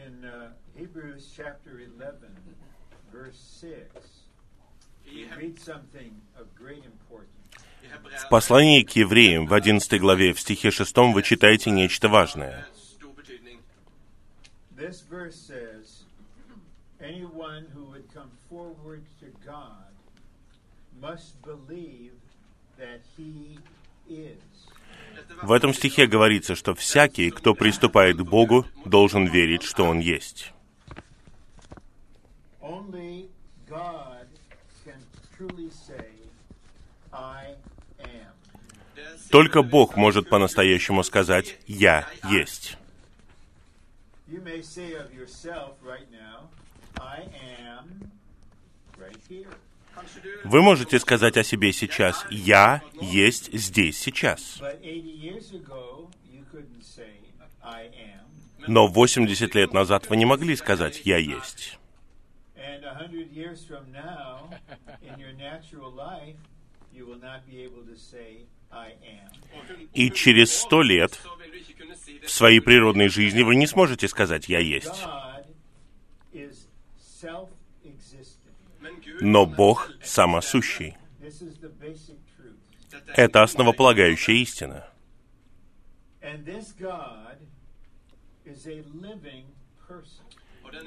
In 0.00 0.24
uh, 0.24 0.50
Hebrews 0.76 1.32
chapter 1.34 1.80
11, 1.80 2.18
verse 3.12 3.38
6, 3.60 3.76
we 5.06 5.26
read 5.36 5.58
something 5.58 6.20
of 6.38 6.54
great 6.54 6.84
importance. 6.84 7.32
В 8.24 8.28
послании 8.28 8.82
к 8.82 8.90
евреям 8.96 9.46
в 9.46 9.54
11 9.54 10.00
главе 10.00 10.32
в 10.32 10.40
стихе 10.40 10.70
6 10.70 10.96
вы 11.14 11.22
читаете 11.22 11.70
нечто 11.70 12.08
важное. 12.08 12.66
Stor 12.74 13.14
betydning. 13.14 13.60
This 14.76 15.02
verse 15.08 15.36
says, 15.36 16.04
anyone 17.00 17.66
who 17.72 17.84
would 17.84 18.12
come 18.12 18.30
forward 18.50 19.04
to 19.20 19.26
God 19.44 19.92
must 21.00 21.40
believe 21.42 22.12
that 22.78 23.00
he 23.16 23.58
is. 24.08 24.36
В 25.41 25.51
этом 25.51 25.73
стихе 25.73 26.05
говорится, 26.05 26.55
что 26.55 26.75
всякий, 26.75 27.31
кто 27.31 27.55
приступает 27.55 28.17
к 28.17 28.21
Богу, 28.21 28.65
должен 28.85 29.25
верить, 29.25 29.63
что 29.63 29.85
Он 29.85 29.99
есть. 29.99 30.53
Только 39.31 39.61
Бог 39.63 39.95
может 39.95 40.29
по-настоящему 40.29 41.03
сказать 41.03 41.57
«Я 41.65 42.07
есть». 42.29 42.77
Now, 46.11 46.49
I 46.99 47.23
am 47.59 48.11
right 48.97 49.17
here. 49.27 49.47
Вы 50.43 50.61
можете 50.61 50.99
сказать 50.99 51.37
о 51.37 51.43
себе 51.43 51.71
сейчас 51.73 52.25
«Я 52.29 52.81
есть 52.99 53.53
здесь 53.53 53.97
сейчас». 53.99 54.59
But 54.59 54.81
80 54.81 55.05
years 55.05 55.51
ago, 55.53 56.09
you 56.31 56.43
couldn't 56.51 56.83
say, 56.83 57.21
I 57.61 57.85
am. 57.87 58.21
Но 58.67 58.87
80 58.87 59.55
лет 59.55 59.73
назад 59.73 60.09
вы 60.09 60.17
не 60.17 60.25
могли 60.25 60.55
сказать 60.55 61.01
«Я 61.05 61.17
есть». 61.17 61.77
And 62.55 62.83
100 62.83 63.31
years 63.31 63.65
from 63.67 63.91
now, 63.91 64.49
in 65.01 65.17
your 65.19 65.33
natural 65.33 65.91
life, 65.91 66.37
you 66.93 67.05
will 67.05 67.19
not 67.19 67.45
be 67.47 67.63
able 67.63 67.83
to 67.83 67.95
say, 67.95 68.45
I 68.71 68.93
am. 69.03 69.31
И 69.93 70.11
через 70.11 70.53
сто 70.53 70.81
лет 70.81 71.19
в 72.23 72.29
своей 72.29 72.59
природной 72.59 73.09
жизни 73.09 73.41
вы 73.41 73.55
не 73.55 73.67
сможете 73.67 74.07
сказать 74.07 74.47
«Я 74.47 74.59
есть». 74.59 74.87
God 74.87 75.45
is 76.33 76.67
self-existent. 77.21 78.55
Men 78.79 78.95
Gud, 79.01 79.10
Но 79.21 79.45
Бог 79.45 79.91
самосущий. 80.03 80.97
Это 83.15 83.43
основополагающая 83.43 84.33
истина. 84.35 84.87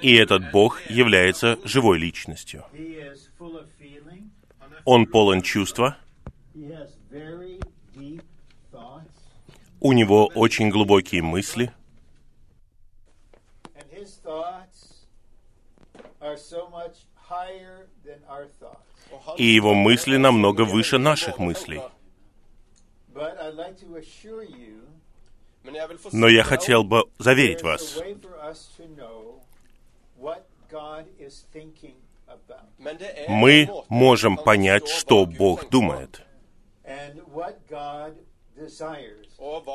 И 0.03 0.15
этот 0.17 0.51
Бог 0.51 0.81
является 0.91 1.59
живой 1.65 1.99
личностью. 1.99 2.65
Он 4.85 5.07
полон 5.07 5.41
чувства, 5.41 5.97
у 9.81 9.93
него 9.93 10.27
очень 10.35 10.71
глубокие 10.71 11.23
мысли, 11.23 11.73
And 13.77 13.85
his 13.91 14.17
thoughts 14.17 15.07
are 16.21 16.37
so 16.37 16.69
much 16.71 17.07
higher 17.17 17.89
than 18.05 18.21
our 18.29 18.47
thoughts. 18.61 18.81
И 19.37 19.45
его 19.45 19.75
мысли 19.75 20.17
намного 20.17 20.63
выше 20.63 20.99
наших 20.99 21.39
мыслей. 21.39 21.81
Но 26.13 26.29
я 26.29 26.43
хотел 26.43 26.85
бы 26.85 27.05
заверить 27.19 27.63
вас, 27.63 27.97
er 27.97 28.15
мы 33.29 33.69
можем 33.89 34.37
понять, 34.37 34.89
что 34.89 35.27
Бог 35.27 35.69
думает 35.71 36.23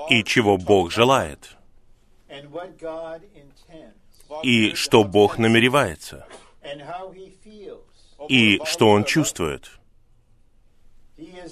и 0.09 0.23
чего 0.23 0.57
Бог 0.57 0.91
желает, 0.91 1.57
и 4.43 4.73
что 4.73 5.03
Бог 5.03 5.37
намеревается, 5.37 6.27
how 6.61 7.11
he 7.11 7.31
feels. 7.43 7.79
og 7.79 8.08
и 8.27 8.59
что 8.65 8.89
Он 8.89 9.03
чувствует. 9.03 9.69
Er 11.17 11.49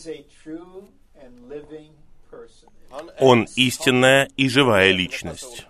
Он 3.19 3.47
истинная 3.55 4.29
и 4.37 4.47
живая 4.49 4.91
личность. 4.91 5.67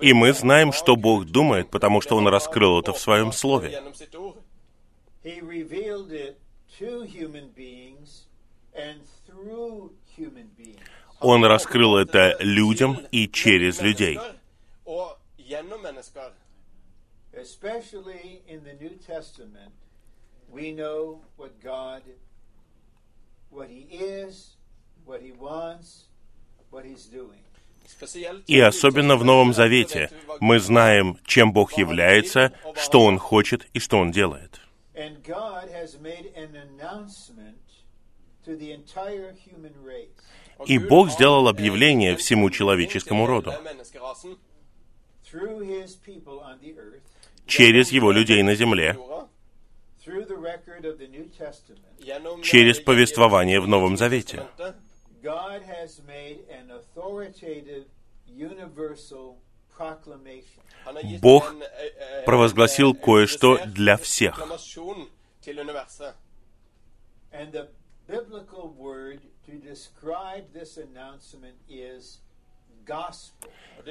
И 0.00 0.12
мы 0.12 0.32
знаем, 0.32 0.72
что 0.72 0.96
Бог 0.96 1.24
думает, 1.26 1.70
потому 1.70 2.00
что 2.00 2.16
Он 2.16 2.28
раскрыл 2.28 2.80
это 2.80 2.92
в 2.92 2.98
Своем 2.98 3.32
Слове. 3.32 3.82
Он 11.20 11.44
раскрыл 11.44 11.96
это 11.96 12.36
людям 12.40 12.98
и 13.10 13.28
через 13.28 13.80
людей. 13.80 14.18
И 28.46 28.60
особенно 28.60 29.16
в 29.16 29.24
Новом 29.24 29.52
Завете 29.54 30.10
мы 30.40 30.58
знаем, 30.58 31.18
чем 31.24 31.52
Бог 31.52 31.74
является, 31.74 32.52
что 32.74 33.02
Он 33.02 33.18
хочет 33.18 33.66
и 33.72 33.78
что 33.78 33.98
Он 33.98 34.10
делает. 34.10 34.60
И 40.64 40.78
Бог 40.78 41.10
сделал 41.10 41.48
объявление 41.48 42.16
всему 42.16 42.50
человеческому 42.50 43.26
роду 43.26 43.52
через 47.46 47.90
Его 47.92 48.10
людей 48.12 48.42
на 48.42 48.54
земле, 48.54 48.98
через 52.42 52.80
повествование 52.80 53.60
в 53.60 53.68
Новом 53.68 53.96
Завете. 53.96 54.46
Бог 61.20 61.52
eh, 61.52 61.64
eh, 61.64 62.24
провозгласил 62.24 62.94
кое-что 62.94 63.58
для 63.66 63.96
всех. 63.96 64.40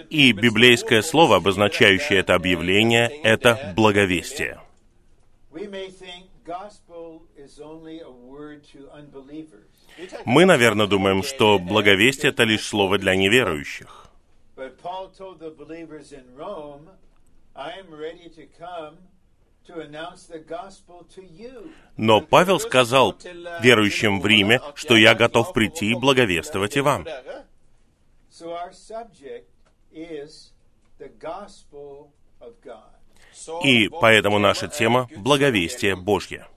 И 0.10 0.32
библейское 0.32 1.02
слово, 1.02 1.38
обозначающее 1.38 2.20
это 2.20 2.36
объявление, 2.36 3.08
это 3.24 3.74
благовестие. 3.76 4.60
Мы, 10.26 10.46
наверное, 10.46 10.88
думаем, 10.88 11.24
что 11.24 11.60
благовестие— 11.60 12.32
это 12.32 12.44
лишь 12.44 12.66
слово 12.66 12.98
для 12.98 13.16
неверующих. 13.16 14.08
Но 21.98 22.22
Павел 22.22 22.60
сказал 22.60 23.16
верующим 23.62 24.22
в 24.22 24.26
Риме, 24.26 24.62
что 24.76 24.96
я 24.96 25.16
готов 25.16 25.54
прийти 25.54 25.92
и 25.92 25.96
благовествовать 25.96 26.78
и 26.78 26.82
вам. 26.82 27.06
И 33.64 33.90
поэтому 33.90 34.40
наша 34.40 34.68
тема— 34.68 35.10
благовестие 35.18 35.96
Божье. 35.96 36.48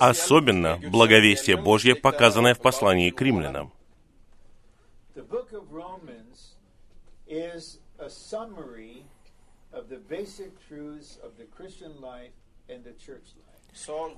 Особенно 0.00 0.78
благовестие 0.90 1.56
Божье, 1.56 1.94
показанное 1.94 2.54
в 2.54 2.60
послании 2.60 3.10
к 3.10 3.20
римлянам. 3.20 3.72
The 5.18 5.24
book 5.24 5.52
of 5.52 5.68
Romans 5.72 6.54
is 7.28 7.78
a 7.98 8.08
summary 8.08 9.04
of 9.72 9.88
the 9.88 9.98
basic 10.08 10.50
truths 10.68 11.18
of 11.22 11.36
the 11.36 11.44
Christian 11.44 12.00
life 12.00 12.32
and 12.68 12.84
the 12.84 12.92
church 12.92 13.34
life. 13.36 13.58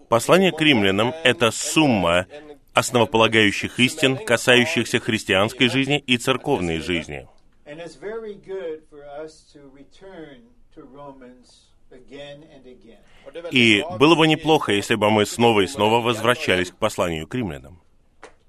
Послание 0.09 0.53
к 0.53 0.61
римлянам— 0.61 1.13
это 1.25 1.51
сумма 1.51 2.27
основополагающих 2.73 3.79
истин, 3.79 4.17
касающихся 4.17 5.01
христианской 5.01 5.69
жизни 5.69 5.99
и 5.99 6.17
церковной 6.17 6.79
жизни. 6.79 7.29
And 7.67 7.79
it's 7.79 7.95
very 7.95 8.35
good 8.35 8.83
for 8.91 9.05
us 9.05 9.45
to 9.53 9.71
return 9.73 10.43
to 10.75 10.83
Romans 10.83 11.71
again 11.91 12.45
and 12.53 12.65
again. 12.67 12.99
Og 13.27 13.33
det 13.33 13.39
er 13.39 13.43
veldig 13.43 13.53
И 13.53 13.85
было 13.99 14.15
бы 14.15 14.27
неплохо, 14.27 14.73
если 14.73 14.95
бы 14.95 15.11
мы 15.11 15.27
снова 15.27 15.61
и 15.61 15.67
снова 15.67 16.01
возвращались 16.01 16.71
к 16.71 16.77
посланию 16.77 17.27
к 17.27 17.35
римлянам. 17.35 17.81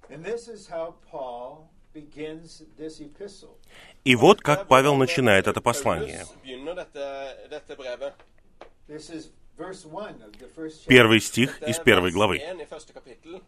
And 0.09 0.23
this 0.23 0.47
is 0.47 0.67
how 0.69 0.95
Paul 1.11 1.19
begins 1.19 1.49
this 1.49 1.69
epistle. 1.69 1.70
И 4.03 4.15
вот 4.15 4.41
как 4.41 4.67
Павел 4.67 4.95
начинает 4.95 5.47
это 5.47 5.61
послание. 5.61 6.25
Paulus 6.25 6.41
begynner 6.43 6.75
dette, 6.75 7.49
dette 7.49 7.75
brevet. 7.77 8.13
This 8.87 9.09
is 9.09 9.31
verse 9.57 9.85
1 9.85 10.21
of 10.21 10.31
the 10.39 10.47
first 10.47 10.79
chapter. 10.81 10.87
Первый 10.87 11.19
стих 11.19 11.61
из 11.61 11.79
er 11.79 11.83
первой 11.83 12.11
главы. 12.11 12.37
1 12.37 12.61
i 12.61 12.65
første 12.65 12.93
kapittel. 12.93 13.41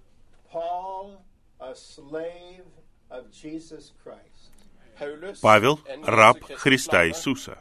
Paul, 0.52 1.18
a 1.60 1.74
slave 1.74 2.66
of 3.10 3.32
Jesus 3.32 3.92
Christ, 4.04 4.52
Paulus, 5.00 5.40
Павел, 5.42 5.80
раб 6.04 6.44
Христа 6.44 7.08
Иисуса, 7.08 7.58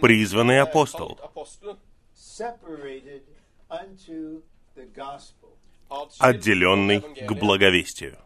призванный 0.00 0.56
eh, 0.56 0.62
апостол, 0.62 1.18
отделенный 6.18 7.00
к 7.00 7.32
благовестию. 7.32 8.18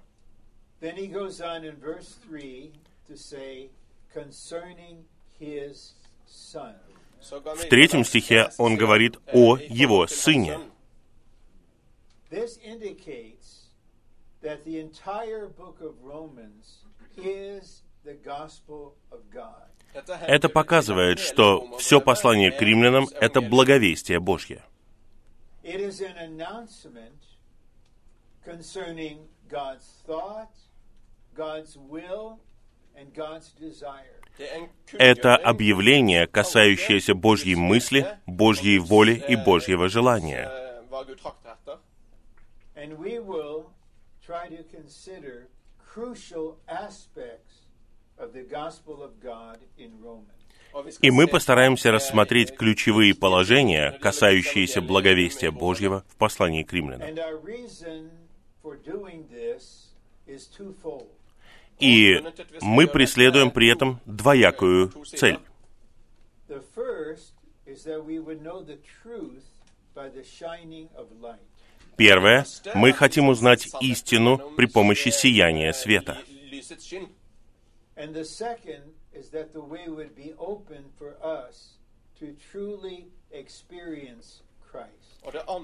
Then 0.80 0.96
he 0.96 1.06
goes 1.08 1.40
on 1.40 1.64
in 1.64 1.76
verse 1.76 2.16
3 2.26 2.72
to 3.08 3.16
say, 3.16 3.70
concerning 4.12 5.04
his 5.38 5.94
son. 6.26 6.74
В 7.22 7.68
третьем 7.68 8.02
стихе 8.04 8.50
он 8.56 8.76
говорит 8.76 9.16
eh, 9.26 9.32
о 9.34 9.56
его 9.58 10.06
сыне. 10.06 10.54
sønn. 10.56 10.70
This 12.30 12.56
indicates 12.64 13.66
that 14.42 14.64
the 14.64 14.78
entire 14.80 15.46
book 15.48 15.80
of 15.82 15.94
Romans 16.02 16.84
is 17.16 17.82
the 18.04 18.14
gospel 18.14 18.94
of 19.10 19.20
God. 19.30 19.68
Dette 19.92 20.16
her- 20.18 20.26
Это 20.26 20.48
показывает, 20.48 21.18
что 21.18 21.76
все 21.78 22.00
послание 22.00 22.50
к 22.52 22.62
римлянам— 22.62 23.06
это 23.20 23.42
благовестие 23.42 24.18
Божье. 24.20 24.64
It 25.62 25.80
is 25.80 26.00
an 26.00 26.16
announcement 26.16 27.20
concerning 28.46 29.28
God's 29.50 29.84
thought, 30.06 30.48
Это 34.92 35.36
объявление, 35.36 36.26
касающееся 36.26 37.14
Божьей 37.14 37.56
мысли, 37.56 38.06
Божьей 38.26 38.78
воли 38.78 39.22
и 39.28 39.36
Божьего 39.36 39.88
желания. 39.88 40.50
И 51.02 51.10
мы 51.10 51.26
постараемся 51.26 51.90
рассмотреть 51.90 52.54
ключевые 52.54 53.14
положения, 53.14 53.98
касающиеся 54.00 54.80
благовестия 54.80 55.50
Божьего 55.50 56.04
в 56.08 56.16
послании 56.16 56.62
к 56.62 56.72
римлянам. 56.72 57.08
И 61.80 62.22
мы 62.60 62.86
преследуем 62.86 63.50
при 63.50 63.68
этом 63.68 64.00
двоякую 64.06 64.92
цель. 65.06 65.38
Первое, 71.96 72.46
мы 72.74 72.92
хотим 72.92 73.28
узнать 73.28 73.68
истину 73.80 74.38
при 74.56 74.66
помощи 74.66 75.10
сияния 75.10 75.72
света. 75.72 76.18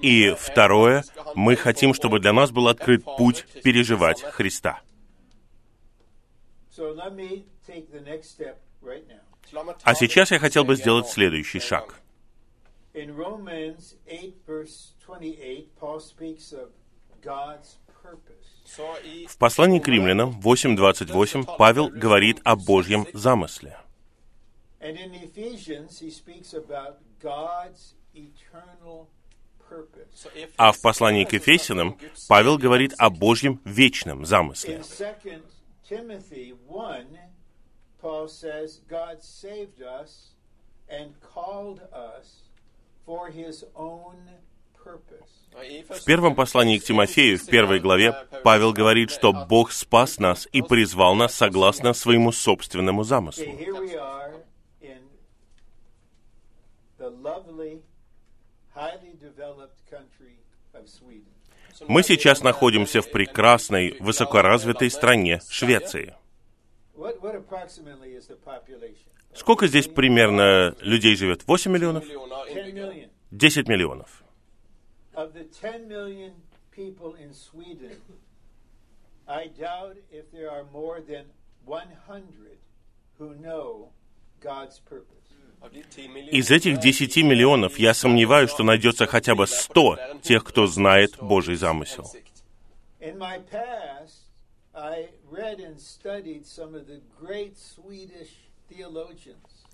И 0.01 0.23
er 0.23 0.35
второе, 0.35 1.03
мы 1.35 1.55
хотим, 1.55 1.93
чтобы 1.93 2.19
для 2.19 2.33
нас 2.33 2.51
был 2.51 2.67
открыт 2.67 3.03
путь 3.17 3.45
переживать. 3.63 4.21
Христа. 4.21 4.81
А 9.83 9.95
сейчас 9.95 10.31
я 10.31 10.39
хотел 10.39 10.63
бы 10.63 10.75
сделать 10.75 11.07
следующий 11.07 11.59
шаг. 11.59 11.85
gang. 11.87 12.07
In 12.97 13.15
Romans 13.15 13.95
8, 14.07 14.33
verse 14.47 14.93
28, 15.05 15.69
Paul 15.79 15.99
speaks 15.99 16.51
of 16.51 16.69
God's 17.21 17.77
purpose. 18.01 18.47
Så 18.65 18.97
i 19.03 19.27
В 19.27 19.37
послании 19.37 19.79
к 19.79 19.87
римлянам 19.87 20.39
8.28 20.41 21.57
Павел 21.57 21.89
говорит 21.89 22.39
о 22.43 22.55
Божьем 22.55 23.05
замысле. 23.13 23.77
And 24.79 24.97
in 24.97 25.13
Ephesians, 25.13 25.99
he 25.99 26.09
speaks 26.09 26.53
about 26.53 26.97
God's 27.21 27.93
eternal 28.13 29.07
purpose. 29.69 30.07
så 30.13 30.29
i 30.35 30.47
А 30.57 30.71
в 30.71 30.81
послании 30.81 31.23
к 31.25 31.33
Ефесянам 31.33 31.97
Павел 32.27 32.57
говорит 32.57 32.93
о 32.97 33.09
Божьем 33.09 33.61
вечном 33.63 34.25
замысле. 34.25 34.81
In 35.89 35.97
2 35.97 36.07
Timothy 36.07 36.53
1, 36.67 37.05
Paul 38.01 38.27
says, 38.27 38.81
God 38.89 39.21
saved 39.21 39.81
us 39.81 40.31
and 40.89 41.13
called 41.21 41.81
us 41.93 42.43
for 43.05 43.29
his 43.29 43.63
own 43.75 44.15
purpose. 44.73 45.47
В 45.89 46.05
первом 46.05 46.35
послании 46.35 46.77
к 46.77 46.83
Тимофею, 46.83 47.39
в 47.39 47.45
первой 47.47 47.79
главе, 47.79 48.13
Павел 48.43 48.73
говорит, 48.73 49.09
что 49.09 49.33
Бог 49.33 49.71
спас 49.71 50.19
нас 50.19 50.47
и 50.51 50.61
призвал 50.61 51.15
нас 51.15 51.33
согласно 51.33 51.93
своему 51.93 52.31
собственному 52.31 53.03
замыслу. 53.03 53.45
highly 58.77 59.17
developed 59.19 59.81
country 59.89 60.37
of 60.75 60.87
Sweden. 60.87 61.36
Мы 61.87 62.03
сейчас 62.03 62.43
находимся 62.43 63.01
в 63.01 63.11
прекрасной, 63.11 63.97
высокоразвитой 63.99 64.89
стране 64.89 65.41
Швеции. 65.49 66.15
Сколько 69.33 69.67
здесь 69.67 69.87
примерно 69.87 70.75
людей 70.79 71.15
живет? 71.15 71.47
8 71.47 71.71
миллионов? 71.71 72.03
millioner 72.05 72.47
10 72.47 72.57
innbyggere. 72.57 72.73
million. 72.73 73.09
10 73.31 73.67
миллионов. 73.67 74.23
Of 75.13 75.33
the 75.33 75.45
10 75.45 75.87
million 75.87 76.33
people 76.71 77.15
in 77.15 77.33
Sweden, 77.33 77.97
I 79.27 79.47
doubt 79.47 79.97
if 80.11 80.31
there 80.31 80.49
are 80.49 80.63
more 80.71 81.01
than 81.01 81.25
100 81.65 82.57
who 83.19 83.35
know 83.35 83.89
God's 84.39 84.79
purpose. 84.79 85.26
Av 85.61 85.71
de 85.71 85.81
10 85.81 86.07
millioner 86.07 86.29
Из 86.31 86.51
этих 86.51 86.79
10 86.79 87.17
миллионов 87.23 87.79
я 87.79 87.93
сомневаюсь, 87.93 88.51
что 88.51 88.63
найдется 88.63 89.07
хотя 89.07 89.33
бы 89.35 89.47
100 89.47 89.97
тех, 90.21 90.43
кто 90.43 90.67
знает 90.67 91.17
Божий 91.19 91.55
замысел. 91.55 92.11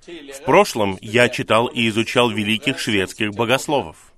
В 0.06 0.44
прошлом 0.46 0.98
я 1.02 1.30
читал 1.30 1.68
и 1.68 1.88
изучал 1.90 2.30
великих 2.30 2.80
шведских 2.80 3.32
богословов, 3.32 4.14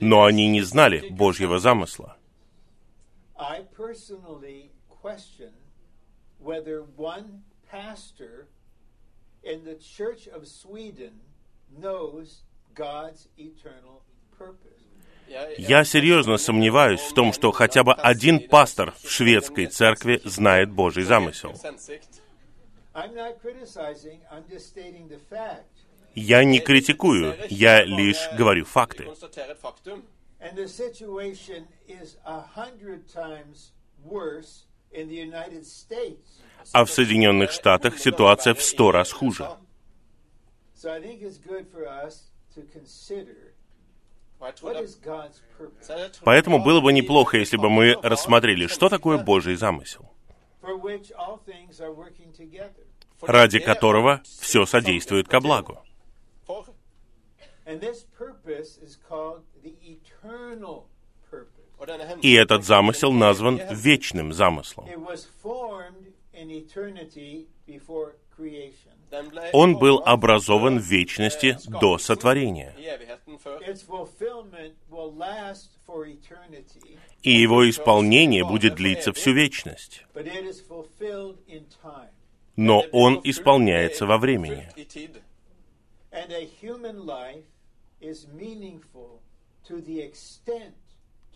Но 0.00 0.24
они 0.24 0.48
не 0.48 0.62
знали 0.62 1.08
Божьего 1.10 1.58
замысла. 1.58 2.16
In 9.44 9.64
the 9.64 9.76
Church 9.78 10.26
of 10.26 10.48
Sweden 10.48 11.20
knows 11.70 12.42
God's 12.74 13.28
eternal 13.36 14.02
purpose. 14.36 14.77
Я 15.58 15.84
серьезно 15.84 16.38
сомневаюсь 16.38 17.00
в 17.00 17.14
том, 17.14 17.32
что 17.32 17.52
хотя 17.52 17.84
бы 17.84 17.92
один 17.92 18.48
пастор 18.48 18.94
в 19.02 19.10
шведской 19.10 19.66
церкви 19.66 20.20
знает 20.24 20.70
Божий 20.70 21.04
замысел. 21.04 21.54
Я 26.14 26.44
не 26.44 26.60
критикую, 26.60 27.36
я 27.48 27.84
лишь 27.84 28.28
говорю 28.36 28.64
факты. 28.64 29.08
А 36.72 36.84
в 36.84 36.90
Соединенных 36.90 37.50
Штатах 37.52 37.98
ситуация 37.98 38.54
в 38.54 38.62
сто 38.62 38.90
раз 38.90 39.12
хуже. 39.12 39.48
So 40.74 40.92
I 40.92 41.00
think 41.00 41.22
it's 41.22 41.38
good 41.38 41.66
for 41.72 41.88
us 41.88 42.30
to 42.54 42.62
consider 42.72 43.52
Поэтому 46.24 46.62
было 46.62 46.80
бы 46.80 46.92
неплохо, 46.92 47.38
если 47.38 47.56
бы 47.56 47.68
мы 47.70 47.94
рассмотрели, 48.02 48.66
что 48.66 48.88
такое. 48.88 49.18
Божий 49.18 49.56
замысел, 49.56 50.10
ради 53.22 53.58
которого 53.58 54.22
все 54.24 54.64
содействует 54.64 55.28
ко 55.28 55.40
благу. 55.40 55.82
Oh, 56.46 56.64
И 62.22 62.34
этот 62.34 62.64
замысел 62.64 63.12
назван 63.12 63.60
вечным 63.70 64.32
замыслом. 64.32 64.86
Он 69.52 69.78
был 69.78 70.02
образован 70.04 70.78
в 70.78 70.82
вечности 70.82 71.56
eh, 71.56 71.80
до 71.80 71.98
сотворения, 71.98 72.74
и 77.22 77.30
его 77.30 77.68
исполнение 77.68 78.44
будет 78.44 78.74
длиться 78.74 79.12
всю 79.12 79.32
вечность. 79.32 80.04
but 80.14 80.26
it 80.26 80.44
is 80.44 80.60
fulfilled 80.60 81.38
in 81.46 81.64
time. 81.82 82.10
Но 82.56 82.84
он 82.92 83.20
исполняется 83.24 84.06
во 84.06 84.18
времени. 84.18 84.68
i 84.76 84.84
tid. 84.84 85.22
And 86.10 86.32
a 86.32 86.48
human 86.60 87.06
life 87.06 87.44
is 88.00 88.26
meaningful 88.32 89.20
to 89.68 89.80
the 89.80 90.00
extent 90.00 90.74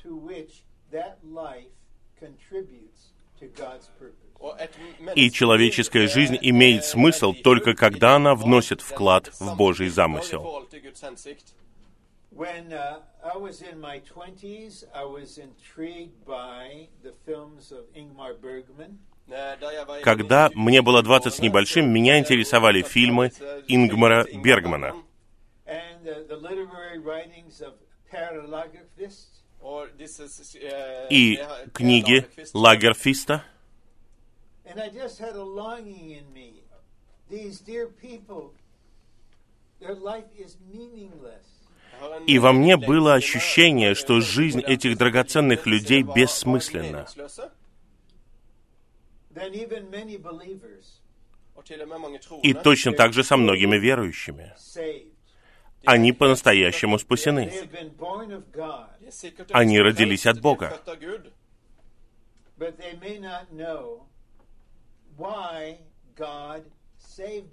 to 0.02 0.16
which 0.16 0.64
that 0.90 1.18
life 1.22 1.70
contributes 2.18 3.12
to 3.38 3.46
God's 3.48 3.88
purpose. 3.98 4.18
Og 4.40 4.56
et 4.58 4.70
И 5.14 5.30
человеческая 5.30 6.08
жизнь 6.08 6.34
er- 6.34 6.40
имеет 6.42 6.82
er 6.82 6.86
смысл 6.86 7.32
только 7.32 7.74
когда 7.74 8.16
она 8.16 8.34
вносит 8.34 8.80
вклад 8.80 9.30
в 9.38 9.56
Божий 9.56 9.88
замысел. 9.88 10.66
When 12.34 12.72
uh, 12.72 13.00
I 13.22 13.36
was 13.36 13.60
in 13.60 13.78
my 13.78 14.00
20s, 14.00 14.84
I 14.94 15.04
was 15.04 15.36
intrigued 15.36 16.24
by 16.24 16.88
the 17.02 17.12
films 17.26 17.72
of 17.72 17.84
Ingmar 17.94 18.40
Bergman. 18.40 18.98
Eh, 19.30 20.02
Когда 20.02 20.50
мне 20.54 20.82
было 20.82 21.02
20 21.02 21.32
с 21.32 21.36
20 21.36 21.42
небольшим, 21.42 21.88
меня 21.92 22.18
интересовали 22.18 22.82
фильмы 22.82 23.30
Ингмара 23.68 24.26
Бергмана. 24.32 24.94
uh, 25.66 25.82
eh, 30.54 31.08
И 31.10 31.38
книги 31.72 32.26
Лагерфиста. 32.54 33.44
These 37.30 37.60
dear 37.60 37.86
people, 37.88 38.52
their 39.80 39.94
life 39.94 40.26
is 40.36 40.58
meaningless. 40.70 41.61
И 42.26 42.38
во 42.38 42.52
мне 42.52 42.76
было 42.76 43.14
ощущение, 43.14 43.94
что 43.94 44.20
жизнь 44.20 44.60
этих 44.60 44.96
драгоценных 44.96 45.66
людей 45.66 46.02
бессмысленна. 46.02 47.06
И 52.42 52.54
точно 52.54 52.92
так 52.92 53.12
же 53.12 53.24
со 53.24 53.36
многими 53.36 53.76
верующими. 53.76 54.54
Они 55.84 56.12
по-настоящему 56.12 56.98
спасены. 56.98 57.50
er 57.50 58.88
Они 59.50 59.80
родились 59.80 60.26
от 60.26 60.40
Бога. 60.40 60.80
er 67.18 67.44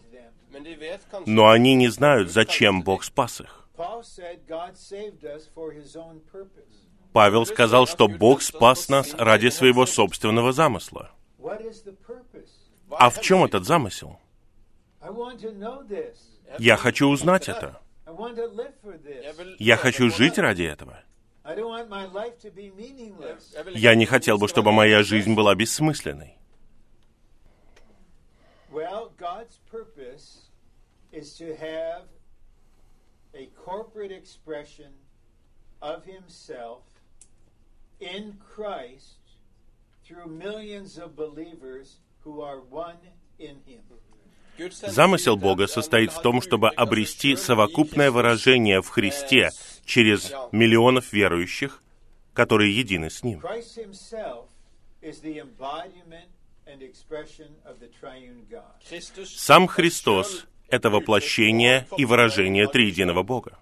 Но 1.26 1.50
они 1.50 1.76
не 1.76 1.90
знают, 1.90 2.32
зачем 2.32 2.82
Бог 2.82 3.04
спас 3.04 3.42
их. 3.42 3.69
Paul 3.80 4.04
said 4.04 4.40
God 4.46 4.76
saved 4.76 5.24
us 5.24 5.48
for 5.56 5.72
his 5.72 5.96
own 5.96 6.20
purpose. 6.30 6.90
Павел 7.14 7.46
сказал, 7.46 7.88
что 7.88 8.10
Бог 8.10 8.42
спас 8.42 8.90
нас 8.90 9.14
ради 9.14 9.48
своего 9.48 9.86
собственного 9.86 10.52
замысла. 10.52 11.12
What 11.38 11.62
is 11.62 11.82
the 11.86 11.96
purpose? 12.06 12.50
Hva 12.90 12.96
er 12.96 13.00
А 13.00 13.10
в 13.10 13.22
чем 13.22 13.46
этот 13.46 13.64
замысел? 13.64 14.20
I 15.00 15.10
want 15.10 15.40
to 15.40 15.58
know 15.58 15.88
this. 15.88 16.18
Я 16.58 16.76
хочу 16.76 17.08
узнать 17.08 17.48
это. 17.48 17.80
Я 19.60 19.78
хочу 19.78 20.10
жить 20.10 20.38
ради 20.38 20.64
этого. 20.64 21.00
Я 23.74 23.96
не 23.96 24.04
at 24.04 24.10
хотел 24.10 24.38
бы, 24.38 24.50
чтобы 24.50 24.74
моя 24.74 25.04
жизнь 25.04 25.36
была 25.36 25.56
бессмысленной. 25.56 26.38
Well, 28.70 29.14
God's 29.18 29.58
purpose 29.72 30.50
is 31.14 31.34
to 31.38 31.56
have 31.56 32.04
a 33.40 33.48
corporate 33.56 34.12
expression 34.12 34.92
of 35.82 36.06
Himself 36.06 36.84
in 38.00 38.38
Christ 38.54 39.20
through 40.04 40.28
millions 40.28 40.98
of 40.98 41.16
believers 41.16 41.98
who 42.24 42.42
are 42.42 42.60
one 42.60 42.98
in 43.40 43.58
Him. 43.66 43.82
Замысел 44.60 45.36
er 45.36 45.40
Бога 45.40 45.68
состоит 45.68 46.12
в 46.12 46.22
том, 46.22 46.42
чтобы 46.42 46.68
обрести 46.68 47.38
совокупное 47.38 48.12
выражение 48.12 48.82
в 48.82 48.90
Христе 48.90 49.52
через 49.86 50.34
миллионов 50.52 51.14
верующих, 51.14 51.82
которые 52.34 52.76
едины 52.76 53.10
с 53.10 53.24
Ним. 53.24 53.40
Christ 53.40 53.78
Himself 53.78 54.48
is 55.02 55.22
the 55.22 55.40
embodiment 55.40 56.28
and 56.68 56.82
expression 56.82 57.56
of 57.64 57.80
the 57.80 57.88
triune 57.88 58.46
God. 58.50 58.76
Kristus 58.90 59.30
Сам 59.38 59.64
er 59.64 59.68
Христос 59.68 60.46
это 60.72 60.90
воплощение 60.90 61.88
и 61.98 62.06
выражение 62.06 62.68
триединого 62.68 63.24
Бога. 63.24 63.60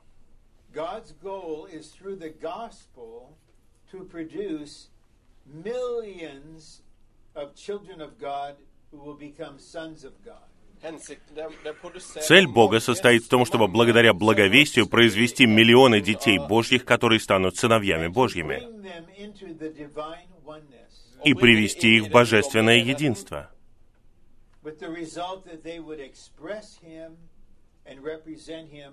Er- 10.84 10.94
er 10.94 12.22
Цель 12.22 12.48
Бога 12.48 12.80
состоит 12.80 13.24
в 13.24 13.30
том, 13.30 13.46
чтобы 13.46 13.68
благодаря 13.68 14.14
благовестию 14.14 14.88
произвести 14.88 15.48
миллионы 15.48 16.02
детей 16.02 16.38
Божьих, 16.38 16.86
которые 16.86 17.20
станут 17.20 17.58
сыновьями 17.58 18.08
Божьими, 18.08 18.62
и 21.24 21.34
привести 21.34 21.98
их 21.98 22.04
в 22.06 22.12
божественное 22.12 22.78
единство, 22.78 23.50
with 24.68 24.80
the 24.80 24.90
result 24.90 25.46
that 25.46 25.64
they 25.64 25.80
would 25.80 26.02
express 26.02 26.78
Him 26.90 27.10
and 27.86 27.96
represent 28.04 28.70
Him 28.70 28.92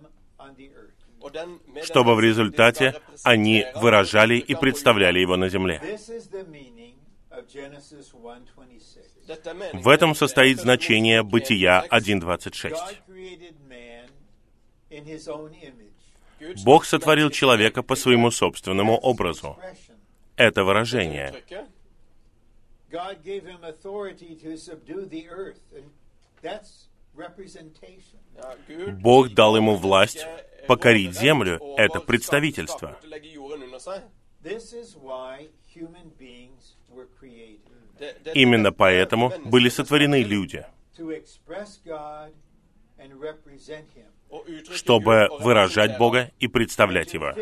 чтобы 1.82 2.14
в 2.16 2.20
результате 2.20 3.00
они 3.22 3.64
выражали 3.76 4.36
и 4.36 4.54
представляли 4.54 5.20
Его 5.20 5.36
на 5.36 5.48
земле. 5.48 5.80
This 5.82 6.08
is 6.08 6.28
the 6.30 6.44
meaning 6.48 6.94
of 7.30 7.46
Genesis 7.48 8.12
1:26. 8.12 9.26
Dette 9.26 9.46
er 9.46 9.54
meningen. 9.54 9.82
В 9.82 9.88
этом 9.88 10.14
состоит 10.14 10.60
значение 10.60 11.22
Бытия 11.22 11.84
1.26. 11.90 12.72
God 12.72 12.96
created 13.08 13.54
man 13.68 14.08
in 14.90 15.04
His 15.04 15.28
own 15.28 15.52
image. 15.62 15.92
Gud 16.40 16.64
Бог 16.64 16.84
сотворил 16.84 17.30
человека 17.30 17.82
по 17.82 17.96
своему 17.96 18.30
собственному 18.30 18.96
образу. 18.96 19.56
Это 20.36 20.64
выражение. 20.64 21.32
God 22.94 23.24
gave 23.24 23.44
him 23.44 23.64
authority 23.64 24.36
to 24.44 24.56
subdue 24.56 25.06
the 25.06 25.28
earth, 25.28 25.62
and 25.74 25.84
that's 26.42 26.86
representation. 27.16 28.20
Бог 29.02 29.34
дал 29.34 29.56
ему 29.56 29.74
власть 29.74 30.24
покорить 30.68 31.12
землю. 31.12 31.60
Это 31.76 31.98
представительство. 31.98 32.96
This 34.44 34.72
is 34.72 34.94
why 34.94 35.48
human 35.74 36.12
beings 36.18 36.76
were 36.88 37.08
created 37.18 37.74
Именно 38.34 38.70
поэтому 38.72 39.32
были 39.44 39.68
er 39.68 39.72
сотворены 39.72 40.22
люди, 40.22 40.64
чтобы 44.72 45.28
выражать 45.40 45.98
Бога 45.98 46.30
и 46.38 46.46
представлять 46.46 47.14
Его, 47.14 47.32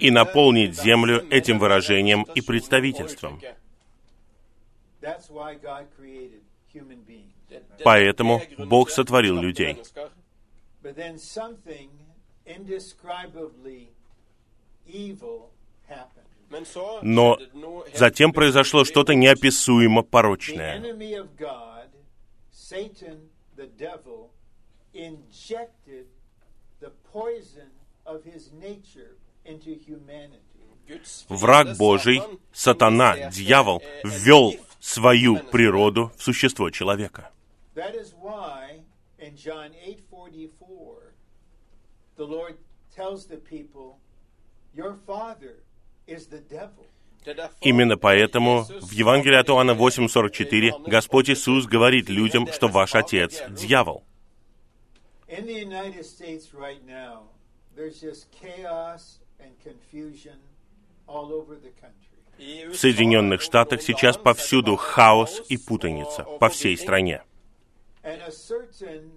и 0.00 0.10
наполнить 0.10 0.74
землю 0.80 1.26
этим 1.30 1.58
выражением 1.58 2.22
и 2.34 2.40
представительством. 2.40 3.40
Поэтому 7.84 8.40
er 8.40 8.66
Бог 8.66 8.90
сотворил 8.90 9.40
людей. 9.40 9.82
Но 17.02 17.38
затем 17.94 18.32
произошло 18.32 18.84
что-то 18.84 19.14
неописуемо 19.14 20.02
порочное. 20.02 20.82
Satan, 22.52 23.28
the 23.56 23.68
devil, 23.78 24.32
injected 24.92 26.08
the 26.80 26.90
poison 27.12 27.70
Враг 31.28 31.76
Божий, 31.76 32.22
сатана, 32.52 33.30
дьявол, 33.30 33.78
eh, 33.78 34.00
ввел 34.04 34.54
свою 34.80 35.38
природу 35.38 36.12
в 36.16 36.22
существо 36.22 36.70
человека. 36.70 37.30
That 37.74 37.94
is 37.94 38.14
why 38.22 38.82
in 39.18 39.34
John 39.36 39.72
8:44, 39.84 41.12
the 42.16 42.24
Lord 42.24 42.56
tells 42.96 43.26
the 43.26 43.38
people, 43.38 43.98
"Your 44.74 44.96
father 45.06 45.56
is 46.06 46.28
the 46.28 46.40
devil." 46.48 46.86
Det 47.24 47.32
er 47.32 47.34
derfor 47.34 47.56
Именно 47.60 47.96
поэтому 47.96 48.62
в 48.80 48.92
Евангелии 48.92 49.36
от 49.36 49.48
Иоанна 49.48 49.72
i 49.72 49.74
8.44 49.74 50.86
Господь 50.86 51.28
Иисус 51.28 51.66
говорит 51.66 52.08
людям, 52.08 52.46
что 52.52 52.68
ваш 52.68 52.94
отец– 52.94 53.42
дьявол. 53.50 54.04
In 57.76 57.82
the 57.82 57.88
United 57.88 57.96
States 57.96 58.00
right 58.00 58.00
now, 58.00 58.00
there's 58.00 58.00
just 58.00 58.30
chaos 58.32 59.18
and 59.38 59.50
confusion 59.62 60.38
all 61.06 61.32
over 61.32 61.56
the 61.60 61.72
country. 61.80 62.16
i 62.38 62.66
В 62.68 62.76
Соединенных 62.76 63.40
Штатах 63.40 63.82
сейчас 63.82 64.16
повсюду 64.18 64.76
хаос 64.76 65.42
и 65.48 65.56
путаница, 65.56 66.24
по 66.24 66.48
всей 66.48 66.76
стране. 66.76 67.22
And 68.02 68.20
a 68.22 68.30
certain 68.30 69.10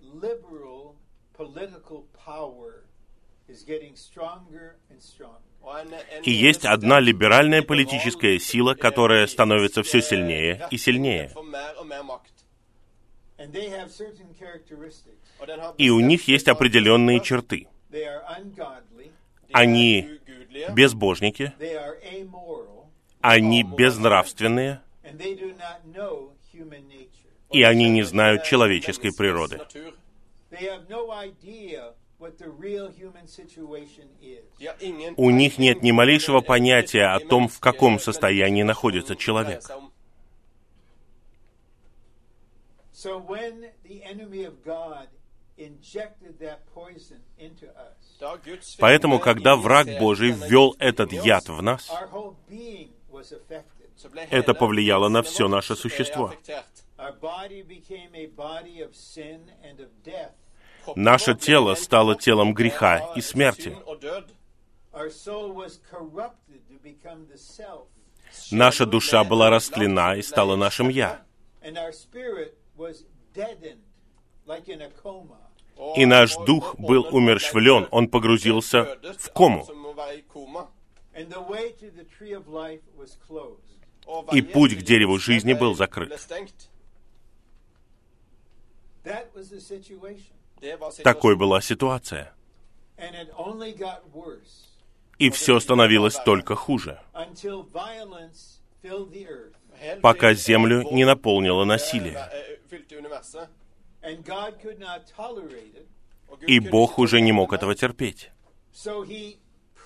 liberal 0.00 0.94
political 1.36 2.04
power 2.14 2.84
is 3.48 3.64
getting 3.66 3.94
stronger 3.96 4.76
and 4.90 5.00
stronger. 5.00 5.40
Og 5.62 5.78
en- 5.80 5.92
en- 5.94 6.22
И 6.22 6.30
есть 6.30 6.64
одна 6.64 7.00
либеральная 7.00 7.62
политическая 7.62 8.38
сила, 8.38 8.74
которая 8.74 9.26
становится 9.26 9.82
все 9.82 10.00
сильнее 10.00 10.68
и 10.70 10.78
сильнее. 10.78 11.32
И 15.78 15.90
у 15.90 16.00
них 16.00 16.28
есть 16.28 16.48
определенные 16.48 17.20
черты. 17.20 17.68
Er 17.96 18.22
Они 19.52 20.20
безбожники, 20.74 21.52
они 23.20 23.62
безнравственные, 23.62 24.80
и 27.50 27.62
они 27.62 27.88
не 27.88 28.02
знают 28.02 28.42
eh, 28.42 28.44
человеческой 28.44 29.14
природы. 29.14 29.60
У 35.16 35.30
них 35.30 35.58
нет 35.58 35.82
ни 35.82 35.90
малейшего 35.90 36.40
понятия 36.40 37.14
о 37.14 37.20
том, 37.20 37.48
в 37.48 37.60
каком 37.60 37.98
состоянии 37.98 38.62
находится 38.62 39.16
человек. 39.16 39.62
Seg 45.56 45.68
om. 45.68 45.82
So 45.82 46.00
when 46.00 46.08
the 46.08 46.16
enemy 46.16 46.16
of 46.16 46.18
God 46.18 46.36
injected 46.36 46.38
that 46.40 46.66
poison 46.74 47.20
into 47.38 47.66
us, 47.66 47.96
Da 48.20 48.36
Guds 48.36 48.76
Поэтому, 48.78 49.18
когда 49.18 49.56
враг 49.56 49.86
Божий 49.98 50.30
ввел 50.30 50.74
этот 50.78 51.12
яд 51.12 51.48
в 51.48 51.62
нас, 51.62 51.90
our 51.90 52.10
whole 52.10 52.36
being 52.48 52.90
was 53.10 53.32
affected. 53.32 53.76
så 53.96 54.08
ble 54.08 54.26
это 54.30 54.54
повлияло 54.54 55.08
на 55.08 55.22
все 55.22 55.48
наше 55.48 55.72
eh, 55.72 55.76
существо. 55.76 56.32
Наше 60.94 61.34
тело 61.34 61.74
стало 61.74 62.14
телом 62.16 62.54
греха 62.54 63.12
и 63.16 63.20
смерти. 63.20 63.76
Наша 68.50 68.86
душа 68.86 69.24
была 69.24 69.50
растлена 69.50 70.16
и 70.16 70.22
стала 70.22 70.56
нашим 70.56 70.88
«я». 70.88 71.24
И 75.96 76.06
наш 76.06 76.36
дух 76.36 76.74
был 76.78 77.06
умерщвлен, 77.10 77.88
он 77.90 78.08
погрузился 78.08 78.98
в 79.18 79.32
кому. 79.32 79.66
И 84.32 84.42
путь 84.42 84.78
к 84.78 84.82
дереву 84.82 85.18
жизни 85.18 85.52
был 85.52 85.74
закрыт. 85.74 86.18
Такой 91.04 91.36
была 91.36 91.60
ситуация. 91.60 92.32
И 95.18 95.30
все 95.30 95.60
становилось 95.60 96.16
только 96.24 96.54
хуже, 96.54 97.00
пока 100.02 100.34
землю 100.34 100.82
не 100.92 101.04
наполнило 101.04 101.62
eh, 101.62 101.66
насилие. 101.66 102.30
Eh, 104.06 104.16
fylte 104.16 104.18
universet. 104.18 104.18
and 104.18 104.24
God 104.24 104.62
could 104.62 104.78
not 104.78 105.00
tolerate 105.16 105.74
it. 105.74 105.86
Og 106.28 106.38
Gud 106.40 106.48
И 106.48 106.60
Бог 106.60 106.98
уже 106.98 107.20
не 107.20 107.32
мог 107.32 107.52
этого 107.52 107.74
терпеть. 107.74 108.30
So 108.74 109.02
he 109.04 109.36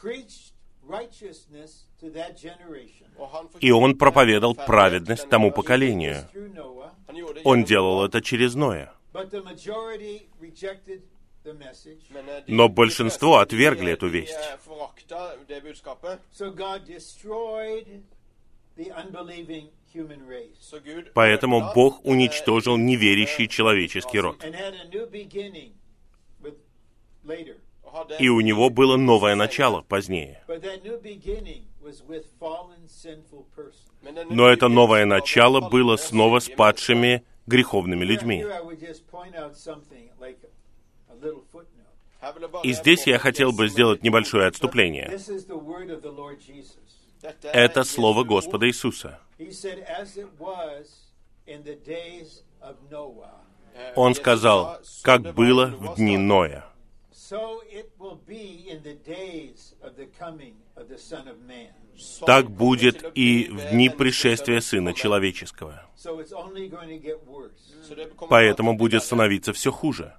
preached 0.02 0.52
righteousness 0.88 1.84
to 2.00 2.10
that 2.12 2.36
generation. 2.36 3.06
Og 3.18 3.28
han 3.28 3.48
И 3.60 3.70
он 3.70 3.96
проповедал 3.96 4.54
праведность 4.54 5.28
тому 5.28 5.52
поколению. 5.52 6.26
Он 7.44 7.64
делал 7.64 8.04
это 8.04 8.20
через 8.20 8.54
Ноя. 8.54 8.92
but 9.12 9.30
the 9.30 9.42
majority 9.42 10.28
rejected 10.40 11.02
the 11.44 11.52
message. 11.54 12.00
men, 12.10 12.28
eh, 12.28 12.44
de- 12.46 12.54
Но 12.54 12.68
большинство 12.68 13.38
отвергли 13.38 13.92
эту 13.92 14.08
весть. 14.08 14.38
Eh, 19.94 21.12
Поэтому 21.14 21.72
Бог 21.74 21.98
eh, 21.98 22.00
уничтожил 22.04 22.76
неверящий 22.76 23.44
eh, 23.44 23.48
человеческий 23.48 24.20
род. 24.20 24.44
И 28.18 28.28
у 28.28 28.40
него 28.40 28.70
было 28.70 28.96
новое 28.96 29.34
начало 29.34 29.82
позднее. 29.82 30.42
Но 34.30 34.48
это 34.48 34.68
новое 34.68 35.04
начало 35.06 35.60
было 35.60 35.96
снова 35.96 36.38
с 36.38 36.48
падшими 36.48 37.24
греховными 37.46 38.04
людьми. 38.04 38.44
И 42.62 42.72
здесь 42.72 43.06
я 43.06 43.18
хотел 43.18 43.52
бы 43.52 43.68
сделать 43.68 44.02
небольшое 44.02 44.46
отступление. 44.46 45.18
Er 47.22 47.50
Это 47.52 47.84
слово 47.84 48.24
Господа. 48.24 48.66
Иисуса. 48.66 49.20
Eh, 53.72 53.92
Он 53.94 54.14
сказал, 54.14 54.80
sa, 54.82 54.82
«Som 54.82 55.02
как 55.02 55.34
было 55.34 55.66
в 55.66 55.94
дни 55.96 56.16
Ноя, 56.18 56.66
так 62.26 62.50
будет 62.50 63.04
и 63.14 63.48
в 63.48 63.70
дни 63.70 63.88
пришествия 63.88 64.60
Сына 64.60 64.88
komme». 64.90 64.94
Человеческого. 64.94 65.86
Поэтому 68.28 68.76
будет 68.76 69.04
становиться 69.04 69.52
все 69.52 69.70
хуже. 69.70 70.16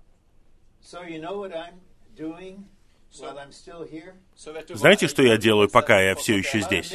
Знаете, 4.70 5.08
что 5.08 5.22
я 5.22 5.38
делаю, 5.38 5.70
пока 5.70 6.02
я 6.02 6.16
все 6.16 6.38
еще 6.38 6.60
er 6.60 6.62
здесь? 6.62 6.92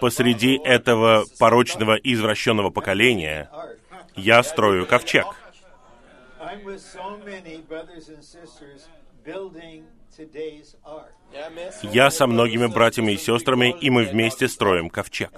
Посреди 0.00 0.58
этого 0.64 1.24
порочного 1.38 1.96
и 1.96 2.14
извращенного 2.14 2.70
поколения 2.70 3.50
я 4.16 4.42
строю 4.42 4.86
ковчег. 4.86 5.26
Er 6.40 6.58
Я 11.82 12.10
со 12.10 12.26
многими 12.26 12.66
братьями 12.66 13.12
и 13.12 13.16
сестрами, 13.16 13.76
и 13.80 13.90
мы 13.90 14.04
вместе 14.04 14.48
строим 14.48 14.90
ковчег. 14.90 15.30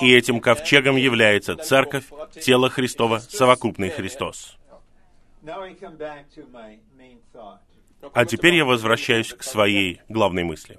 И 0.00 0.12
этим 0.12 0.40
ковчегом 0.40 0.96
er 0.96 1.00
является 1.00 1.56
Церковь, 1.56 2.04
тело 2.42 2.68
Христова, 2.70 3.18
совокупный. 3.18 3.90
Христос. 3.90 4.56
А 8.12 8.24
теперь 8.24 8.54
я 8.54 8.64
возвращаюсь 8.64 9.32
к 9.32 9.42
своей 9.42 10.00
главной 10.08 10.44
мысли. 10.44 10.78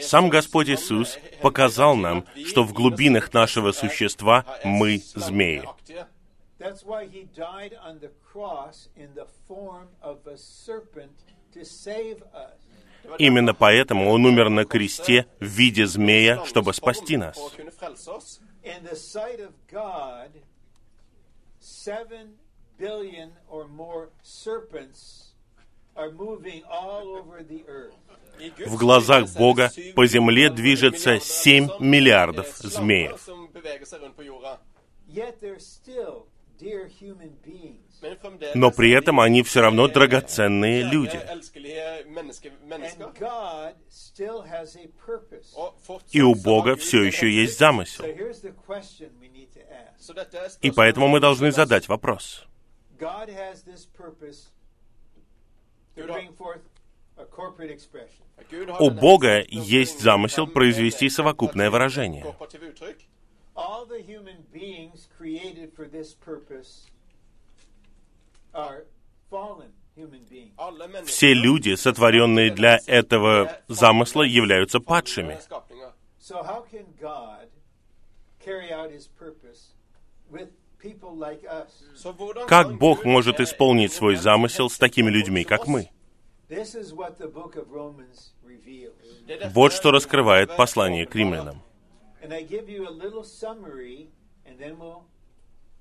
Сам 0.00 0.30
Господь 0.30 0.68
Иисус 0.68 1.16
eh, 1.16 1.40
показал 1.42 1.96
нам, 1.96 2.24
что 2.46 2.64
в 2.64 2.72
глубинах 2.72 3.32
нашего 3.34 3.72
существа 3.72 4.44
er 4.64 4.66
мы 4.66 5.02
змеи. 5.14 5.62
That's 6.62 6.84
why 6.84 7.06
He 7.06 7.24
died 7.34 7.74
on 7.82 7.98
the 8.00 8.10
cross 8.32 8.88
in 8.96 9.14
the 9.14 9.26
form 9.48 9.88
of 10.00 10.26
a 10.26 10.36
serpent 10.36 11.12
to 11.54 11.64
save 11.64 12.22
us. 12.32 12.58
Именно 13.18 13.52
поэтому 13.52 14.10
Он 14.10 14.24
умер 14.24 14.48
на 14.48 14.64
кресте 14.64 15.26
в 15.40 15.44
виде 15.44 15.86
змея, 15.86 16.44
чтобы 16.44 16.72
спасти 16.72 17.16
нас. 17.16 17.36
For 17.36 17.50
å 17.50 17.56
kunne 17.56 17.70
frelse 17.72 18.06
oss. 18.08 18.40
In 18.62 18.84
the 18.84 18.94
sight 18.94 19.40
of 19.40 19.52
God, 19.66 20.30
seven 21.58 22.34
billion 22.78 23.32
or 23.48 23.66
more 23.66 24.10
serpents 24.22 25.32
are 25.96 26.10
moving 26.10 26.62
all 26.70 27.16
over 27.18 27.42
the 27.42 27.64
earth. 27.68 27.94
I 28.40 28.50
Guds 28.50 28.70
В 28.70 28.78
глазах 28.78 29.28
Бога 29.36 29.70
er 29.76 29.92
по 29.94 30.06
земле 30.06 30.48
движется 30.48 31.16
milliarder 31.16 31.20
7 31.20 31.66
som- 31.68 31.80
миллиардов 31.80 32.46
eh, 32.64 32.68
змеев. 32.68 33.28
yet 35.08 35.40
they're 35.40 35.58
still 35.58 36.26
Но 38.54 38.70
при 38.70 38.90
этом 38.92 39.20
они 39.20 39.42
все 39.42 39.60
равно 39.60 39.86
er 39.86 39.92
драгоценные 39.92 40.82
люди. 40.82 41.20
И 46.12 46.20
у 46.20 46.34
Бога 46.34 46.76
все 46.76 47.02
еще 47.02 47.30
есть 47.30 47.58
замысел. 47.58 48.04
Er 48.04 48.34
И 50.62 50.70
поэтому 50.70 51.08
мы 51.08 51.20
должны 51.20 51.52
задать 51.52 51.88
вопрос. 51.88 52.46
У 58.80 58.90
Бога 58.90 59.44
есть 59.48 60.00
замысел 60.00 60.46
произвести 60.46 61.08
совокупное 61.08 61.70
выражение. 61.70 62.24
All 63.64 63.86
the 63.86 64.02
human 64.12 64.38
beings 64.52 65.08
created 65.18 65.68
for 65.76 65.86
this 65.86 66.14
purpose 66.14 66.70
are 68.52 68.84
fallen 69.30 69.70
Все 71.04 71.34
люди, 71.34 71.74
сотворенные 71.74 72.50
для 72.50 72.80
этого 72.86 73.60
замысла, 73.68 74.22
являются 74.22 74.80
падшими. 74.80 75.38
skapninger. 75.38 75.92
So 76.18 76.42
how 76.42 76.64
can 76.70 76.86
God 77.00 77.48
carry 78.44 78.72
out 78.72 78.90
his 78.90 79.06
purpose 79.06 79.74
with 80.30 80.48
people 80.78 81.14
like 81.14 81.44
us? 81.44 81.82
Så 81.94 82.12
hvordan 82.12 82.46
Как 82.48 82.72
Бог 82.78 83.04
может 83.04 83.38
eh, 83.38 83.44
исполнить 83.44 83.92
свой 83.92 84.16
замысел 84.16 84.70
с 84.70 84.78
такими 84.78 85.10
людьми, 85.10 85.44
как 85.44 85.66
мы? 85.66 85.90
er 86.48 86.64
Вот 89.52 89.72
что 89.74 89.90
раскрывает 89.90 90.56
послание 90.56 91.06
к 91.06 91.14
римлянам. 91.14 91.62
And 92.22 92.32
I 92.32 92.42
give 92.42 92.68
you 92.68 92.88
a 92.88 92.94
little 93.04 93.24
summary, 93.24 94.08
and 94.46 94.58
then 94.58 94.78
we'll 94.78 95.04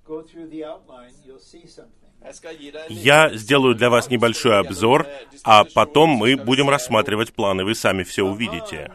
go 0.03 0.21
through 0.21 0.47
the 0.49 0.65
outline. 0.65 1.13
You'll 1.25 1.39
see 1.39 1.67
something. 1.67 2.01
Jeg 2.25 2.35
skal 2.35 2.57
gi 2.57 2.71
deg 2.71 2.89
en 2.89 2.95
Я 2.95 3.29
сделаю 3.33 3.75
для 3.75 3.89
вас 3.89 4.09
небольшой 4.09 4.59
обзор, 4.59 5.07
а 5.43 5.63
потом 5.63 6.09
мы 6.09 6.35
будем 6.35 6.69
рассматривать 6.69 7.33
планы, 7.33 7.63
вы 7.63 7.73
сами 7.75 8.03
все 8.03 8.23
увидите. 8.23 8.91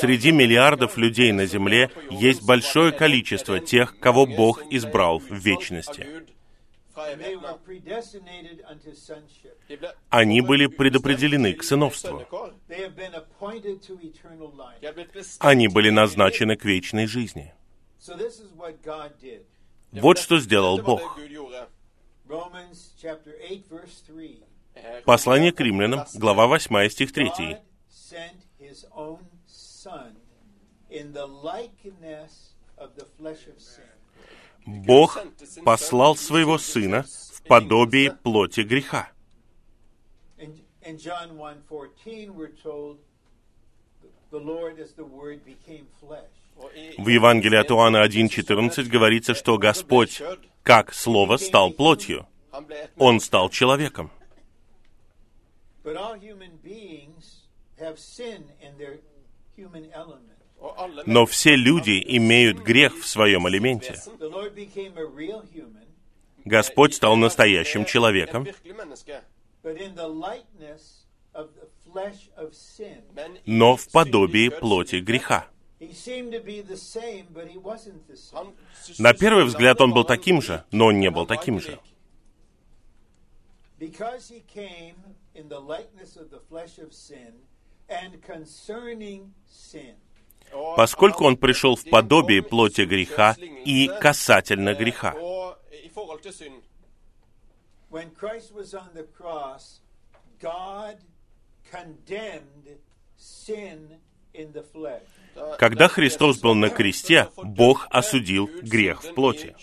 Среди 0.00 0.32
миллиардов 0.32 0.96
людей 0.96 1.32
на 1.32 1.46
Земле 1.46 1.90
есть 2.10 2.46
большое 2.46 2.92
количество 2.92 3.60
тех, 3.60 3.98
кого 3.98 4.26
Бог 4.26 4.62
избрал 4.70 5.18
в 5.18 5.30
вечности. 5.32 6.06
Они 10.10 10.40
были 10.40 10.66
предопределены 10.66 11.54
к 11.54 11.62
сыновству. 11.64 12.24
Они 15.40 15.68
были 15.68 15.90
назначены 15.90 16.56
к 16.56 16.64
вечной 16.64 17.06
жизни. 17.06 17.54
Вот 19.92 20.18
что 20.18 20.38
сделал 20.38 20.78
Бог. 20.78 21.18
Romans 22.26 22.94
chapter 23.02 23.36
8 23.38 23.64
verse 23.68 24.02
3. 24.06 24.42
Послание 25.04 25.52
к 25.52 25.60
римлянам, 25.60 26.06
глава 26.14 26.46
8, 26.46 26.88
стих 26.88 27.12
3. 27.12 27.26
God 27.26 27.60
sent 27.90 28.46
his 28.58 28.86
own 28.94 29.20
son 29.46 30.16
in 30.88 31.12
the 31.12 31.26
likeness 31.26 32.54
of 32.78 32.96
the 32.96 33.04
flesh 33.18 33.46
of 33.46 33.60
sin. 33.60 33.93
Бог 34.66 35.18
послал 35.64 36.16
своего 36.16 36.58
Сына 36.58 37.04
в 37.32 37.42
подобие 37.42 38.12
плоти 38.12 38.60
греха. 38.60 39.10
In, 40.38 40.58
in 40.82 40.96
John 40.96 41.36
1:14 41.36 42.30
we're 42.34 42.54
told 42.62 42.98
the 44.30 44.40
Lord 44.40 44.78
as 44.78 44.92
the 44.94 45.04
word 45.04 45.40
became 45.44 45.86
flesh. 46.00 46.30
В 46.98 47.08
Евангелии 47.08 47.58
от 47.58 47.70
Иоанна 47.70 48.04
1.14 48.06 48.84
говорится, 48.84 49.34
что 49.34 49.58
Господь, 49.58 50.22
как 50.62 50.94
Слово, 50.94 51.36
стал 51.36 51.72
плотью. 51.72 52.26
Он 52.96 53.20
стал 53.20 53.50
человеком. 53.50 54.10
But 55.82 55.96
all 55.96 56.14
human 56.14 56.58
beings 56.62 57.42
have 57.78 57.98
sin 57.98 58.44
in 58.62 58.78
their 58.78 59.00
human 59.56 59.90
element. 59.92 60.33
Но 61.06 61.26
все 61.26 61.56
люди 61.56 62.02
имеют 62.16 62.58
грех 62.58 62.98
в 62.98 63.06
своем 63.06 63.48
элементе. 63.48 63.96
Господь 66.44 66.94
стал 66.94 67.16
настоящим 67.16 67.84
человеком, 67.84 68.46
но 73.46 73.76
в 73.76 73.88
подобии 73.90 74.48
плоти 74.48 74.96
греха. 74.96 75.48
На 78.98 79.14
первый 79.14 79.44
взгляд 79.44 79.80
он 79.80 79.92
был 79.92 80.04
таким 80.04 80.40
же, 80.40 80.64
но 80.70 80.86
он 80.86 81.00
не 81.00 81.10
был 81.10 81.26
таким 81.26 81.60
же. 81.60 81.78
Sin. 89.46 90.03
Поскольку 90.76 91.24
он 91.24 91.36
пришел 91.36 91.76
в 91.76 91.84
подобие 91.88 92.42
плоти 92.42 92.82
греха 92.82 93.36
и 93.64 93.88
касательно 94.00 94.74
греха. 94.74 95.14
Когда 105.58 105.88
Христос 105.88 106.38
был 106.38 106.54
на 106.54 106.70
кресте, 106.70 107.28
Бог 107.36 107.86
осудил 107.90 108.48
грех 108.62 109.02
в 109.02 109.14
плоти. 109.14 109.54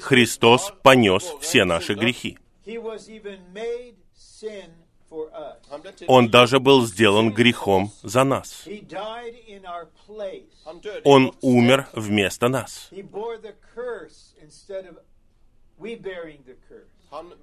Христос 0.00 0.72
понес 0.82 1.34
все 1.40 1.64
наши 1.64 1.94
грехи. 1.94 2.38
He 2.64 2.78
was 2.78 3.10
even 3.10 3.52
made 3.52 3.96
sin 4.14 4.70
for 4.70 4.80
us. 4.80 4.83
Он 6.06 6.30
даже 6.30 6.60
был 6.60 6.86
сделан 6.86 7.32
грехом 7.32 7.92
за 8.02 8.24
нас. 8.24 8.66
Он 11.04 11.34
умер 11.40 11.88
вместо 11.92 12.48
нас. 12.48 12.90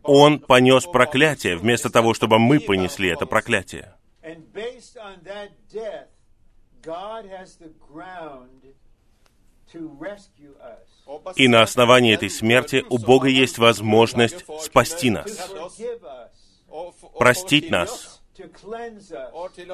Он 0.04 0.40
понес 0.40 0.86
проклятие, 0.86 1.58
вместо 1.58 1.90
того, 1.90 2.14
чтобы 2.14 2.40
мы 2.40 2.60
понесли 2.60 3.10
это 3.10 3.26
проклятие. 3.26 3.96
И 11.36 11.48
на 11.48 11.62
основании 11.62 12.14
этой 12.14 12.30
смерти 12.30 12.84
у 12.90 12.98
Бога 12.98 13.28
есть 13.28 13.58
возможность 13.58 14.46
спасти 14.62 15.10
нас, 15.10 15.52
простить 17.18 17.70
нас, 17.70 18.22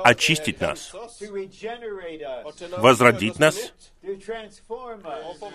очистить 0.03 0.59
нас, 0.59 0.93
возродить 2.77 3.39
нас, 3.39 3.73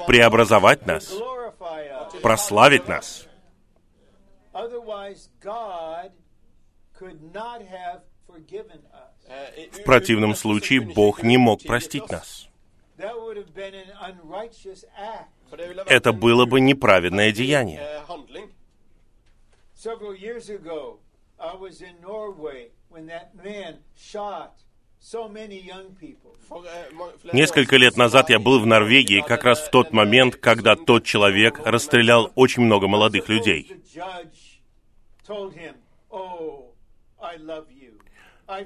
преобразовать 0.06 0.86
нас, 0.86 1.12
прославить 2.22 2.88
нас. 2.88 3.26
В 9.72 9.82
противном 9.84 10.34
случае 10.34 10.80
Бог 10.80 11.22
не 11.22 11.38
мог 11.38 11.62
простить 11.62 12.08
нас. 12.10 12.48
Это 15.86 16.12
было 16.12 16.46
бы 16.46 16.60
неправедное 16.60 17.32
деяние. 17.32 17.80
I 21.42 21.56
was 21.56 21.82
in 21.82 22.00
Norway 22.00 22.68
when 22.88 23.06
that 23.06 23.34
man 23.34 23.78
shot 23.96 24.52
so 25.00 25.28
many 25.28 25.60
young 25.60 25.96
people. 26.00 26.36
Несколько 27.32 27.76
лет 27.76 27.96
назад 27.96 28.30
я 28.30 28.38
был 28.38 28.60
в 28.60 28.66
Норвегии 28.66 29.24
как 29.26 29.42
раз 29.42 29.58
в 29.60 29.70
тот 29.70 29.92
момент, 29.92 30.36
когда 30.36 30.76
тот 30.76 31.04
человек 31.04 31.58
расстрелял 31.64 32.30
очень 32.36 32.62
много 32.62 32.86
молодых 32.86 33.28
людей. 33.28 33.68
"Oh, 36.10 36.66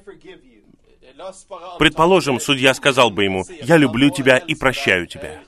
forgive 0.05 0.43
you." 0.43 0.63
Предположим, 1.79 2.41
судья 2.41 2.75
сказал 2.75 3.11
бы 3.11 3.25
ему, 3.25 3.45
«Я 3.63 3.79
люблю 3.79 4.11
тебя 4.11 4.37
и 4.37 4.55
прощаю 4.55 5.07
тебя». 5.07 5.41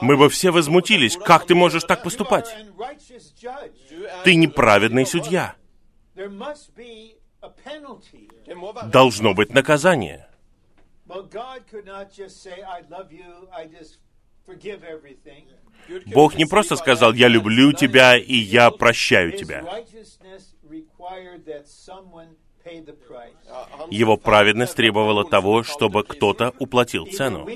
Мы 0.00 0.16
бы 0.16 0.28
все 0.28 0.50
возмутились, 0.50 1.16
как 1.16 1.46
ты 1.46 1.54
можешь 1.54 1.84
так 1.84 2.02
поступать? 2.02 2.54
Ты 4.24 4.34
неправедный 4.34 5.06
судья. 5.06 5.54
Должно 8.84 9.34
быть 9.34 9.54
наказание. 9.54 10.28
Бог 16.06 16.34
не 16.36 16.44
просто 16.44 16.76
сказал 16.76 17.12
«Я 17.12 17.28
люблю 17.28 17.72
тебя, 17.72 18.16
и 18.16 18.34
я 18.34 18.70
His 18.70 19.32
тебя». 19.32 19.64
Его 23.90 24.16
праведность 24.16 24.76
требовала 24.76 25.24
того, 25.24 25.64
чтобы 25.64 26.04
кто-то 26.04 26.54
уплатил 26.58 27.06
цену. 27.06 27.48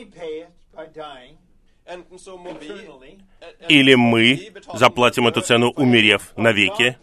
Или 3.68 3.94
мы 3.94 4.52
заплатим 4.74 5.28
эту 5.28 5.40
цену, 5.40 5.70
умерев 5.70 6.32
навеки, 6.36 6.98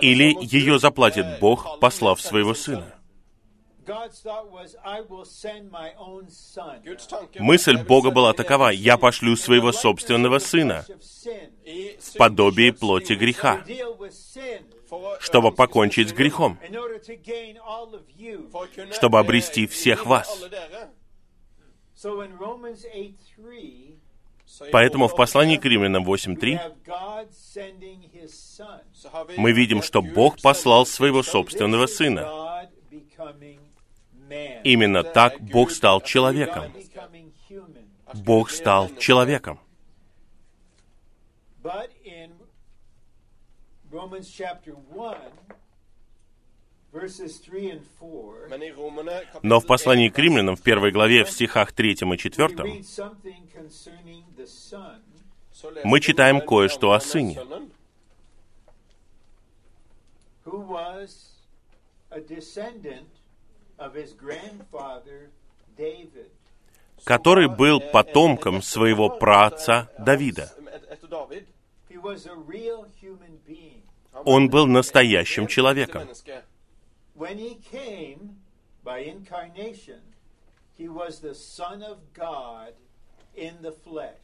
или 0.00 0.36
ее 0.40 0.78
заплатит 0.78 1.38
Бог, 1.40 1.78
послав 1.80 2.20
своего 2.20 2.54
Сына. 2.54 2.94
Мысль 7.38 7.72
"Jeg 7.72 7.80
vil 7.80 7.84
Бога 7.84 8.10
была 8.10 8.32
такова, 8.32 8.68
«Я 8.68 8.96
пошлю 8.96 9.34
своего 9.36 9.72
собственного 9.72 10.38
Сына 10.38 10.84
в 11.98 12.16
подобии 12.16 12.70
плоти 12.70 13.14
греха, 13.14 13.64
чтобы 15.18 15.50
покончить 15.50 16.10
с 16.10 16.12
грехом, 16.12 16.58
чтобы 18.92 19.18
eh, 19.18 19.20
обрести 19.20 19.66
всех 19.66 20.06
вас. 20.06 20.44
Поэтому 24.70 25.08
в 25.08 25.16
послании 25.16 25.56
к 25.56 25.64
римлянам 25.64 26.04
we 26.04 26.16
8.3 26.16 26.58
have 26.58 26.74
God 26.84 27.28
sending 27.32 28.10
His 28.12 28.30
Son. 28.30 28.80
så 28.92 29.08
har 29.08 29.24
vi 29.24 29.38
мы 29.38 29.52
видим, 29.52 29.82
что 29.82 30.02
Бог 30.02 30.40
послал 30.42 30.84
своего 30.86 31.22
собственного 31.22 31.86
Сына. 31.86 32.20
God 32.20 32.68
becoming 32.90 33.60
man. 34.28 34.62
Именно 34.64 35.04
так 35.04 35.40
Бог 35.40 35.70
стал 35.70 36.00
God 36.00 36.06
человеком. 36.06 36.72
Бог 38.14 38.50
стал 38.50 38.90
человеком. 38.98 39.58
But 41.62 41.90
in 42.04 42.30
Но 49.42 49.60
в 49.60 49.66
послании 49.66 50.08
1, 50.08 50.12
к 50.12 50.18
римлянам 50.18 50.56
в 50.56 50.62
первой 50.62 50.90
главе 50.90 51.24
в 51.24 51.30
стихах 51.30 51.72
3 51.72 51.92
и 51.92 51.94
we 52.04 52.16
4 52.18 52.48
read 52.48 52.82
something 52.82 53.48
concerning 53.54 54.24
the 54.36 54.46
Son. 54.46 55.00
så 55.52 55.70
leser 55.70 55.82
Мы 55.84 56.00
читаем 56.00 56.40
кое-что 56.40 56.92
о 56.92 57.00
Сыне. 57.00 57.38
который 67.04 67.48
был 67.48 67.80
потомком 67.80 68.62
своего 68.62 69.08
праотца 69.08 69.90
Давида. 69.98 70.52
Он 74.24 74.50
был 74.50 74.66
настоящим 74.66 75.46
человеком. 75.46 76.08
When 77.22 77.38
he 77.38 77.54
came 77.70 78.20
by 78.82 78.98
incarnation, 79.14 80.00
he 80.76 80.88
was 80.88 81.20
the 81.20 81.36
Son 81.36 81.80
of 81.92 81.98
God 82.12 82.72
in 83.36 83.54
the 83.62 83.70
flesh. 83.70 84.18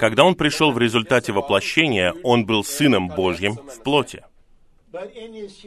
Когда 0.00 0.24
он 0.24 0.34
пришел 0.34 0.72
в 0.72 0.78
результате 0.78 1.32
воплощения, 1.32 2.12
он 2.24 2.44
был 2.44 2.64
Сыном 2.64 3.06
Божьим 3.06 3.54
в 3.54 3.82
плоти. 3.84 4.24
Eh, 4.92 5.62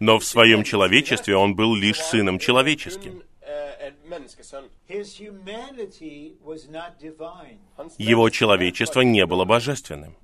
Но 0.00 0.18
в 0.18 0.24
своем 0.24 0.64
человечестве 0.64 1.36
он 1.36 1.54
был 1.54 1.74
лишь 1.74 2.00
Сыном 2.00 2.38
человеческим. 2.38 3.22
Kun, 3.48 3.54
eh, 3.54 3.86
en 3.86 3.94
menneskesønn. 4.08 4.68
His 4.86 5.20
humanity 5.20 6.32
was 6.44 6.68
not 6.68 6.98
divine. 7.00 7.58
Hans 7.76 7.94
Его 7.98 8.30
человечество 8.30 9.00
не 9.00 9.26
было 9.26 9.44
божественным. 9.44 10.16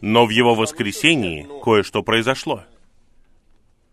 Но 0.00 0.26
в 0.26 0.30
его 0.30 0.54
воскресении 0.54 1.48
кое-что 1.62 2.02
произошло. 2.02 2.62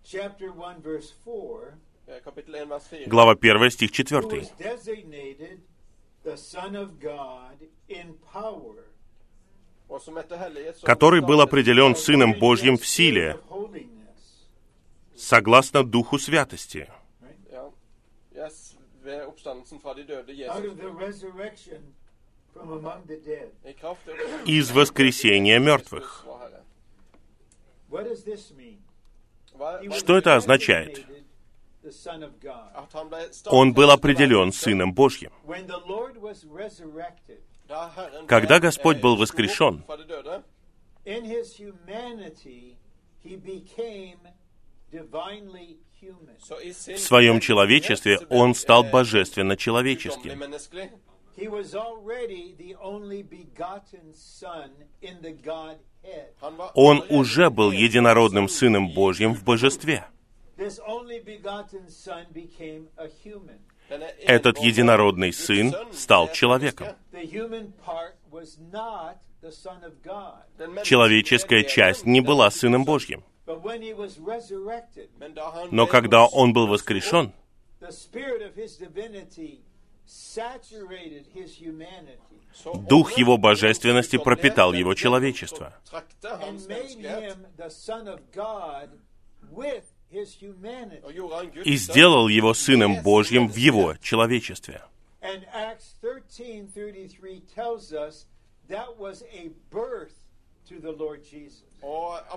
Chapter 0.04 0.52
1, 0.52 0.82
verse 0.82 1.14
4, 1.24 1.78
eh, 2.08 2.22
Kapittel 2.24 2.56
1, 2.56 2.70
vers 2.70 2.82
4. 2.90 3.06
Глава 3.08 3.36
1, 3.36 3.72
стих 3.72 3.92
who 3.92 4.04
4. 4.04 4.40
was 4.40 4.50
designated 4.60 5.62
the 6.24 6.36
Son 6.36 6.76
of 6.76 7.00
God 7.00 7.58
in 7.88 8.16
power. 8.32 8.86
Og 9.88 10.02
som 10.02 10.18
etter 10.18 10.38
hellighet, 10.38 10.78
som 10.78 10.86
который 10.86 11.22
был 11.22 11.42
определен 11.42 11.96
Сыном 11.96 12.34
Божьим 12.40 12.78
в 12.78 12.86
силе. 12.86 13.38
Согласно 15.22 15.84
Духу 15.84 16.18
Святости, 16.18 16.90
из 24.46 24.72
воскресения 24.72 25.60
мертвых. 25.60 26.26
Что 29.98 30.18
это 30.18 30.36
означает? 30.36 31.06
Он 33.48 33.74
был 33.74 33.90
определен. 33.92 34.52
Сыном 34.52 34.94
Божьим. 34.94 35.32
Когда 38.28 38.60
Господь 38.60 38.98
eh, 38.98 39.02
был 39.02 39.16
воскрешен, 39.16 39.84
В 46.88 46.98
своем 46.98 47.40
человечестве 47.40 48.20
он 48.30 48.54
стал 48.56 48.84
eh. 56.04 56.34
Han 56.42 56.58
var 56.58 56.72
Он 56.74 57.04
уже 57.10 57.50
был 57.50 57.72
единородным 57.72 58.50
Сыном 58.50 58.90
Божьим 58.90 59.34
в 59.34 59.44
божестве. 59.44 60.06
Этот 64.20 64.58
единородный 64.60 65.34
Сын 65.34 65.74
стал 65.94 66.32
человеком. 66.32 66.88
Человеческая 70.84 71.64
часть 71.64 72.06
не 72.06 72.22
была 72.22 72.52
Сыном 72.52 72.86
Божьим. 72.86 73.24
But 73.52 73.66
when 73.66 73.82
he 73.82 73.94
was 73.94 74.18
resurrected, 74.18 75.10
Men 75.20 75.34
da 75.34 75.52
han 75.52 75.70
Но 75.72 75.86
когда 75.86 76.26
он 76.26 76.54
был 76.54 76.68
воскрешен, 76.68 77.34
Дух 82.88 83.12
Его 83.18 83.38
божественности 83.38 84.18
пропитал 84.18 84.72
Его 84.72 84.94
человечество 84.94 85.74
så 85.84 85.92
trakte 85.92 86.30
and 86.30 86.44
hans 86.44 86.68
made 86.68 86.98
menneskelighet 86.98 87.24
him 87.24 87.46
the 87.58 87.70
Son 87.70 88.08
of 88.08 88.20
God 88.34 88.90
with 89.52 89.84
his 90.10 90.34
humanity. 90.42 91.02
og 91.04 91.14
gjorde 91.14 91.36
han 91.36 91.48
Guds 91.52 91.66
и 91.66 91.76
сделал 91.76 92.30
Его 92.30 92.54
Сыном 92.54 93.04
Божьим 93.04 93.50
в 93.50 93.58
Его 93.58 93.96
человечестве. 94.02 94.82
And 95.22 95.44
Acts 95.54 95.96
13:33 96.02 97.42
tells 97.54 97.92
us 97.92 98.28
that 98.70 98.98
was 98.98 99.24
a 99.34 99.50
birth 99.70 100.21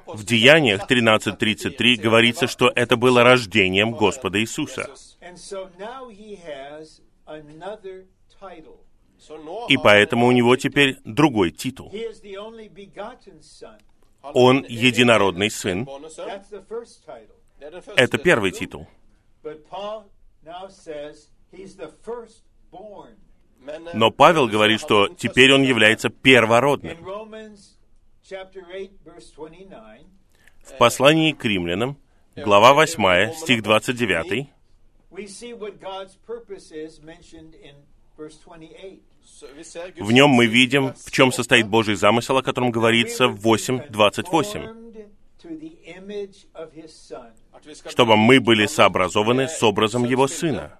В 0.06 0.24
Деяниях 0.24 0.90
13.33 0.90 1.96
говорится, 1.96 2.46
что 2.46 2.72
это 2.74 2.96
было 2.96 3.22
рождением 3.22 3.92
Господа 3.92 4.40
Иисуса. 4.40 4.88
И 9.68 9.76
поэтому 9.76 10.26
у 10.26 10.32
него 10.32 10.56
теперь 10.56 10.98
другой 11.04 11.50
титул. 11.50 11.92
Он 14.32 14.64
er 14.64 14.68
единородный 14.68 15.50
сын. 15.50 15.84
er 15.84 17.82
Это 17.96 18.16
первый 18.16 18.52
титул. 18.52 18.86
Eh, 19.44 19.58
Но 23.94 24.10
Павел 24.10 24.48
говорит, 24.48 24.80
что 24.80 25.08
теперь 25.08 25.52
он 25.52 25.62
является 25.62 26.08
первородным. 26.08 26.96
Romans 28.24 28.28
chapter 28.28 28.62
8 28.62 28.90
verse 29.04 29.30
29, 29.34 30.06
В 30.62 30.78
послании 30.78 31.32
к 31.32 31.44
римлянам, 31.44 31.96
глава 32.37 32.72
8, 32.72 33.34
стих 33.34 33.62
29, 33.62 34.48
we 35.10 35.26
see 35.26 35.52
what 35.52 35.80
God's 35.80 36.16
purpose 36.26 36.72
is 36.72 37.00
mentioned 37.02 37.54
in 37.54 37.74
verse 38.16 38.37
28. 38.44 39.00
Så 39.24 39.46
vi 39.54 39.64
ser 39.64 39.92
Guds 39.92 40.06
в 40.06 40.12
нем 40.12 40.30
мы 40.30 40.46
видим, 40.46 40.94
в 40.94 41.10
чем 41.10 41.28
8, 41.28 41.37
состоит 41.37 41.68
Божий 41.68 41.96
замысел, 41.96 42.37
о 42.37 42.42
котором 42.42 42.70
говорится 42.70 43.28
в 43.28 43.46
8.28, 43.46 43.90
Conformed 43.90 45.08
to 45.42 45.58
the 45.58 45.76
image 45.87 46.46
of 46.54 46.72
his 46.74 46.92
Son, 46.92 47.32
at 47.52 47.64
vi 47.66 47.74
skal 47.74 47.90
чтобы 47.90 48.16
мы 48.16 48.40
были 48.40 48.66
сообразованы 48.66 49.42
eh, 49.42 49.48
с 49.48 49.62
образом 49.62 50.04
Его. 50.04 50.28
Сына, 50.28 50.78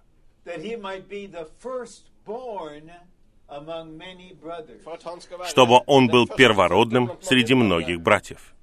чтобы 5.49 5.81
он 5.87 6.09
был 6.09 6.27
первородным 6.27 7.13
среди 7.21 7.55
многих 7.55 8.01
братьев. 8.01 8.55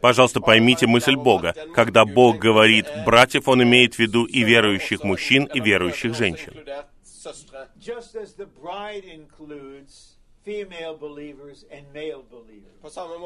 Пожалуйста, 0.00 0.40
поймите 0.40 0.86
мысль 0.86 1.16
Бога. 1.16 1.54
Когда 1.74 2.04
Бог 2.04 2.38
говорит 2.38 2.86
«братьев», 3.04 3.48
Он 3.48 3.62
имеет 3.62 3.94
в 3.94 3.98
виду 3.98 4.24
и 4.24 4.42
верующих 4.42 5.02
мужчин, 5.04 5.44
и 5.44 5.60
верующих 5.60 6.14
женщин. 6.14 6.54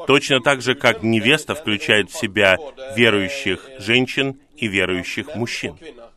Точно 0.07 0.39
так 0.41 0.61
же, 0.61 0.75
как 0.75 1.03
невеста 1.03 1.53
включает 1.53 2.09
в 2.09 2.17
себя 2.17 2.57
верующих 2.95 3.69
eh, 3.69 3.79
женщин 3.79 4.39
и 4.55 4.67
верующих 4.67 5.35
мужчин. 5.35 5.71
og 5.71 5.79
kvinner. 5.79 6.09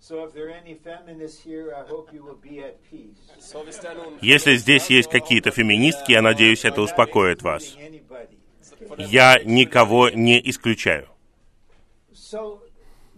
So 0.00 0.24
if 0.24 0.34
there 0.34 0.46
are 0.50 0.60
any 0.64 0.74
feminists 0.74 1.40
here, 1.44 1.74
I 1.74 1.82
hope 1.82 2.12
you 2.12 2.22
will 2.22 2.40
be 2.40 2.60
at 2.60 2.76
peace. 2.90 3.18
Så 3.40 3.62
hvis 3.62 3.76
det 3.76 3.90
er 3.90 3.94
noen 3.94 4.18
Если 4.22 4.56
здесь 4.56 4.88
есть 4.88 5.10
какие-то 5.10 5.50
феминистки, 5.50 6.12
я 6.12 6.22
надеюсь, 6.22 6.64
это 6.64 6.80
успокоит 6.80 7.42
вас. 7.42 7.76
Я 8.98 9.40
никого 9.44 10.10
не 10.10 10.40
исключаю. 10.50 11.08
So 12.14 12.60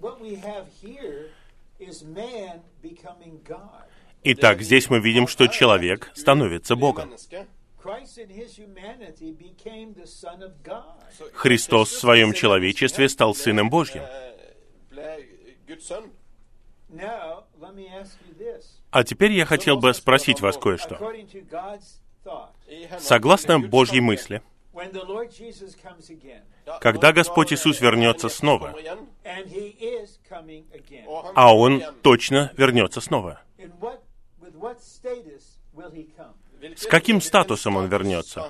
what 0.00 0.20
we 0.20 0.34
have 0.36 0.66
here 0.82 1.30
is 1.78 2.04
man 2.04 2.62
becoming 2.82 3.40
God. 3.44 3.84
Итак, 4.30 4.60
здесь 4.60 4.90
мы 4.90 5.00
видим, 5.00 5.26
что 5.26 5.46
человек 5.46 6.10
становится 6.14 6.76
Богом. 6.76 7.14
Христос 11.32 11.90
в 11.90 11.98
своем 11.98 12.34
человечестве 12.34 13.08
стал 13.08 13.34
Сыном 13.34 13.70
Божьим. 13.70 14.02
eh. 14.02 14.28
А 18.90 19.04
теперь 19.04 19.32
я 19.32 19.46
хотел 19.46 19.78
бы 19.78 19.94
спросить 19.94 20.40
вас 20.42 20.58
кое-что. 20.58 20.98
Согласно 22.98 23.60
Божьей 23.60 24.00
мысли, 24.00 24.42
когда 26.80 27.12
Господь 27.12 27.52
Иисус 27.54 27.80
вернется 27.80 28.28
снова, 28.28 28.74
а 31.34 31.56
Он 31.56 31.82
точно 32.02 32.52
вернется 32.56 33.00
снова. 33.00 33.40
in 33.58 33.72
what, 33.80 33.98
with 34.40 34.54
what 34.54 34.78
status 34.80 35.00
will 35.00 35.16
he 35.18 35.67
come? 35.67 35.67
hvilken- 35.67 35.67
С 36.76 36.86
каким 36.86 37.20
статусом 37.20 37.76
он 37.76 37.88
вернется? 37.88 38.44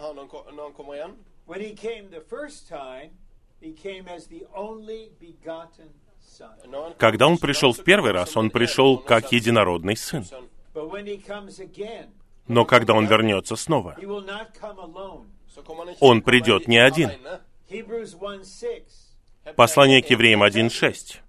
Когда 6.98 7.26
Он 7.26 7.38
пришел 7.38 7.72
в 7.72 7.82
первый 7.82 8.12
раз, 8.12 8.36
Он 8.36 8.50
пришел 8.50 8.98
как 8.98 9.32
единородный 9.32 9.96
Сын. 9.96 10.24
Но 12.46 12.64
когда 12.64 12.94
Он 12.94 13.06
вернется 13.06 13.56
снова, 13.56 13.96
Он 16.00 16.22
придет 16.22 16.68
не 16.68 16.78
один. 16.78 17.10
Hebrews 17.68 18.16
1 18.16 18.44
6, 18.46 19.54
Послание 19.54 20.02
к 20.02 20.08
евреям 20.08 20.42
1.6 20.42 21.20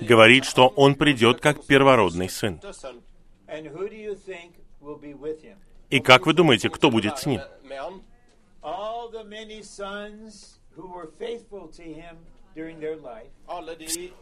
говорит, 0.00 0.44
что 0.44 0.68
Он 0.68 0.94
придет 0.94 1.40
как 1.40 1.64
первородный 1.64 2.28
Сын. 2.28 2.60
И 5.90 6.00
как 6.00 6.26
вы 6.26 6.32
думаете, 6.34 6.68
кто 6.68 6.90
будет 6.90 7.18
с 7.18 7.26
Ним? 7.26 7.40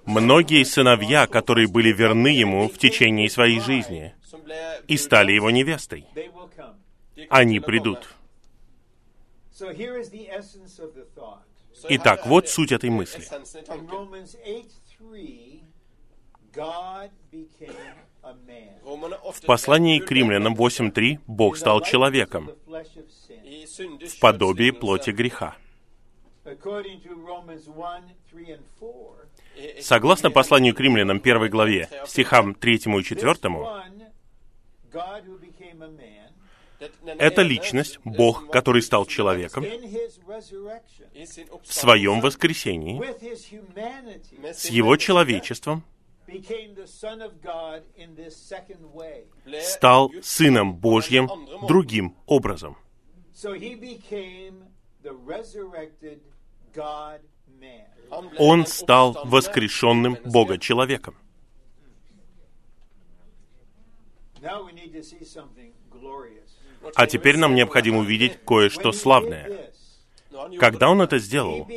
Многие 0.05 0.65
сыновья, 0.65 1.27
которые 1.27 1.69
были 1.69 1.93
верны 1.93 2.29
Ему 2.29 2.69
в 2.69 2.79
течение 2.79 3.31
своей 3.31 3.61
жизни 3.61 4.15
и 4.87 4.97
стали 4.97 5.33
Его 5.33 5.51
невестой, 5.51 6.07
они 7.31 7.61
придут. 7.61 8.09
Итак, 11.89 12.21
er 12.25 12.29
вот 12.29 12.49
суть 12.49 12.73
этой 12.73 12.91
мысли. 12.91 13.25
Essensen 15.01 15.15
i 15.15 15.61
In 15.61 15.61
tanken. 15.61 15.61
Romans 15.61 15.61
8 15.61 15.61
3, 15.61 15.63
God 16.55 17.11
became 17.31 17.95
a 18.23 18.33
man. 18.47 18.81
Romerne 18.85 19.17
8, 19.23 19.33
В 19.33 19.41
послании 19.47 19.99
к 20.01 20.11
римлянам 20.11 20.55
8.3 20.55 21.19
Бог 21.27 21.57
стал 21.57 21.81
человеком 21.83 22.51
в 22.67 24.21
подобии 24.21 24.71
плоти 24.71 25.11
греха. 25.11 25.57
According 26.45 27.03
to 27.03 27.15
Romans 27.27 27.69
1 27.69 28.05
3 28.31 28.53
and 28.53 28.63
4, 28.79 29.27
I- 29.57 29.79
i- 29.79 29.83
Согласно 29.83 30.31
посланию 30.31 30.75
к 30.75 30.81
римлянам 30.81 31.21
1 31.21 31.49
главе, 31.51 31.89
стихам 32.07 32.55
3 32.55 32.75
и 32.77 33.03
4, 33.03 33.35
это 37.05 37.43
личность, 37.43 37.99
Бог, 38.05 38.51
который 38.51 38.83
стал 38.83 39.07
человеком, 39.07 39.65
в 41.65 41.73
своем 41.73 42.21
воскресении, 42.21 43.01
с 44.53 44.67
его 44.67 44.97
человечеством, 44.97 45.85
стал 49.61 50.11
Сыном 50.23 50.75
Божьим 50.75 51.31
другим 51.67 52.17
образом. 52.27 52.77
Он 58.39 58.67
стал 58.67 59.19
воскрешенным. 59.25 60.19
Бога-человеком. 60.25 61.17
А 66.95 67.07
теперь 67.07 67.37
нам 67.37 67.55
необходимо 67.55 67.99
увидеть 67.99 68.39
кое-что 68.45 68.93
славное. 68.93 69.73
Когда 70.59 70.89
он 70.89 71.01
это 71.03 71.19
сделал, 71.19 71.69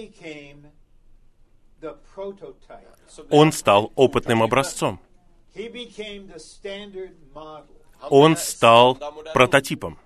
он 3.29 3.51
стал 3.51 3.91
опытным 3.95 4.43
образцом. 4.43 4.99
Он 8.09 8.37
стал 8.37 8.97
прототипом, 9.33 9.97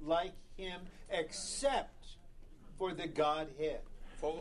like 0.00 0.32
him, 0.56 0.80
except 1.10 2.16
for 2.78 2.92
the 2.92 3.08
Godhead. 3.08 3.80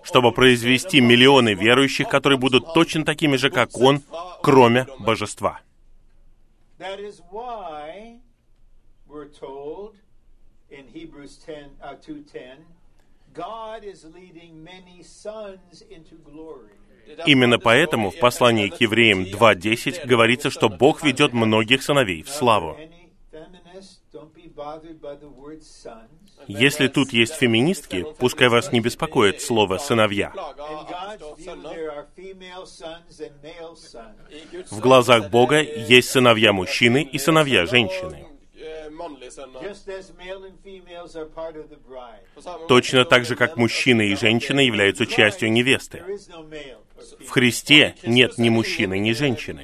Чтобы 0.04 0.32
произвести 0.32 1.02
миллионы 1.02 1.54
верующих, 1.54 2.10
которые 2.10 2.40
будут 2.40 2.74
точно 2.74 3.06
такими 3.06 3.36
же, 3.36 3.50
как 3.50 3.78
он, 3.78 4.02
кроме 4.42 4.88
божества. 5.00 5.62
That 6.80 7.00
is 7.00 7.22
why 7.32 8.20
we're 9.08 9.26
told 9.26 9.96
in 10.70 10.86
Hebrews 10.94 11.38
10, 11.38 11.72
uh, 11.82 11.96
2.10, 11.96 12.60
God 13.34 13.84
is 13.84 14.06
leading 14.06 14.64
many 14.64 15.02
sons 15.04 15.84
into 15.90 16.18
glory. 16.24 16.74
Именно 17.26 17.58
поэтому 17.58 18.12
в 18.12 18.20
послании 18.20 18.70
к 18.70 18.82
евреям 18.82 19.24
2.10 19.24 20.06
говорится, 20.06 20.50
что 20.50 20.70
Бог 20.70 21.04
ведет 21.04 21.34
многих 21.34 21.82
сыновей 21.82 22.22
в 22.22 22.30
славу. 22.30 22.78
Если 26.48 26.88
тут 26.88 27.12
есть 27.12 27.36
феминистки, 27.36 28.06
пускай 28.18 28.48
вас 28.48 28.72
не 28.72 28.80
беспокоит 28.80 29.42
слово 29.42 29.78
«сыновья». 29.78 30.32
В 34.72 34.80
глазах 34.80 35.30
Бога 35.30 35.62
есть 35.62 36.10
сыновья 36.10 36.54
мужчины 36.54 37.04
и 37.04 37.18
сыновья 37.18 37.66
женщины. 37.66 38.26
Точно 42.68 43.06
так 43.06 43.26
же, 43.26 43.36
как 43.36 43.58
мужчина 43.58 44.02
и 44.02 44.16
женщина 44.16 44.60
являются 44.60 45.06
частью 45.06 45.52
невесты. 45.52 46.04
В. 47.20 47.30
Христе 47.30 47.96
нет 48.04 48.38
ни 48.38 48.50
мужчины, 48.50 48.98
ни 49.00 49.12
женщины. 49.12 49.64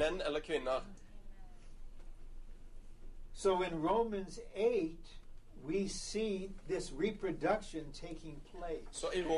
So 3.36 3.62
in 3.62 3.82
Romans 3.82 4.40
8, 4.56 4.96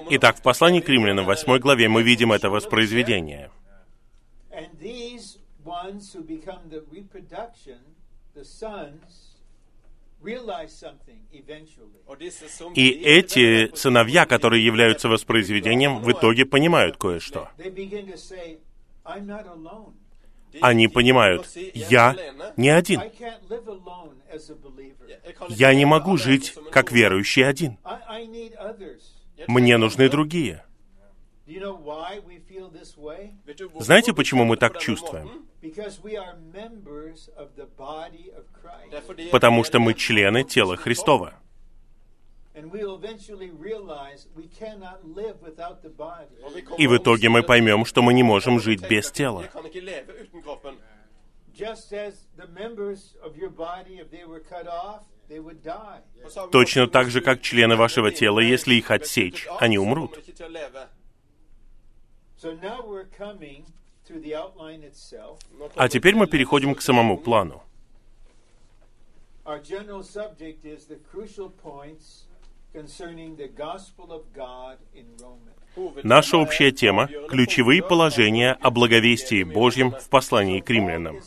Итак, 0.09 0.38
в 0.38 0.41
послании 0.41 0.82
к 0.82 0.89
римлянам 0.89 1.26
8 1.26 1.59
главе 1.59 1.88
мы 1.88 2.03
видим 2.03 2.32
это 2.32 2.49
воспроизведение. 2.49 3.51
And 4.51 4.69
these 4.80 5.38
ones 5.65 6.13
who 6.13 6.23
become 6.23 6.69
the 6.69 6.84
reproduction, 6.89 7.80
the 8.34 8.45
sons, 8.45 9.36
realize 10.23 10.71
something 10.71 11.19
eventually. 11.32 12.01
И 12.76 12.89
эти 13.03 13.76
сыновья, 13.76 14.26
которые 14.26 14.65
являются 14.65 15.09
воспроизведением, 15.09 15.99
в 15.99 16.11
итоге 16.11 16.45
понимают 16.45 16.97
кое-что. 16.97 17.49
Они 20.62 20.88
понимают, 20.88 21.49
я 21.74 22.16
не 22.58 22.70
один. 22.70 23.01
Я 25.49 25.74
не 25.74 25.86
могу 25.86 26.18
жить 26.18 26.53
как 26.72 26.91
верующий 26.91 27.47
один. 27.47 27.78
Мне 29.47 29.78
нужны 29.78 30.10
другие. 30.10 30.64
Знаете, 33.80 34.14
почему 34.14 34.45
мы 34.45 34.58
так 34.58 34.80
чувствуем? 34.80 35.45
Потому 39.32 39.64
что 39.64 39.80
мы 39.80 39.93
члены 39.93 40.43
тела 40.43 40.76
Христова. 40.76 41.36
И 46.78 46.88
в 46.88 46.97
итоге 46.97 47.30
мы 47.30 47.43
поймем, 47.43 47.86
что 47.86 48.01
мы 48.01 48.14
не 48.14 48.24
можем 48.24 48.60
жить 48.62 48.88
без 48.88 49.12
тела. 49.12 49.43
Точно 56.51 56.88
так 56.88 57.10
же, 57.10 57.22
как 57.22 57.41
члены 57.41 57.76
вашего 57.76 58.12
тела, 58.12 58.39
если 58.39 58.76
их 58.76 58.91
отсечь, 58.91 59.47
они 59.60 59.78
умрут. 59.78 60.18
А 65.76 65.89
теперь 65.89 66.16
мы 66.16 66.28
переходим 66.28 66.76
к 66.76 66.82
самому 66.82 67.18
плану. 67.18 67.64
Наша 76.03 76.38
общая 76.38 76.71
тема 76.71 77.07
ключевые 77.30 77.84
положения 77.84 78.53
о 78.61 78.69
благовестии 78.71 79.43
Божьем 79.43 79.91
в 79.91 80.09
послании 80.09 80.61
к 80.61 80.69
римлянам. 80.69 81.19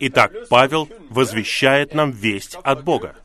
Итак, 0.00 0.32
Павел 0.50 0.88
возвещает 1.08 1.94
нам 1.94 2.10
весть 2.10 2.56
от 2.62 2.84
Бога. 2.84 3.16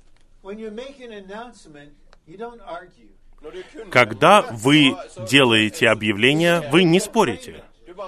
Когда 3.92 4.42
вы 4.42 4.96
делаете 5.30 5.90
объявление, 5.90 6.62
вы 6.70 6.84
не 6.84 7.00
спорите. 7.00 7.64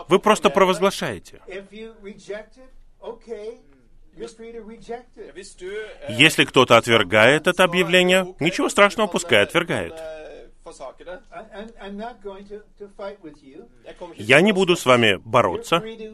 Вы 0.07 0.19
просто 0.19 0.49
провозглашаете. 0.49 1.41
Eh, 4.18 6.05
Если 6.09 6.45
кто-то 6.45 6.78
отвергает 6.78 7.47
это 7.47 7.63
er 7.63 7.66
объявление, 7.66 8.36
ничего 8.39 8.70
страшного, 8.70 9.07
пускай 9.07 9.39
eh, 9.39 9.43
отвергает. 9.43 9.93
eh, 9.93 10.49
Я 14.18 14.41
не 14.41 14.51
буду 14.51 14.76
с 14.76 14.86
вами 14.86 15.18
бороться. 15.18 15.76
er 15.76 16.07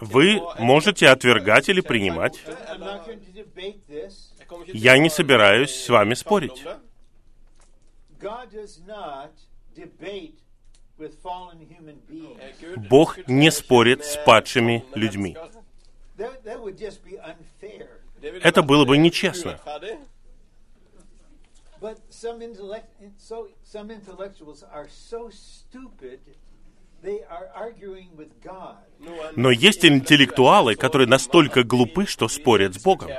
Вы 0.00 0.40
можете 0.58 1.08
отвергать 1.08 1.68
или 1.68 1.80
принимать. 1.80 2.42
Я 4.72 4.98
не 4.98 5.10
собираюсь 5.10 5.74
с 5.74 5.88
вами 5.88 6.14
спорить. 6.14 6.64
om 6.64 6.64
det. 6.64 6.80
God 8.18 8.50
does 8.50 8.80
not 8.86 9.30
debate 9.74 10.38
Бог 12.76 13.18
не 13.28 13.50
спорит 13.50 14.04
с 14.04 14.16
падшими 14.24 14.84
людьми. 14.94 15.36
Это 18.42 18.62
было 18.62 18.84
бы 18.84 18.96
eh, 18.96 19.00
нечестно. 19.00 19.60
Но 29.36 29.50
есть 29.50 29.84
интеллектуалы, 29.84 30.74
которые 30.74 31.06
настолько 31.06 31.62
глупы, 31.62 32.06
что 32.06 32.28
спорят 32.28 32.74
с 32.74 32.82
Богом. 32.82 33.10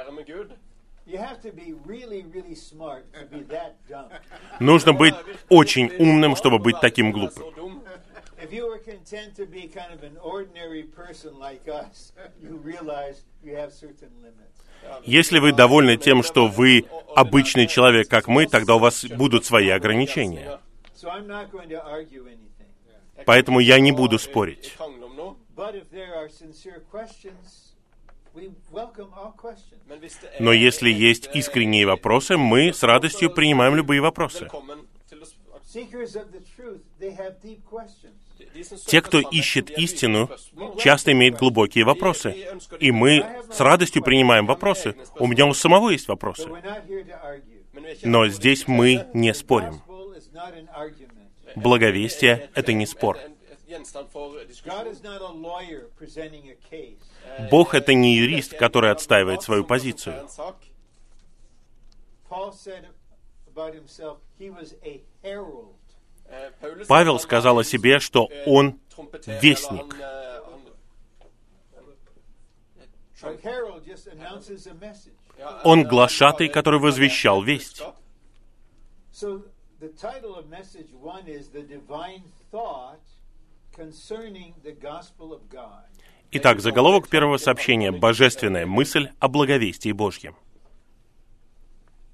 Нужно 4.60 4.94
быть 4.94 5.16
очень 5.48 5.92
умным, 6.00 6.36
чтобы 6.36 6.60
быть 6.60 6.80
таким 6.82 7.12
глупым. 7.12 7.46
If 8.48 8.54
you 8.54 8.66
were 8.68 8.78
content 8.80 9.36
to 9.36 9.46
be 9.46 9.68
kind 9.68 9.92
of 9.94 10.04
an 10.04 10.16
ordinary 10.24 10.84
person 10.84 11.38
like 11.38 11.68
us, 11.68 12.14
you 12.42 12.56
realize 12.64 13.24
you 13.44 13.56
have 13.58 13.74
certain 13.74 14.10
limits. 14.22 14.56
Если 15.04 15.40
вы 15.40 15.52
довольны 15.52 15.98
тем, 15.98 16.24
что 16.24 16.48
вы 16.48 16.86
обычный 17.16 17.68
человек, 17.68 18.08
как 18.08 18.28
мы, 18.28 18.46
тогда 18.48 18.76
у 18.76 18.80
вас 18.80 19.04
будут 19.04 19.44
свои 19.46 19.68
ограничения. 19.70 20.60
So 20.96 21.10
I'm 21.10 21.28
not 21.28 21.52
going 21.52 21.68
to 21.70 21.84
argue 21.86 22.26
anything. 22.26 23.26
Поэтому 23.26 23.60
я 23.60 23.80
не 23.82 23.92
буду 23.92 24.18
спорить. 24.18 24.74
Krangle 24.78 25.06
om 25.06 25.16
noe. 25.18 25.36
But 25.56 25.76
if 25.76 25.90
there 25.92 26.16
are 26.16 26.30
sincere 26.30 26.82
questions, 26.90 27.74
we 28.34 28.52
welcome 28.72 29.10
all 29.14 29.34
questions. 29.36 29.82
Men 29.90 30.00
hvis 30.00 30.16
det 30.22 30.30
er 30.40 30.42
Но 30.42 30.54
если 30.54 30.90
есть 30.90 31.30
искренние 31.34 31.86
вопросы, 31.86 32.38
мы 32.38 32.72
с 32.72 32.82
радостью 32.84 33.30
принимаем 33.32 33.76
любые 33.76 34.00
вопросы. 34.00 34.46
Velkommen 34.46 34.86
til 35.10 35.20
å 35.20 35.24
s- 35.24 35.34
Seekers 35.68 36.16
of 36.16 36.32
the 36.32 36.40
truth, 36.56 36.80
they 37.00 37.12
have 37.12 37.42
deep 37.44 37.60
questions. 37.70 38.16
Те, 38.86 39.02
кто 39.02 39.20
ищет 39.20 39.70
истину, 39.72 40.30
часто 40.80 41.12
имеют 41.12 41.38
глубокие 41.38 41.84
вопросы. 41.84 42.48
И 42.80 42.92
мы 42.92 43.26
с 43.52 43.60
радостью 43.60 44.04
принимаем 44.04 44.46
вопросы. 44.46 44.96
У 45.20 45.28
меня 45.28 45.46
у 45.46 45.54
самого 45.54 45.90
есть 45.90 46.08
вопросы. 46.08 46.44
Er 46.44 47.42
Но 48.04 48.28
здесь 48.28 48.68
мы 48.68 49.08
не 49.14 49.34
спорим. 49.34 49.82
Благовестие— 51.56 52.50
это 52.56 52.74
не 52.74 52.86
спор. 52.86 53.18
Бог— 57.52 57.74
это 57.76 57.94
не 57.94 58.16
юрист, 58.16 58.58
который 58.58 58.92
отстаивает 58.92 59.42
свою 59.42 59.64
позицию. 59.64 60.28
Paul 62.30 62.52
said 62.52 62.86
about 63.48 63.74
himself, 63.74 64.18
he 64.38 64.50
was. 64.50 64.76
Eh, 66.30 66.86
Павел 66.88 67.20
сказал 67.20 67.60
о 67.60 67.64
себе, 67.64 68.00
что 68.00 68.28
eh, 68.30 68.44
он 68.46 68.80
вестник. 69.42 69.96
eh, 70.00 70.28
Он 75.64 75.82
eh, 75.82 75.84
глашатый, 75.84 76.50
который 76.50 76.80
возвещал 76.80 77.42
весть. 77.42 77.84
Итак, 86.32 86.60
заголовок 86.60 87.08
первого 87.08 87.38
сообщения 87.38 87.92
«Божественная 87.92 88.66
мысль 88.66 89.10
о 89.20 89.28
благовестии 89.28 89.92
Божьем». 89.92 90.36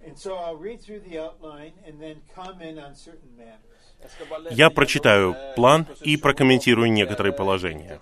And 0.05 0.17
so 0.17 0.35
I'll 0.35 0.57
read 0.57 0.81
through 0.81 0.99
the 0.99 1.17
outline 1.17 1.71
and 1.87 1.97
then 1.99 2.21
comment 2.35 2.77
on 2.77 2.93
certain 2.93 3.35
matters. 3.37 3.72
Я 4.51 4.69
прочитаю 4.69 5.33
eh, 5.33 5.55
план 5.55 5.87
и 6.01 6.17
прокомментирую 6.17 6.91
некоторые 6.91 7.33
eh, 7.33 7.37
положения. 7.37 7.99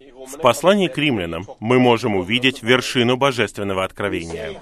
В 0.00 0.38
послании 0.38 0.88
к 0.88 0.96
римлянам 0.96 1.46
мы 1.58 1.78
можем 1.78 2.16
увидеть 2.16 2.62
вершину 2.62 3.16
божественного 3.16 3.84
откровения. 3.84 4.60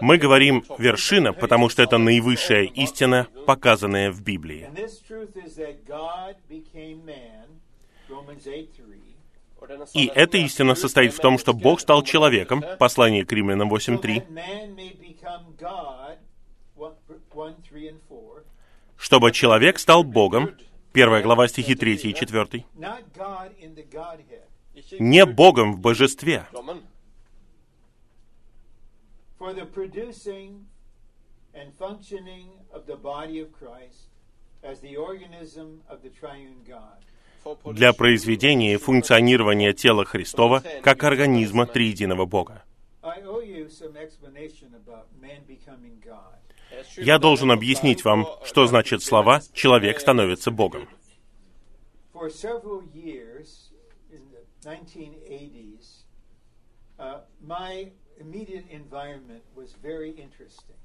Мы 0.00 0.16
говорим 0.18 0.64
«вершина», 0.78 1.32
потому 1.32 1.68
что 1.68 1.82
это 1.82 1.98
наивысшая 1.98 2.64
истина, 2.64 3.28
показанная 3.46 4.10
в 4.10 4.22
Библии. 4.22 4.68
And 8.10 8.28
this 8.28 8.44
truth 8.44 8.58
is 8.58 8.66
that 8.66 8.74
God 8.74 8.76
became 8.76 8.90
man, 8.90 8.90
Romans 8.90 8.90
8:3, 8.90 9.10
Og 9.60 9.68
denne 9.68 9.86
И 9.94 10.06
эта 10.14 10.38
er 10.38 10.44
истина 10.44 10.74
состоит 10.74 11.12
er 11.12 11.16
в 11.16 11.20
том, 11.20 11.38
что 11.38 11.52
Бог 11.52 11.80
стал 11.80 12.02
человеком, 12.02 12.60
8:3, 12.60 12.78
послание 12.78 13.24
к 13.24 13.32
римлянам 13.32 13.68
so 13.68 13.76
8.3, 13.76 14.20
that 14.20 14.30
man 14.30 14.74
may 14.74 14.94
become 14.94 15.54
God, 15.58 16.18
1, 16.76 17.54
3 17.62 17.88
and 17.88 18.00
4, 18.08 18.44
чтобы 18.96 19.32
человек 19.32 19.78
стал 19.78 20.04
Богом, 20.04 20.56
первая 20.92 21.22
глава 21.22 21.48
стихи 21.48 21.74
3 21.74 21.94
и 21.94 22.14
4, 22.14 22.64
not 22.76 23.02
God 23.14 23.52
in 23.60 23.74
the 23.74 23.84
Godhead. 23.90 24.44
ikke 24.74 24.98
не 24.98 25.26
Богом 25.26 25.74
в 25.74 25.80
божестве, 25.80 26.46
as 34.62 34.80
the. 36.64 37.09
Для 37.64 37.92
произведения 37.92 38.74
и 38.74 38.76
функционирования 38.76 39.72
тела 39.72 40.04
Христова 40.04 40.62
как 40.82 41.04
организма 41.04 41.66
триединого 41.66 42.26
Бога. 42.26 42.62
Я 46.96 47.18
должен 47.18 47.50
объяснить 47.50 48.04
вам, 48.04 48.26
что 48.44 48.66
значит 48.66 49.02
слова 49.02 49.40
«человек 49.52 50.00
становится 50.00 50.50
Богом». 50.50 50.88
For 52.12 52.28
several 52.28 52.82
years, 52.92 53.70
in 54.12 54.20
1980s, 54.62 56.04
uh, 56.98 57.20
my 57.40 57.90
immediate 58.20 58.66
environment 58.70 59.42
was 59.56 59.74
very 59.82 60.10
interesting. 60.10 60.79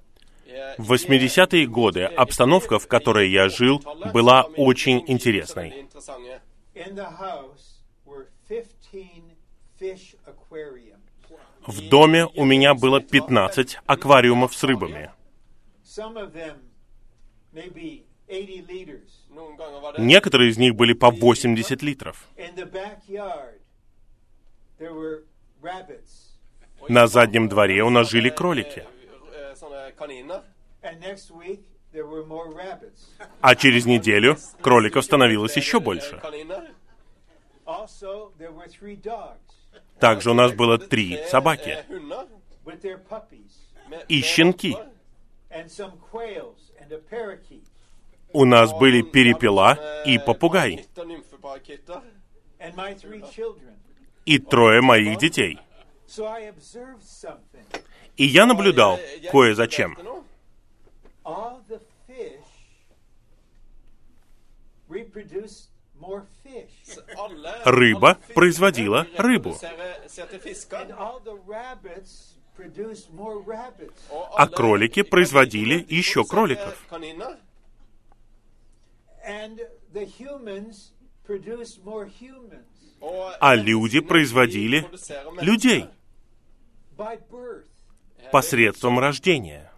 В 0.77 0.93
80-е 0.93 1.65
годы 1.67 2.03
обстановка, 2.03 2.77
в 2.79 2.87
которой 2.87 3.29
я 3.29 3.49
жил, 3.49 3.81
была 4.13 4.43
очень 4.43 5.03
интересной. 5.07 5.87
In 6.75 6.93
the 6.93 7.07
house 7.19 7.81
were 8.05 8.27
15 8.47 9.35
fish 9.79 10.15
aquariums. 10.25 10.99
В 11.65 11.89
доме 11.89 12.27
у 12.35 12.45
меня 12.45 12.75
было 12.75 13.01
15 13.01 13.79
аквариумов 13.85 14.53
с 14.53 14.63
рыбами. 14.63 15.09
Some 15.83 16.15
of 16.15 16.33
them 16.33 16.57
maybe 17.53 18.03
80 18.27 18.67
liters. 18.67 19.25
Noen 19.29 19.57
ganger 19.57 19.81
var 19.81 19.93
det 19.93 20.01
Некоторые 20.01 20.51
из 20.51 20.57
них 20.57 20.75
были 20.75 20.93
по 20.93 21.09
80 21.09 21.81
литров. 21.81 22.27
На 26.87 27.07
заднем 27.07 27.49
дворе 27.49 27.83
у 27.83 27.89
нас 27.89 28.09
жили 28.09 28.29
кролики. 28.29 28.85
Eh, 29.75 29.91
sånne 29.91 29.91
kaniner. 29.97 30.41
And 30.83 30.99
next 31.01 31.31
week, 31.31 31.61
there 31.91 32.05
were 32.05 32.25
more 32.25 32.49
rabbits. 32.53 33.05
А 33.41 33.55
через 33.55 33.85
неделю 33.85 34.37
кроликов 34.61 35.03
становилось 35.05 35.55
еще 35.57 35.79
больше. 35.79 36.19
Kaniner. 36.23 36.67
Also, 37.65 38.31
there 38.37 38.51
were 38.51 38.67
three 38.67 38.95
dogs 38.95 39.39
Также 39.99 40.31
у 40.31 40.33
нас 40.33 40.51
было 40.53 40.77
три 40.77 41.17
собаки 41.29 41.69
Eh, 41.69 41.83
Hunder. 41.89 42.27
with 42.65 42.81
their 42.81 42.99
puppies, 43.09 43.51
med- 43.89 44.05
и 44.07 44.21
щенки. 44.21 44.73
valper. 44.73 44.89
and 45.51 45.69
some 45.71 45.91
quails 46.11 46.71
and 46.81 46.91
a 46.91 46.99
parakeet. 47.09 47.63
У 48.33 48.43
нас 48.45 48.71
были 48.73 49.01
перепела 49.01 49.77
и 50.05 50.17
попугай, 50.19 50.85
parakitter, 50.95 51.05
nymfeparakitter. 51.05 52.01
and 52.59 52.75
my 52.75 52.93
three 52.93 53.21
children. 53.31 53.73
и 54.25 54.37
трое 54.37 54.81
моих 54.81 55.17
детей. 55.17 55.59
So 56.07 56.25
I 56.27 56.49
observed 56.49 57.01
something. 57.03 57.65
И 58.17 58.25
я 58.25 58.45
наблюдал 58.45 58.97
Jeg- 58.97 59.21
jeg 59.23 59.31
кое 59.31 59.55
зачем. 59.55 59.91
observerte 59.95 60.03
noe. 60.03 60.23
All 61.25 61.61
the 61.67 61.79
fish 62.07 62.45
reproduced 64.89 65.69
more 65.99 66.23
fish, 66.43 66.97
Alle, 67.17 67.61
Рыба 67.65 68.17
производила 68.33 69.07
рыбу. 69.17 69.57
А 74.37 74.47
кролики 74.47 75.01
производили 75.03 75.85
еще 75.89 76.23
кроликов. 76.23 76.77
А 83.39 83.55
люди 83.55 83.99
производили 83.99 84.85
людей. 85.41 85.87
Посредством 88.31 88.99
рождения. 88.99 89.71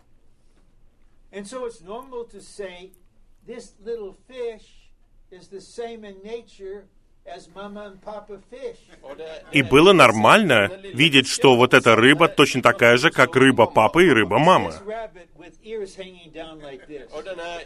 И 9.52 9.62
было 9.62 9.94
нормально 9.94 10.72
видеть, 10.94 11.28
что 11.28 11.56
вот 11.56 11.74
эта 11.74 11.96
рыба 11.96 12.28
точно 12.30 12.62
такая 12.62 12.98
же, 12.98 13.12
как 13.12 13.36
рыба 13.36 13.66
папы 13.66 14.06
и 14.06 14.10
рыба 14.10 14.40
мамы. 14.40 14.74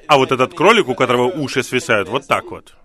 А 0.07 0.17
вот 0.17 0.31
этот 0.31 0.53
кролик, 0.55 0.89
у 0.89 0.95
которого 0.95 1.27
уши 1.31 1.61
свисают 1.63 2.09
вот 2.09 2.27
так 2.27 2.45
вот, 2.45 2.75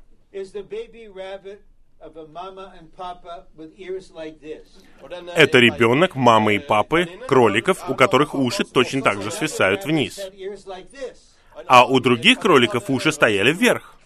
это 5.35 5.59
ребенок 5.59 6.15
мамы 6.15 6.57
и 6.57 6.59
папы 6.59 7.09
кроликов, 7.27 7.89
у 7.89 7.95
которых 7.95 8.35
уши 8.35 8.65
точно 8.65 9.03
так 9.03 9.23
же 9.23 9.31
свисают 9.31 9.85
вниз. 9.85 10.21
А 11.67 11.87
у 11.87 12.01
других 12.01 12.41
кроликов 12.41 12.91
уши 12.91 13.13
стояли 13.13 13.53
вверх. 13.53 13.99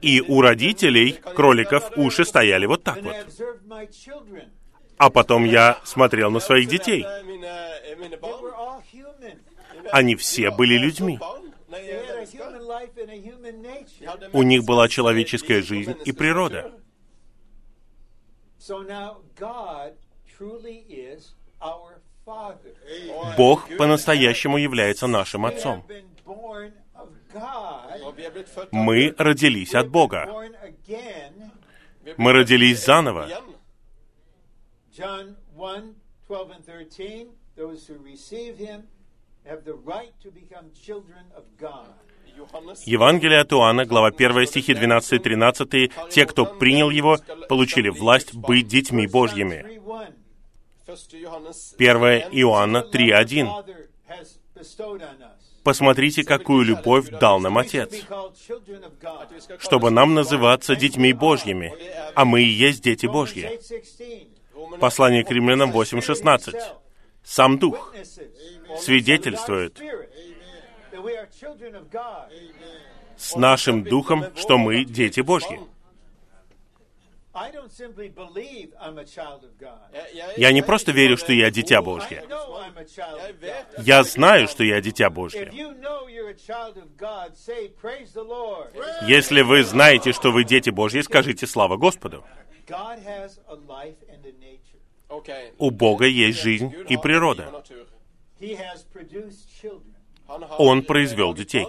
И 0.00 0.20
у 0.20 0.40
родителей 0.40 1.12
кроликов 1.12 1.90
уши 1.96 2.24
стояли 2.24 2.66
вот 2.66 2.82
так 2.82 3.02
вот. 3.02 3.16
А 4.98 5.10
потом 5.10 5.44
я 5.44 5.78
смотрел 5.84 6.30
на 6.30 6.40
своих 6.40 6.68
детей. 6.68 7.04
Они 9.90 10.16
все 10.16 10.50
были 10.50 10.76
людьми. 10.76 11.18
У 14.32 14.42
них 14.42 14.64
была 14.64 14.88
человеческая 14.88 15.62
жизнь 15.62 15.94
и 16.04 16.12
природа. 16.12 16.72
Бог 23.36 23.68
по-настоящему 23.76 24.58
является 24.58 25.06
нашим 25.06 25.46
Отцом. 25.46 25.84
er 27.34 28.68
Мы 28.72 29.14
родились 29.18 29.74
от 29.74 29.88
Бога. 29.88 30.26
Er 30.26 32.14
Мы 32.16 32.32
родились 32.32 32.84
заново. 32.84 33.28
Igjen. 42.36 42.50
John 42.50 43.16
1 43.16 43.20
12 43.20 43.28
and 43.28 43.28
13. 43.28 43.46
Those 43.46 43.76
who 43.76 43.78
receive 43.78 43.78
him 43.78 43.80
have 43.82 43.82
the 43.82 43.82
right 43.82 43.82
to 43.82 43.82
become 43.82 43.82
children 43.82 43.82
of 43.82 43.82
God. 43.82 43.82
Johannes 43.82 43.82
Евангелие 43.82 43.82
от 43.82 43.82
Иоанна, 43.82 43.84
глава 43.86 44.10
1, 44.10 44.46
стихи 44.46 44.74
12 44.74 45.12
и 45.12 45.18
13. 45.18 45.90
Те, 46.10 46.26
кто 46.26 46.46
принял 46.46 46.90
Его, 46.90 47.18
получили 47.48 47.88
власть 47.88 48.34
быть 48.34 48.66
детьми 48.66 49.06
Божьими. 49.06 49.62
3:1. 49.62 50.14
1. 50.86 51.22
Johannes 51.22 51.74
1 51.78 52.28
Иоанна 52.32 52.80
The 52.80 52.98
love 52.98 53.26
3.1. 53.26 53.46
Father 53.46 53.88
has 54.08 54.38
bestowed 54.54 55.02
on 55.02 55.22
us. 55.22 55.42
Посмотрите, 55.64 56.24
какую 56.24 56.64
любовь 56.64 57.08
дал 57.08 57.38
нам 57.38 57.56
Отец, 57.56 57.94
чтобы 59.60 59.90
нам 59.90 60.14
называться 60.14 60.74
детьми 60.74 61.12
Божьими, 61.12 61.72
а 62.16 62.24
мы 62.24 62.42
и 62.42 62.48
есть 62.48 62.82
дети 62.82 63.06
Божьи. 63.06 63.44
8:16. 63.44 64.28
Послание 64.80 65.24
к 65.24 65.30
римлянам 65.30 65.70
8.16. 65.70 66.56
Сам 67.24 67.58
Дух 67.58 67.94
свидетельствует 68.80 69.80
с 73.16 73.36
нашим 73.36 73.84
Духом, 73.84 74.24
что 74.36 74.58
мы 74.58 74.84
дети 74.84 75.20
Божьи. 75.20 75.60
Я 80.36 80.52
не 80.52 80.62
просто 80.62 80.92
верю, 80.92 81.16
что 81.16 81.32
я 81.32 81.50
дитя 81.50 81.80
Божье. 81.80 82.24
Я 83.78 84.04
знаю, 84.04 84.48
что 84.48 84.64
я 84.64 84.80
дитя 84.82 85.08
Божье. 85.08 85.50
Если 89.08 89.40
вы 89.40 89.64
знаете, 89.64 90.12
что 90.12 90.30
вы 90.30 90.44
дети 90.44 90.68
Божьи, 90.70 91.00
скажите 91.00 91.46
«Слава 91.46 91.76
Господу». 91.76 92.24
У 95.58 95.70
Бога 95.70 96.06
есть 96.06 96.38
жизнь 96.40 96.74
и 96.88 96.96
природа. 96.96 97.64
Он 100.58 100.82
произвел 100.82 101.34
детей. 101.34 101.66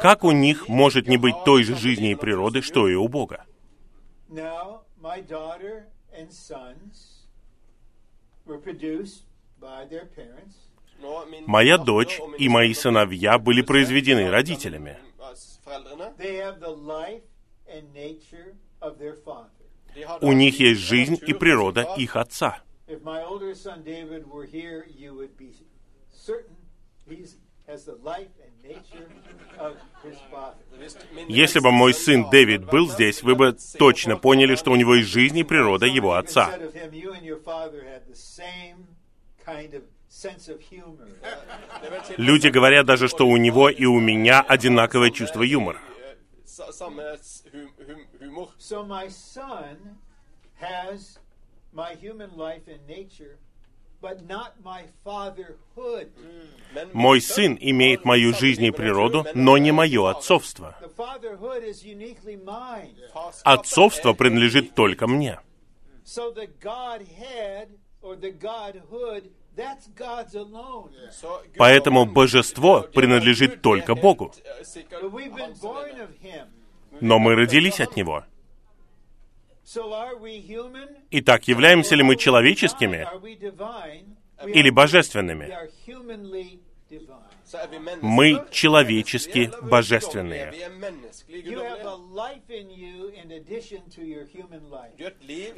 Как 0.00 0.24
у 0.24 0.30
них 0.30 0.68
может 0.68 1.08
не 1.08 1.16
быть 1.16 1.34
той 1.44 1.62
же 1.62 1.76
жизни 1.76 2.12
и 2.12 2.14
природы, 2.14 2.62
что 2.62 2.88
и 2.88 2.94
у 2.94 3.08
Бога? 3.08 3.44
Моя 11.46 11.78
дочь 11.78 12.20
и 12.38 12.48
мои 12.48 12.74
сыновья 12.74 13.38
были 13.38 13.62
произведены 13.62 14.30
родителями. 14.30 14.98
У 20.20 20.32
них 20.32 20.60
есть 20.60 20.80
жизнь 20.80 21.18
и 21.26 21.32
природа 21.32 21.94
их 21.96 22.16
отца. 22.16 22.62
If 22.88 23.02
my 23.04 23.22
older 23.22 23.54
son 23.54 23.82
David 23.84 24.26
were 24.26 24.46
here, 24.46 24.86
you 24.96 25.14
would 25.14 25.36
be 25.36 25.52
certain 26.10 26.56
he 27.08 27.26
has 27.66 27.84
the 27.84 27.96
life 28.02 28.32
and 28.42 28.52
nature 28.62 29.08
of 29.58 29.76
his 30.02 30.18
father. 30.30 30.56
Hvis 30.78 30.96
min 31.14 31.26
Если 31.28 31.60
бы 31.60 31.70
мой 31.70 31.92
сын 31.92 32.30
Дэвид 32.30 32.64
был 32.64 32.88
здесь, 32.88 33.22
вы 33.22 33.34
бы 33.34 33.56
точно 33.78 34.16
поняли, 34.16 34.54
что 34.54 34.72
у 34.72 34.76
него 34.76 34.94
есть 34.94 35.08
жизнь 35.10 35.36
и 35.38 35.44
природа 35.44 35.86
его 35.86 36.14
отца. 36.14 36.50
said 36.50 36.62
of 36.62 36.74
him, 36.74 36.92
you 36.92 37.12
and 37.12 37.22
your 37.24 37.38
father 37.38 37.84
had 37.84 38.06
the 38.06 38.16
same 38.16 38.86
kind 39.44 39.74
of 39.74 39.82
sense 40.08 40.48
of 40.48 40.60
humor. 40.60 41.08
Det 41.82 41.90
vil 41.90 42.00
til- 42.00 42.16
Люди 42.24 42.48
говорят 42.48 42.86
даже, 42.86 43.08
что 43.08 43.26
у 43.26 43.36
него 43.36 43.68
и 43.68 43.84
у 43.84 44.00
меня 44.00 44.40
одинаковое 44.40 45.10
чувство 45.10 45.42
юмора. 45.42 45.80
Eh. 46.00 46.62
So 48.58 48.82
my 48.82 49.08
son 49.08 49.76
has 50.60 51.18
my 51.72 51.94
human 51.94 52.30
life 52.36 52.62
and 52.66 52.80
nature, 52.86 53.38
but 54.00 54.26
not 54.26 54.62
my 54.64 54.84
fatherhood. 55.04 56.10
Men 56.74 56.90
Мой 56.92 57.20
сын 57.20 57.58
имеет 57.60 58.04
мою 58.04 58.34
жизнь 58.34 58.64
и 58.64 58.70
природу, 58.70 59.26
но 59.34 59.58
не 59.58 59.72
мое 59.72 60.10
отцовство. 60.10 60.76
Отцовство 63.44 64.12
принадлежит 64.12 64.74
только 64.74 65.06
мне. 65.06 65.40
Поэтому 71.56 72.06
божество 72.06 72.82
принадлежит 72.82 73.60
только 73.62 73.94
Богу. 73.94 74.32
er. 76.22 76.46
Но 77.00 77.18
мы 77.18 77.34
родились 77.34 77.80
от 77.80 77.96
Него. 77.96 78.14
So 78.14 78.24
are 78.24 78.24
we 78.24 78.24
human? 78.24 79.57
Итак, 81.10 81.48
являемся 81.48 81.94
ли 81.94 82.02
мы 82.02 82.16
человеческими 82.16 83.06
Are 83.06 83.20
we 83.20 83.38
divine? 83.38 84.16
We 84.42 84.52
или 84.52 84.70
божественными? 84.70 85.46
er. 85.86 86.58
Мы 88.00 88.42
человечески 88.50 89.50
божественные. 89.62 90.52
Er 90.52 90.70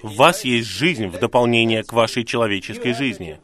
В 0.03 0.17
вас 0.17 0.45
есть 0.45 0.69
жизнь 0.69 1.07
в 1.07 1.19
дополнение 1.19 1.83
к 1.85 1.93
вашей 1.93 2.23
You 2.23 2.27
человеческой 2.27 2.95
жизни. 2.95 3.39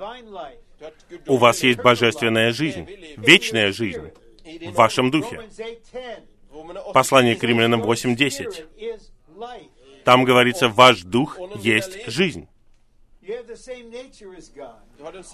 У 1.26 1.36
вас 1.36 1.62
есть 1.62 1.80
божественная 1.80 2.50
жизнь, 2.52 2.88
вечная 3.16 3.72
жизнь 3.72 4.10
в 4.44 4.72
вашем 4.72 5.10
духе. 5.10 5.36
Romans 5.36 5.56
8:10. 5.56 6.22
Romerne 6.52 6.82
8, 6.84 6.92
Послание 6.92 7.36
к 7.36 7.44
римлянам 7.44 7.82
Your 7.82 7.86
8.10. 7.86 8.66
Там 10.06 10.22
говорится, 10.22 10.68
ваш 10.68 11.02
дух 11.02 11.36
есть 11.56 12.08
жизнь. 12.08 12.46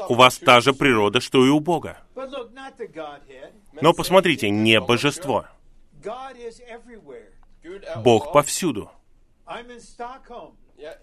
У 0.08 0.14
вас 0.14 0.38
та 0.38 0.62
же 0.62 0.72
природа, 0.72 1.20
что 1.20 1.44
и 1.44 1.50
у 1.50 1.60
Бога. 1.60 1.98
Но 3.82 3.92
посмотрите, 3.92 4.48
не 4.48 4.80
божество. 4.80 5.44
Er 6.02 8.02
Бог 8.02 8.32
повсюду. 8.32 8.90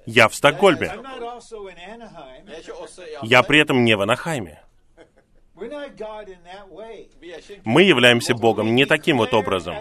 Я 0.07 0.27
в 0.27 0.33
Стокгольме. 0.33 0.87
Er 0.87 1.03
Я 3.21 3.43
при 3.43 3.59
этом 3.59 3.85
не 3.85 3.95
в 3.95 4.01
Анахайме. 4.01 4.63
Er 5.55 6.01
Мы 7.65 7.83
являемся 7.83 8.33
Богом 8.33 8.73
не 8.73 8.87
таким 8.87 9.19
вот 9.19 9.35
образом. 9.35 9.75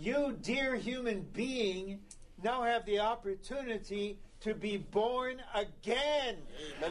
You, 0.00 0.36
dear 0.40 0.76
human 0.76 1.26
being, 1.32 1.98
now 2.42 2.62
have 2.62 2.86
the 2.86 3.00
opportunity 3.00 4.18
to 4.42 4.54
be 4.54 4.76
born 4.76 5.40
again. 5.52 6.36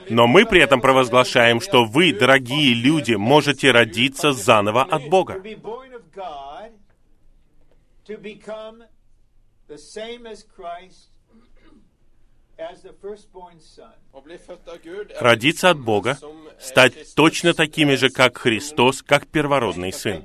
Но 0.09 0.27
мы 0.27 0.45
при 0.45 0.61
этом 0.61 0.81
провозглашаем, 0.81 1.61
что 1.61 1.85
вы, 1.85 2.11
дорогие 2.11 2.73
люди, 2.73 3.13
можете 3.13 3.71
родиться 3.71 4.33
заново 4.33 4.83
от 4.83 5.03
To 5.03 5.09
Бога. 5.09 5.39
be 5.39 5.55
born 5.55 5.93
of 5.93 6.11
God, 6.13 6.71
to 8.05 8.17
become 8.17 8.83
the 9.69 9.77
same 9.77 10.25
as 10.25 10.43
Christ, 10.43 11.07
as 12.57 12.81
the 12.81 12.91
firstborn 13.01 13.61
son. 13.61 13.93
Å 14.13 14.21
bli 14.21 14.37
født 14.37 14.67
av 14.67 14.81
Gud 14.83 15.11
er 15.11 15.21
Родиться 15.21 15.69
от 15.69 15.79
Бога, 15.79 16.17
eh, 16.21 16.59
стать 16.59 17.15
точно 17.15 17.53
такими 17.53 17.95
же, 17.95 18.07
eh, 18.07 18.09
как 18.09 18.37
Христос, 18.37 19.01
как 19.01 19.27
первородный 19.27 19.93
Сын. 19.93 20.21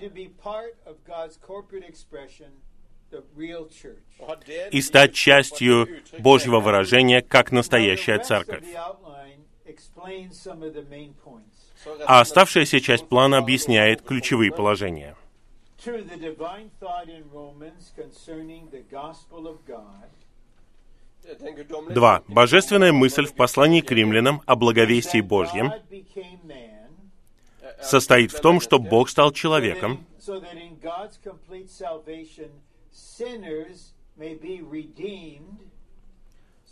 И 4.71 4.81
стать 4.81 5.15
частью 5.15 5.89
Божьего 6.19 6.61
выражения, 6.61 7.23
как 7.23 7.53
настоящая 7.53 8.19
церковь. 8.19 8.65
А 12.07 12.21
оставшаяся 12.21 12.81
часть 12.81 13.09
плана 13.09 13.39
объясняет 13.39 14.03
ключевые 14.03 14.53
положения. 14.53 15.17
To 15.85 15.99
the 15.99 16.17
divine 16.17 16.71
thought 16.81 17.09
in 17.09 17.25
Romans 17.33 17.93
concerning 17.97 18.71
the 18.71 18.85
gospel 18.89 19.49
of 19.49 19.59
God, 19.67 20.09
Den 21.25 21.57
guddommelige 21.57 21.95
2. 21.95 22.19
tanken 22.19 22.35
Божественная 22.35 22.93
мысль 22.93 23.27
в 23.27 23.35
послании 23.35 23.81
к 23.81 23.91
римлянам 23.91 24.43
о 24.47 24.55
благовестии 24.55 25.21
Божьем 25.21 25.73
состоит 27.81 28.31
в 28.31 28.41
том, 28.41 28.61
что 28.61 28.79
Бог 28.79 29.09
стал 29.09 29.33
человеком, 29.33 30.07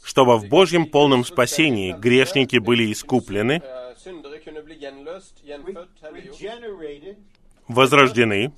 чтобы 0.02 0.38
в 0.38 0.48
Божьем 0.48 0.86
полном 0.86 1.24
спасении 1.24 1.92
грешники 1.92 2.58
были 2.58 2.90
искуплены, 2.92 3.62
Eh, 3.62 3.94
возрождены, 7.68 8.52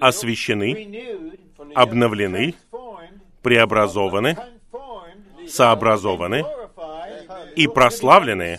освящены, 0.00 1.38
обновлены, 1.74 2.54
преобразованы, 3.42 4.36
сообразованы 5.48 6.44
и 7.56 7.66
прославлены, 7.66 8.58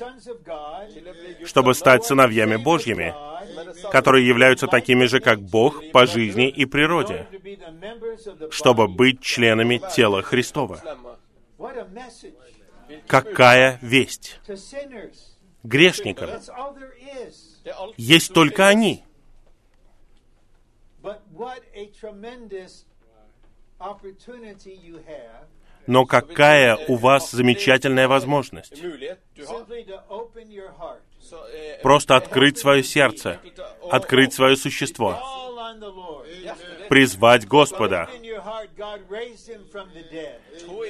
чтобы 1.45 1.75
стать 1.75 2.03
сыновьями 2.03 2.57
Божьими, 2.57 3.13
которые 3.91 4.27
являются 4.27 4.67
такими 4.67 5.05
же, 5.05 5.19
как 5.19 5.41
Бог 5.41 5.91
по 5.91 6.05
жизни 6.05 6.49
и 6.49 6.65
природе, 6.65 7.27
чтобы 8.49 8.87
быть 8.87 9.21
членами 9.21 9.81
тела 9.93 10.21
Христова. 10.21 10.81
Какая 13.07 13.79
весть! 13.81 14.39
Грешникам. 15.63 16.29
Есть 17.97 18.33
только 18.33 18.67
они. 18.67 19.03
Но 25.87 26.05
какая 26.05 26.77
у 26.87 26.95
вас 26.95 27.31
замечательная 27.31 28.07
возможность 28.07 28.81
просто 31.81 32.15
открыть 32.15 32.57
свое 32.57 32.83
сердце, 32.83 33.39
открыть 33.89 34.33
свое 34.33 34.55
существо, 34.55 35.19
призвать 36.89 37.47
Господа, 37.47 38.09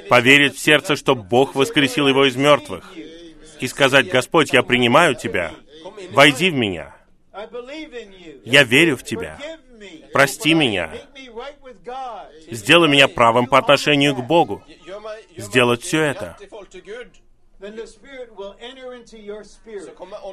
поверить 0.10 0.56
в 0.56 0.60
сердце, 0.60 0.96
что 0.96 1.16
Бог 1.16 1.56
воскресил 1.56 2.08
его 2.08 2.26
из 2.26 2.36
мертвых, 2.36 2.94
и 3.60 3.68
сказать, 3.68 4.08
Господь, 4.10 4.54
я 4.54 4.64
принимаю 4.64 5.16
Тебя, 5.16 5.54
войди 6.12 6.50
в 6.50 6.56
меня, 6.56 6.96
я 8.44 8.64
верю 8.64 8.98
в 8.98 9.04
Тебя, 9.04 9.40
прости 10.12 10.54
меня, 10.54 10.92
сделай 12.50 12.90
меня 12.90 13.08
правым 13.08 13.48
по 13.48 13.58
отношению 13.58 14.16
к 14.16 14.26
Богу. 14.26 14.64
Сделать 15.38 15.82
все 15.82 16.02
это. 16.02 16.38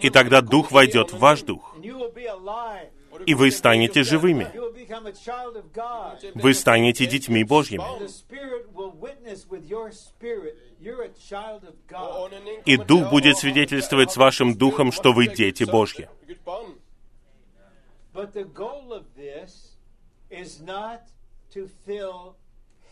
И 0.03 0.11
тогда 0.11 0.41
Дух 0.41 0.73
войдет 0.73 1.13
в 1.13 1.19
ваш 1.19 1.43
дух, 1.43 1.75
And 1.77 1.85
you 1.85 1.99
will 1.99 2.13
be 2.15 2.27
alive. 2.27 2.89
и 3.27 3.35
вы 3.35 3.51
станете 3.51 4.03
живыми. 4.03 4.51
You 4.55 4.63
will 4.63 4.75
become 4.75 5.07
a 5.07 5.13
child 5.13 5.57
of 5.57 5.73
God. 5.73 6.33
Вы 6.35 6.55
станете 6.55 7.07
детьми 7.07 7.45
Божьими. 7.45 7.83
The 7.99 8.09
Spirit 8.09 8.73
will 8.73 8.93
witness 8.93 9.47
with 9.49 9.69
your 9.69 9.91
spirit. 9.93 10.57
You're 10.81 11.03
a 11.03 11.11
child 11.19 11.65
of 11.65 11.75
Og 11.75 11.89
God. 11.89 12.33
ånden 12.33 12.45
din 12.45 12.63
И 12.65 12.77
Дух 12.77 13.11
будет 13.11 13.37
свидетельствовать 13.37 14.11
с 14.11 14.17
вашим 14.17 14.57
духом, 14.57 14.93
что 14.93 15.13
вы 15.13 15.29
дети 15.29 15.65
Божьи. 15.65 16.09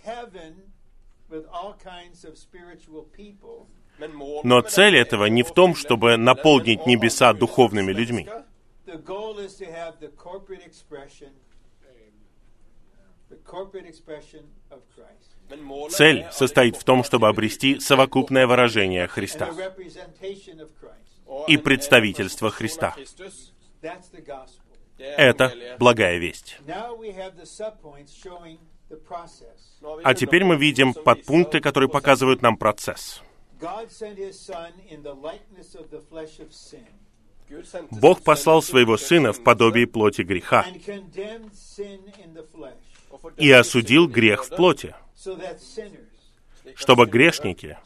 Heaven 0.05 0.55
with 1.29 1.47
all 1.53 1.75
kinds 1.75 2.25
of 2.25 2.39
spiritual 2.39 3.03
people. 3.13 3.67
Но 3.99 4.61
цель 4.61 4.97
этого 4.97 5.25
er 5.25 5.31
не 5.31 5.43
в 5.43 5.53
том, 5.53 5.75
чтобы 5.75 6.17
наполнить 6.17 6.87
небеса 6.87 7.33
духовными 7.33 7.93
людьми. 7.93 8.29
Цель 15.91 16.21
er 16.21 16.33
состоит 16.33 16.77
в 16.77 16.85
том, 16.85 17.05
чтобы 17.05 17.29
обрести 17.29 17.81
совокупное 17.81 18.47
выражение 18.47 19.07
Христа 19.07 19.51
и 21.47 21.57
представительство 21.57 22.51
Христа. 22.51 22.95
er 24.99 25.15
Это 25.17 25.77
благая 25.79 26.19
весть. 26.19 26.59
А 30.05 30.15
теперь 30.15 30.45
мы 30.45 30.57
видим 30.57 30.95
подпункты, 30.95 31.61
которые 31.61 31.89
показывают 31.89 32.43
нам 32.43 32.57
процесс. 32.57 33.23
God 33.61 33.91
sent 33.91 34.19
his 34.19 34.39
son 34.39 34.73
in 34.91 35.03
the 35.03 35.15
likeness 35.15 35.75
of 35.75 35.91
the 35.91 36.01
flesh 36.01 36.41
of 36.41 36.53
sin 36.53 36.87
Gud 37.49 37.65
sendte 37.65 37.89
Бог 38.01 38.23
послал 38.23 38.61
своего 38.63 38.97
Сына 38.97 39.33
в 39.33 39.43
подобии 39.43 39.85
плоти 39.85 40.23
греха 40.23 40.67
и 43.37 43.51
осудил 43.51 44.09
грех 44.09 44.45
в 44.45 44.51
плоти, 44.51 44.95
чтобы 46.75 47.07
грешники, 47.07 47.79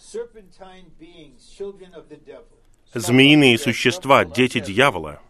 змеиные 2.94 3.58
существа, 3.58 4.24
дети 4.24 4.60
дьявола, 4.60 5.20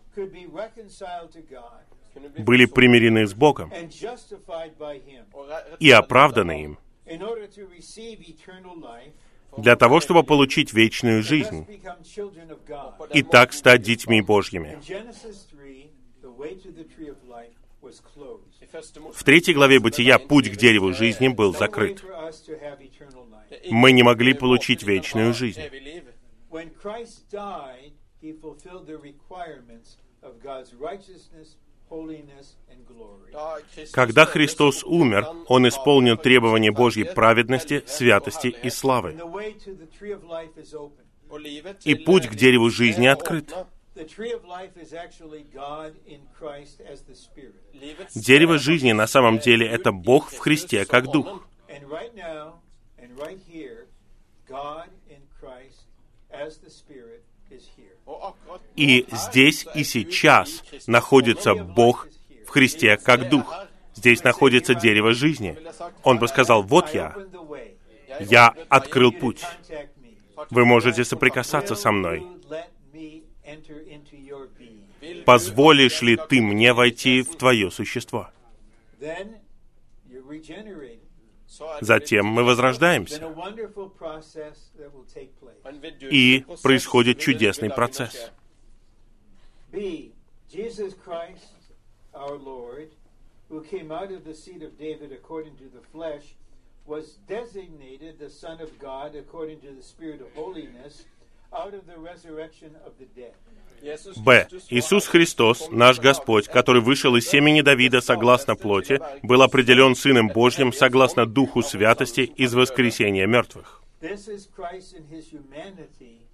были 2.38 2.66
примирены 2.66 3.26
с 3.26 3.34
Богом 3.34 3.72
и 5.80 5.90
оправданы 5.90 6.64
им 6.64 6.78
для 9.56 9.76
того, 9.76 10.00
чтобы 10.00 10.22
получить 10.22 10.72
вечную 10.72 11.22
жизнь 11.22 11.66
и 13.12 13.22
так 13.22 13.52
стать 13.52 13.82
детьми 13.82 14.20
Божьими. 14.22 14.78
In 14.78 14.80
Genesis 14.80 15.46
3, 15.50 15.90
the 16.22 16.36
way 16.36 16.54
to 16.54 16.72
the 16.72 16.84
tree 16.84 17.08
of 17.08 17.16
life 17.28 17.54
was 17.82 18.00
closed. 18.00 18.46
В 19.14 19.24
третьей 19.24 19.54
главе 19.54 19.80
Бытия 19.80 20.18
путь 20.18 20.50
к 20.50 20.56
дереву 20.56 20.92
жизни 20.92 21.28
был 21.28 21.54
закрыт. 21.54 22.04
Мы 23.70 23.92
не 23.92 24.02
могли 24.02 24.34
получить 24.34 24.82
вечную 24.82 25.34
жизнь. 25.34 25.60
Когда 33.92 34.26
Христос 34.26 34.84
умер, 34.84 35.26
Он 35.48 35.68
исполнил 35.68 36.16
требования 36.16 36.72
Божьей 36.72 37.04
праведности, 37.04 37.82
святости 37.86 38.48
и 38.48 38.70
славы. 38.70 39.16
И 41.84 41.94
путь 41.94 42.28
к 42.28 42.34
дереву 42.34 42.70
жизни 42.70 43.06
открыт. 43.06 43.54
Дерево 48.14 48.58
жизни 48.58 48.92
на 48.92 49.06
самом 49.06 49.38
деле 49.38 49.66
это 49.66 49.92
Бог 49.92 50.30
в 50.30 50.38
Христе 50.38 50.84
как 50.84 51.10
Дух. 51.10 51.46
And 51.68 51.88
right 51.88 52.12
now, 52.16 52.54
and 52.98 53.16
right 53.16 53.38
here, 53.48 53.86
God 54.48 54.88
in 55.08 55.22
Christ 55.40 55.86
as 56.30 56.58
the 56.58 56.68
Spirit 56.68 57.22
is 57.22 57.24
here. 57.24 57.29
И 58.76 59.06
здесь 59.12 59.66
и 59.74 59.84
сейчас 59.84 60.62
находится 60.86 61.54
Бог 61.54 62.08
в 62.46 62.50
Христе 62.50 62.96
как 62.96 63.28
Дух. 63.28 63.54
Здесь 63.94 64.24
находится 64.24 64.74
дерево 64.74 65.12
жизни. 65.12 65.58
Он 66.02 66.18
бы 66.18 66.28
сказал, 66.28 66.62
вот 66.62 66.94
я, 66.94 67.14
я 68.20 68.54
открыл 68.68 69.12
путь. 69.12 69.44
Вы 70.50 70.64
можете 70.64 71.04
соприкасаться 71.04 71.74
со 71.74 71.92
мной. 71.92 72.26
Позволишь 75.24 76.02
ли 76.02 76.16
ты 76.28 76.40
мне 76.40 76.72
войти 76.72 77.22
в 77.22 77.36
твое 77.36 77.70
существо? 77.70 78.28
Затем 81.80 82.26
мы 82.26 82.44
возрождаемся. 82.44 83.22
a 83.22 83.28
wonderful 83.28 83.90
process 83.90 84.70
that 84.78 84.90
will 84.94 85.04
take 85.04 85.30
place. 85.38 85.59
И 86.00 86.44
происходит 86.62 87.18
чудесный 87.18 87.70
процесс. 87.70 88.30
B. 89.72 90.12
Jesus 90.52 90.94
Christ, 90.94 91.54
our 92.12 92.36
Lord, 92.36 92.90
who 93.48 93.62
came 93.62 93.92
out 93.92 94.10
of 94.10 94.24
the 94.24 94.34
seed 94.34 94.62
of 94.62 94.76
David 94.78 95.12
according 95.12 95.56
to 95.56 95.68
the 95.68 95.80
flesh, 95.92 96.34
was 96.86 97.18
designated 97.28 98.18
the 98.18 98.30
Son 98.30 98.60
of 98.60 98.70
God 98.80 99.14
according 99.14 99.60
to 99.60 99.72
the 99.72 99.82
Spirit 99.82 100.20
of 100.20 100.28
holiness 100.34 101.04
out 101.52 101.74
of 101.74 101.86
the 101.86 101.98
resurrection 101.98 102.70
of 102.84 102.92
the 102.98 103.06
dead. 103.14 103.34
Б. 104.16 104.46
Иисус 104.68 105.06
Христос, 105.06 105.68
наш 105.70 105.98
Господь, 105.98 106.48
который 106.48 106.82
вышел 106.82 107.16
из 107.16 107.26
семени 107.26 107.62
Давида 107.62 108.02
согласно 108.02 108.54
плоти, 108.54 109.00
был 109.22 109.40
определен 109.42 109.94
Сыном 109.94 110.28
Божьим 110.28 110.72
согласно 110.72 111.24
Духу 111.24 111.62
Святости 111.62 112.20
из 112.20 112.52
воскресения 112.54 113.26
мертвых. 113.26 113.79
This 114.00 114.28
is 114.28 114.46
Christ 114.46 114.94
in 114.94 115.04
his 115.08 115.28
humanity 115.28 116.26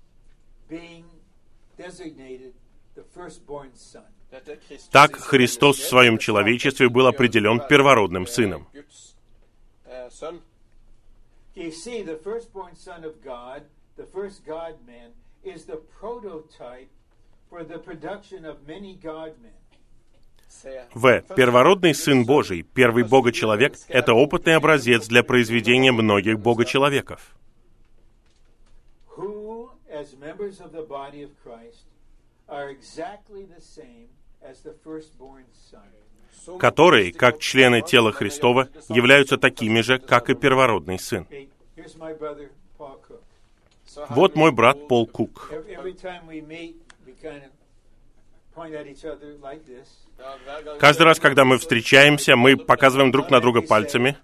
being 0.68 1.04
designated 1.76 2.52
the 2.94 3.02
firstborn 3.02 3.70
Son. 3.74 4.04
Так 4.90 5.16
Христос 5.16 5.78
в 5.78 5.88
своем 5.88 6.18
человечестве 6.18 6.88
был 6.88 7.06
определен 7.06 7.60
первородным 7.60 8.26
Сыном. 8.26 8.66
В. 20.94 21.20
Первородный 21.36 21.94
Сын 21.94 22.24
Божий, 22.24 22.62
первый 22.62 23.04
Бога-человек, 23.04 23.76
это 23.88 24.14
опытный 24.14 24.56
образец 24.56 25.06
для 25.06 25.22
произведения 25.22 25.92
многих 25.92 26.38
Бога-человеков, 26.38 27.36
as 29.96 30.16
members 30.16 30.60
of 30.60 30.72
the 30.72 30.82
body 30.82 31.22
of 31.22 31.30
Christ, 31.42 31.86
are 32.48 32.68
exactly 32.70 33.44
the 33.44 33.60
same 33.60 34.08
as 34.42 34.60
the 34.60 34.74
firstborn 34.84 35.46
Son. 35.70 35.88
которые, 36.60 37.12
как 37.12 37.40
члены 37.40 37.82
тела 37.82 38.12
Христова, 38.12 38.68
являются 38.88 39.36
такими 39.36 39.80
же, 39.80 39.98
как 39.98 40.30
и 40.30 40.34
первородный 40.34 40.98
Сын. 40.98 41.26
Вот 44.10 44.36
мой 44.36 44.52
брат 44.52 44.86
Пол 44.86 45.06
Кук. 45.06 45.50
Каждый 50.78 51.02
раз, 51.02 51.18
когда 51.18 51.44
мы 51.44 51.58
встречаемся, 51.58 52.36
мы 52.36 52.56
показываем 52.56 53.10
друг 53.10 53.30
на 53.30 53.40
друга 53.40 53.62
пальцами 53.62 54.16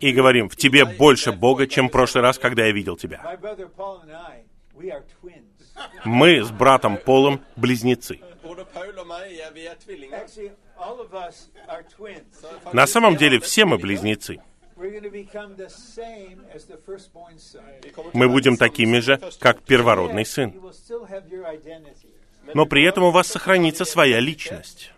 И 0.00 0.12
говорим, 0.12 0.48
в 0.48 0.56
тебе 0.56 0.84
больше 0.84 1.32
Бога, 1.32 1.66
чем 1.66 1.88
в 1.88 1.92
прошлый 1.92 2.22
раз, 2.22 2.38
когда 2.38 2.66
я 2.66 2.72
видел 2.72 2.96
тебя. 2.96 3.38
Мы 6.04 6.42
с 6.42 6.50
братом 6.50 6.96
Полом 6.96 7.40
близнецы. 7.56 8.20
Er. 11.68 11.84
На 12.72 12.86
самом 12.86 13.16
деле 13.16 13.38
все 13.40 13.64
мы 13.64 13.78
близнецы. 13.78 14.40
Мы 18.12 18.28
будем 18.28 18.56
такими 18.56 18.98
же, 18.98 19.20
как 19.38 19.62
первородный 19.62 20.26
сын. 20.26 20.52
Но 22.54 22.66
при 22.66 22.84
этом 22.84 23.04
у 23.04 23.10
вас 23.10 23.28
сохранится 23.28 23.84
своя 23.84 24.18
личность. 24.18 24.92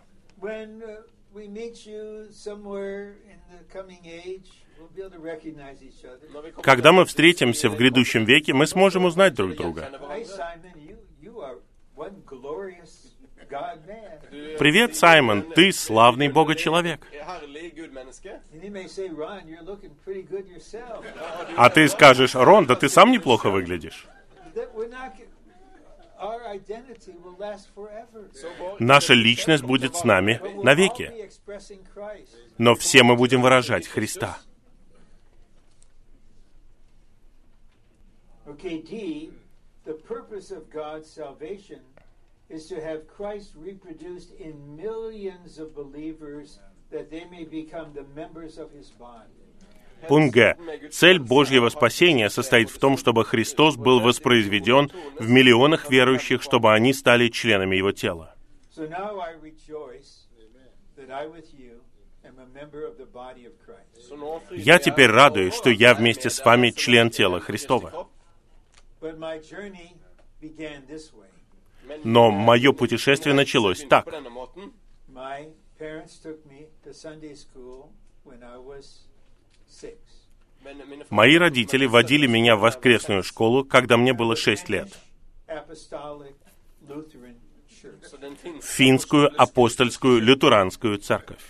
When 1.45 1.51
uh, 1.51 1.53
we 1.53 1.61
meet 1.61 1.85
you 1.85 2.27
somewhere 2.31 3.17
in 3.29 3.37
the 3.51 3.63
coming 3.71 4.01
age, 4.05 4.49
we'll 4.79 4.89
be 4.95 5.01
able 5.01 5.11
to 5.11 5.19
recognize 5.19 5.83
each 5.83 6.03
other. 6.03 6.61
Когда 6.63 6.91
мы 6.91 7.05
встретимся 7.05 7.69
в 7.69 7.77
грядущем 7.77 8.25
веке, 8.25 8.53
мы 8.53 8.65
сможем 8.65 9.05
узнать 9.05 9.35
друг 9.35 9.55
друга. 9.55 9.89
Hey, 10.09 10.25
Simon, 10.25 10.73
you, 10.75 10.97
you 11.21 11.41
are 11.41 11.57
one 11.95 12.23
glorious 12.25 13.13
God 13.49 13.85
man. 13.85 14.57
Привет, 14.57 14.95
Саймон, 14.95 15.43
ты 15.53 15.71
славный 15.71 16.29
good 20.27 20.47
yourself. 20.49 21.05
А 21.57 21.69
ты 21.69 21.87
скажешь, 21.87 22.33
Рон, 22.33 22.65
да 22.65 22.75
ты 22.75 22.89
сам 22.89 23.11
неплохо 23.11 23.51
выглядишь. 23.51 24.07
Наша 28.79 29.13
личность 29.13 29.63
будет 29.63 29.95
с 29.95 30.03
нами 30.03 30.39
навеки. 30.63 31.29
Но 32.57 32.75
все 32.75 33.03
мы 33.03 33.15
будем 33.15 33.41
выражать 33.41 33.87
Христа. 33.87 34.37
D, 38.45 39.31
the 39.85 39.93
purpose 39.93 40.51
of 40.51 40.69
God's 40.69 41.09
salvation 41.09 41.81
is 42.49 42.67
to 42.67 42.79
have 42.81 43.07
Christ 43.07 43.51
reproduced 43.55 44.31
in 44.39 44.75
millions 44.75 45.57
of 45.59 45.75
believers 45.75 46.59
that 46.91 47.09
they 47.09 47.25
may 47.25 47.43
become 47.43 47.93
the 47.93 48.05
members 48.15 48.57
of 48.57 48.71
his 48.71 48.89
body. 48.91 49.34
Пункт 50.07 50.33
Г. 50.33 50.57
Цель 50.91 51.19
Божьего 51.19 51.69
спасения 51.69 52.29
состоит 52.29 52.69
в 52.69 52.79
том, 52.79 52.97
чтобы 52.97 53.25
Христос 53.25 53.75
был 53.75 53.99
воспроизведен 53.99 54.91
в 55.19 55.29
миллионах 55.29 55.89
верующих, 55.89 56.41
чтобы 56.41 56.73
они 56.73 56.93
стали 56.93 57.29
членами 57.29 57.75
Его 57.75 57.91
тела. 57.91 58.35
Я 64.51 64.79
теперь 64.79 65.09
радуюсь, 65.09 65.53
что 65.53 65.69
я 65.69 65.93
вместе 65.93 66.29
с 66.29 66.43
вами 66.43 66.71
член 66.71 67.09
тела 67.09 67.39
Христова. 67.39 68.07
Но 72.03 72.31
мое 72.31 72.71
путешествие 72.73 73.35
началось 73.35 73.85
так. 73.87 74.07
Мои 81.09 81.37
родители 81.37 81.85
водили 81.85 82.27
меня 82.27 82.55
в 82.55 82.61
воскресную 82.61 83.23
школу, 83.23 83.63
когда 83.63 83.97
мне 83.97 84.13
было 84.13 84.35
6 84.35 84.69
лет. 84.69 84.89
Финскую 88.61 89.41
апостольскую 89.41 90.19
лютеранскую 90.19 90.97
церковь. 90.97 91.43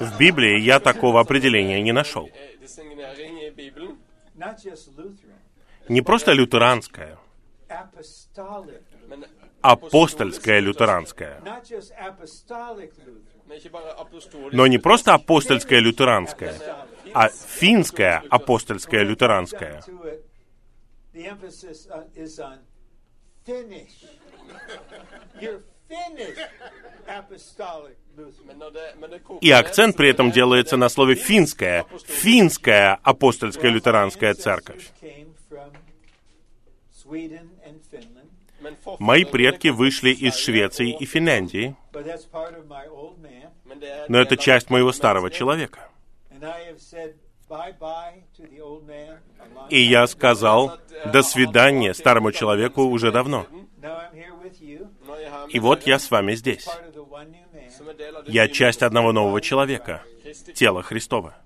В 0.00 0.18
Библии 0.18 0.58
я 0.60 0.80
такого 0.80 1.20
определения 1.20 1.80
не 1.82 1.92
нашел. 1.92 2.28
Не 5.88 6.02
просто 6.02 6.32
лютеранская, 6.32 7.18
апостольская 9.60 10.60
лютеранская. 10.60 11.40
Но 14.52 14.66
не 14.66 14.78
просто 14.78 15.14
апостольская 15.14 15.80
лютеранская, 15.80 16.54
а 17.14 17.28
финская 17.28 18.22
апостольская 18.30 19.02
лютеранская. 19.02 19.82
И 29.40 29.50
акцент 29.50 29.96
при 29.96 30.10
этом 30.10 30.30
делается 30.30 30.76
на 30.76 30.88
слове 30.88 31.14
«финская», 31.14 31.86
«финская 32.06 32.98
апостольская 33.02 33.70
лютеранская 33.70 34.34
церковь». 34.34 34.90
Мои 38.98 39.24
предки 39.24 39.68
вышли 39.68 40.10
из 40.10 40.36
Швеции 40.36 40.94
и 40.94 41.06
Финляндии, 41.06 41.76
но 44.08 44.18
это 44.18 44.36
часть 44.36 44.70
моего 44.70 44.92
старого 44.92 45.30
человека. 45.30 45.88
И 49.70 49.80
я 49.80 50.06
сказал 50.06 50.78
«до 51.06 51.22
свидания» 51.22 51.94
старому 51.94 52.32
человеку 52.32 52.82
уже 52.82 53.10
давно. 53.10 53.46
Er 53.80 55.48
И 55.48 55.60
вот 55.60 55.86
я 55.86 55.98
с 55.98 56.10
вами 56.10 56.34
здесь. 56.34 56.66
er 56.66 58.24
Я 58.26 58.48
часть 58.48 58.82
одного 58.82 59.12
нового 59.12 59.40
человека, 59.40 60.02
тела 60.54 60.82
Христова. 60.82 61.36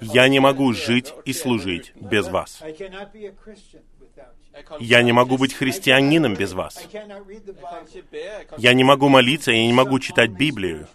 Я 0.00 0.28
не 0.28 0.40
могу 0.40 0.72
жить 0.72 1.14
и 1.24 1.32
служить 1.32 1.92
без 1.94 2.28
вас. 2.28 2.62
Я 4.80 5.02
не 5.02 5.12
могу 5.12 5.36
быть 5.36 5.54
христианином 5.54 6.34
без 6.34 6.52
вас. 6.52 6.88
Я 8.56 8.74
не 8.74 8.84
могу 8.84 9.08
молиться, 9.08 9.52
я 9.52 9.66
не 9.66 9.72
могу 9.72 9.98
читать 9.98 10.30
Библию, 10.30 10.88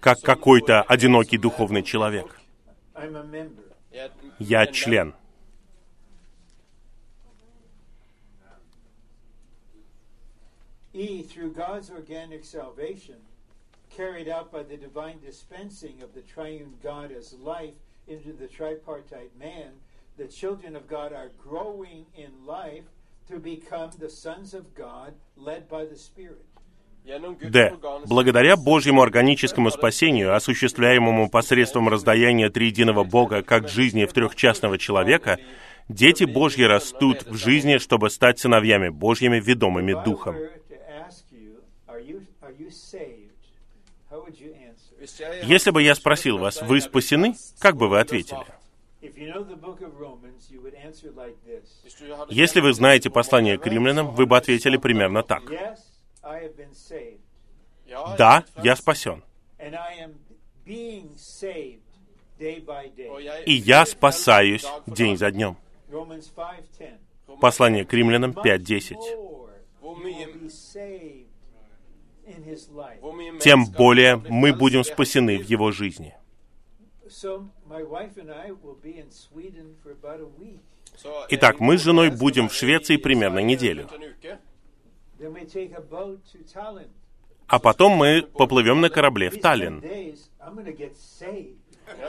как 0.00 0.20
какой-то 0.20 0.82
одинокий 0.82 1.38
духовный 1.38 1.82
человек. 1.82 2.38
Er 2.94 3.50
Я 4.38 4.66
член. 4.66 5.14
E, 10.92 11.26
into 18.08 18.32
the 18.32 18.46
tripartite 18.46 19.30
man, 19.38 19.72
the 20.16 20.28
children 20.28 20.74
of 20.76 20.88
God 20.88 21.12
are 21.12 21.30
growing 21.38 22.06
in 22.16 22.30
life 22.46 22.84
to 23.28 23.38
become 23.38 23.90
the 23.98 24.08
sons 24.08 24.54
of 24.54 24.74
God 24.74 25.14
led 25.36 25.68
by 25.68 25.84
the 25.84 25.96
Spirit. 25.96 26.44
Д. 27.40 27.72
Благодаря 28.08 28.56
Божьему 28.56 29.00
органическому 29.00 29.70
спасению, 29.70 30.34
осуществляемому 30.34 31.30
посредством 31.30 31.88
раздаяния 31.88 32.50
триединого 32.50 33.04
Бога 33.04 33.44
как 33.44 33.68
жизни 33.68 34.06
в 34.06 34.12
трехчастного 34.12 34.76
человека, 34.76 35.38
дети 35.88 36.24
Божьи 36.24 36.64
растут 36.64 37.24
в 37.24 37.36
жизни, 37.36 37.78
чтобы 37.78 38.10
стать 38.10 38.40
сыновьями 38.40 38.88
Божьими, 38.88 39.38
ведомыми 39.38 39.92
Духом. 40.04 40.34
Если 45.44 45.70
бы 45.70 45.82
я 45.82 45.94
спросил 45.94 46.38
вас, 46.38 46.60
вы 46.60 46.80
спасены, 46.80 47.36
как 47.60 47.76
бы 47.76 47.88
вы 47.88 48.00
ответили? 48.00 48.44
Если 52.30 52.60
вы 52.60 52.72
знаете 52.72 53.10
послание 53.10 53.58
к 53.58 53.66
римлянам, 53.66 54.14
вы 54.14 54.26
бы 54.26 54.36
ответили 54.36 54.76
примерно 54.76 55.22
так. 55.22 55.42
Yes, 55.50 55.78
I 56.22 56.44
have 56.44 56.56
been 56.56 56.72
saved, 56.74 57.20
Ja, 57.88 58.16
Да, 58.16 58.44
er 58.56 58.64
я 58.64 58.76
спасен. 58.76 59.22
and 59.58 59.74
I 59.74 60.00
am 60.04 60.12
being 60.66 61.14
saved 61.16 61.80
day 62.38 62.60
by 62.64 62.86
og 63.08 63.20
day. 63.20 63.24
jeg 63.24 63.42
И 63.46 63.52
я 63.52 63.86
спасаюсь 63.86 64.64
день 64.86 65.16
за 65.16 65.30
днем. 65.30 65.56
Romans 65.90 66.28
5:10. 66.34 66.98
Послание 67.40 67.84
к 67.84 67.92
римлянам 67.92 68.32
Much 68.32 68.42
5.10. 68.44 68.94
more 68.96 69.50
Hvor 69.80 69.94
you 69.96 70.04
mye, 70.04 70.26
will 70.26 70.40
be 70.42 70.48
saved 70.50 71.26
in 72.26 72.42
his 72.44 72.68
life. 72.70 73.00
hvor 73.00 73.12
mye 73.14 73.32
mer 73.32 73.38
Тем 73.40 73.64
более 73.66 74.16
мы 74.16 74.52
будем 74.52 74.82
спасены 74.84 75.38
в 75.38 75.44
его 75.48 75.70
жизни. 75.70 76.14
Итак, 81.28 81.60
мы 81.60 81.78
с 81.78 81.82
женой 81.82 82.10
будем 82.10 82.48
в 82.48 82.54
Швеции 82.54 82.96
примерно 82.96 83.40
неделю. 83.40 83.84
rundt 83.84 83.94
en 83.94 84.02
uke. 84.02 84.38
Then 85.18 85.32
we 85.32 85.44
take 85.46 85.72
a 85.72 85.80
boat 85.80 86.20
to 86.32 86.44
Tallinn. 86.44 86.90
А 87.48 87.58
потом 87.58 87.92
мы 87.92 88.22
поплывем 88.22 88.80
на 88.80 88.90
корабле 88.90 89.30
в 89.30 89.34
These 89.34 89.36
10 89.36 89.42
Таллин. 89.42 89.80
days, 89.80 90.18
I'm 90.40 90.54
going 90.54 90.66
to 90.66 90.76
get 90.76 90.96
saved. 90.96 91.56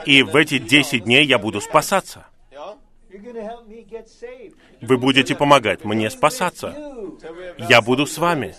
И 0.04 0.22
в 0.22 0.34
эти 0.34 0.58
10 0.58 1.04
дней 1.04 1.24
я 1.24 1.38
буду 1.38 1.60
спасаться. 1.60 2.26
Ja, 2.50 2.76
You're 3.10 3.22
going 3.22 3.36
to 3.36 3.42
help 3.42 3.66
me 3.68 3.86
get 3.88 4.06
saved. 4.06 4.56
Вы 4.80 4.98
будете 4.98 5.34
помогать 5.34 5.84
мне 5.84 6.10
спасаться. 6.10 6.74
Я 7.58 7.80
буду 7.80 8.06
с 8.06 8.18
вами. 8.18 8.54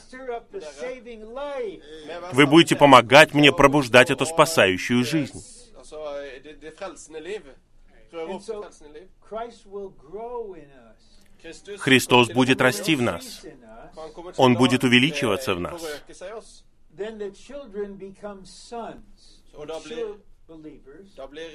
Вы 2.33 2.47
будете 2.47 2.75
помогать 2.75 3.33
мне 3.33 3.51
пробуждать 3.51 4.09
эту 4.09 4.25
спасающую 4.25 5.03
жизнь. 5.03 5.43
Eh, 6.39 6.43
det, 6.43 6.61
det 6.61 6.73
frelsende 6.77 7.19
liv. 7.19 7.41
Det 8.11 8.43
so 8.43 8.63
liv. 8.93 9.07
Christ 9.27 9.65
will 9.65 9.91
grow 10.11 10.55
in 10.55 10.63
us. 10.63 11.19
Kristus, 11.41 11.79
Христос 11.79 12.29
будет 12.33 12.61
расти 12.61 12.95
в 12.95 13.01
нас. 13.01 13.45
Он 14.37 14.55
будет 14.55 14.83
eh, 14.83 14.87
увеличиваться 14.87 15.55
в 15.55 15.59
нас. 15.59 15.81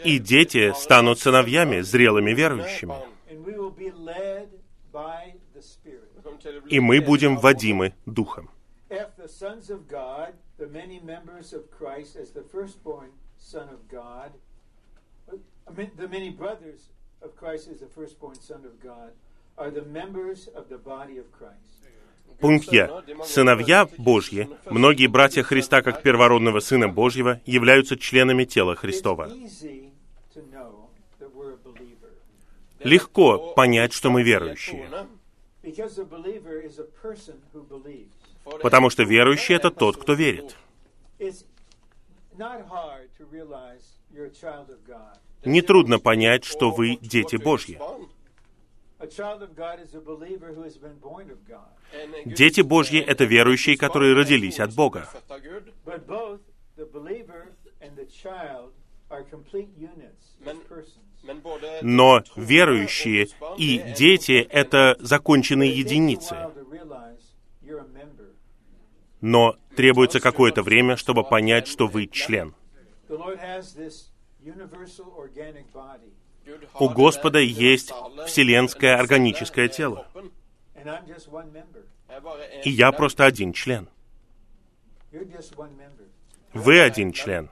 И 0.04 0.18
дети 0.18 0.72
станут 0.72 1.18
сыновьями, 1.18 1.80
зрелыми 1.80 2.32
верующими. 2.32 2.94
И 6.70 6.80
мы 6.80 7.00
будем 7.00 7.36
водимы 7.36 7.94
Духом. 8.06 8.50
F, 8.88 9.10
the 15.66 16.08
many 16.08 16.30
brothers 16.30 16.88
of 17.22 17.36
Christ 17.36 17.68
as 17.68 17.80
the 17.80 17.86
firstborn 17.86 18.40
Son 18.40 18.64
of 18.64 18.80
God, 18.82 19.12
are 19.56 19.70
the 19.70 19.82
members 19.82 20.48
of 20.48 20.68
the 20.68 20.78
body 20.78 21.18
of 21.18 21.30
Christ. 21.32 21.74
Пункт 22.40 22.72
Е. 22.72 22.90
Сыновья 23.24 23.88
Божьи, 23.96 24.48
многие 24.68 25.06
братья 25.06 25.42
Христа 25.42 25.82
как 25.82 26.02
первородного 26.02 26.60
Сына 26.60 26.88
Божьего, 26.88 27.40
являются 27.46 27.96
членами 27.96 28.44
тела 28.44 28.74
Христова. 28.74 29.30
Легко 32.80 33.54
понять, 33.54 33.92
что 33.92 34.10
мы 34.10 34.22
верующие, 34.22 34.90
потому 38.60 38.90
что 38.90 39.04
верующий— 39.04 39.54
это 39.56 39.70
тот, 39.70 39.96
кто 39.96 40.14
верит. 40.14 40.56
Нетрудно 45.44 45.98
понять, 45.98 46.44
что 46.44 46.70
вы 46.70 46.96
дети 47.00 47.36
Божьи. 47.36 47.78
Дети 52.24 52.60
Божьи— 52.62 53.00
это 53.06 53.24
верующие, 53.24 53.76
которые 53.76 54.14
родились 54.14 54.60
от 54.60 54.74
Бога. 54.74 55.08
Но 61.82 62.22
верующие 62.36 63.28
и 63.58 63.94
дети— 63.96 64.46
это 64.50 64.96
законченные 65.00 65.70
единицы. 65.70 66.36
Но 69.20 69.56
требуется 69.76 70.20
какое-то 70.20 70.62
время, 70.62 70.96
чтобы 70.96 71.24
понять, 71.24 71.66
что 71.66 71.86
вы 71.86 72.06
член. 72.06 72.54
У 76.78 76.88
Господа 76.90 77.38
есть 77.38 77.92
вселенское 78.26 78.98
органическое 78.98 79.68
тело. 79.68 80.06
И 82.64 82.70
я 82.70 82.92
просто 82.92 83.24
один 83.24 83.52
член. 83.52 83.88
Вы 86.52 86.80
один 86.80 87.12
член. 87.12 87.48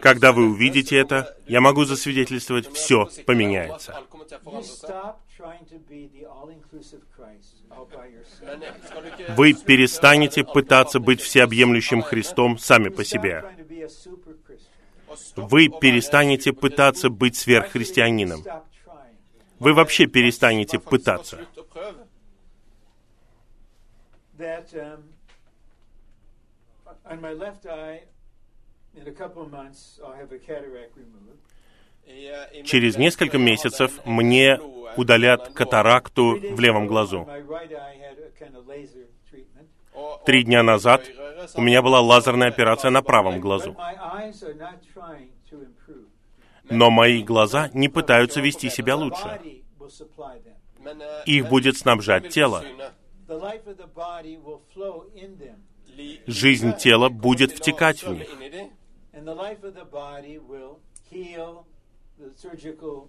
Когда 0.00 0.32
вы 0.32 0.50
увидите 0.50 0.96
это, 0.96 1.36
я 1.46 1.60
могу 1.60 1.84
засвидетельствовать, 1.84 2.72
все 2.72 3.08
поменяется. 3.26 3.96
Вы 9.36 9.54
перестанете 9.54 10.44
пытаться 10.44 11.00
быть 11.00 11.20
всеобъемлющим 11.20 12.02
Христом 12.02 12.58
сами 12.58 12.88
по 12.88 13.04
себе. 13.04 13.44
Вы 15.36 15.68
перестанете 15.68 16.52
пытаться 16.52 17.08
быть 17.08 17.36
сверххристианином. 17.36 18.44
Вы 19.58 19.72
вообще 19.72 20.06
перестанете 20.06 20.78
пытаться. 20.78 21.46
That 24.36 24.74
um, 24.74 25.14
on 27.04 27.20
my 27.20 27.32
left 27.34 27.66
eye, 27.66 28.02
Через 32.64 32.96
несколько 32.96 33.38
месяцев 33.38 34.04
мне 34.04 34.58
удалят 34.96 35.52
катаракту 35.54 36.38
в 36.38 36.60
левом 36.60 36.86
глазу. 36.86 37.26
Три 40.26 40.42
дня 40.44 40.62
назад 40.62 41.02
у 41.54 41.60
меня 41.62 41.82
была 41.82 42.00
лазерная 42.00 42.48
операция 42.48 42.90
на 42.90 43.02
правом 43.02 43.40
глазу. 43.40 43.76
Но 46.70 46.90
мои 46.90 47.22
глаза 47.22 47.70
не 47.74 47.88
пытаются 47.88 48.40
вести 48.40 48.70
себя 48.70 48.96
лучше. 48.96 49.40
eh, 50.84 51.22
Их 51.26 51.48
будет 51.48 51.76
снабжать 51.76 52.28
тело. 52.30 52.64
Жизнь 56.26 56.76
тела 56.76 57.08
будет 57.08 57.52
втекать 57.52 58.02
в 58.02 58.12
них. 58.12 58.28
And 59.24 59.28
the 59.28 59.34
life 59.34 59.62
of 59.64 59.74
the 59.74 59.84
body 59.84 60.38
will 60.38 60.78
heal 61.10 61.64
the 62.18 62.30
surgical, 62.36 63.08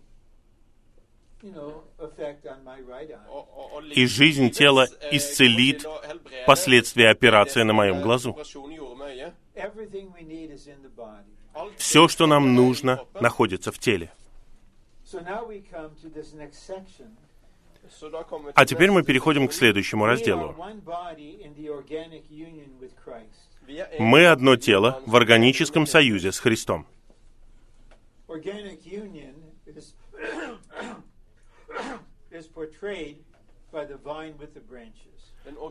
you 1.43 1.51
know, 1.51 1.83
effect 1.99 2.45
on 2.45 2.63
my 2.63 2.79
right 2.79 3.09
eye. 3.11 3.27
og- 3.29 3.47
og- 3.57 3.73
og 3.75 3.83
И 3.95 4.05
жизнь 4.05 4.49
тела 4.51 4.85
eh, 4.85 5.09
исцелит 5.17 5.85
последствия 6.45 7.09
операции 7.09 7.63
на 7.63 7.73
моем 7.73 7.95
eh, 7.97 8.01
глазу. 8.03 8.29
operasjonen 8.31 8.75
gjorde 8.75 8.97
med 8.97 9.07
øyet. 9.07 9.33
Everything 9.55 10.11
we 10.13 10.23
need 10.23 10.51
is 10.51 10.67
in 10.67 10.81
the 10.83 10.89
body. 10.95 11.31
Alt 11.53 11.77
Все, 11.77 12.07
что 12.07 12.27
нам 12.27 12.45
er 12.45 12.51
нужно, 12.55 12.99
находится 13.21 13.71
в 13.71 13.79
теле. 13.79 14.09
А 18.55 18.65
теперь 18.65 18.91
мы 18.91 19.03
переходим 19.03 19.47
к 19.47 19.53
следующему 19.53 20.05
разделу. 20.05 20.55
Er 23.67 23.87
Мы 23.99 24.27
одно 24.27 24.55
тело 24.55 25.01
в 25.05 25.15
органическом 25.15 25.87
союзе 25.87 26.31
с 26.31 26.39
Христом. 26.39 26.85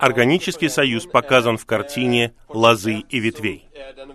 Органический 0.00 0.68
союз 0.68 1.06
показан 1.06 1.54
er, 1.54 1.58
в 1.58 1.66
картине 1.66 2.24
eh, 2.24 2.32
«Лозы 2.48 3.00
и 3.08 3.18
ветвей». 3.20 3.68
er 3.72 3.94
er 3.96 4.06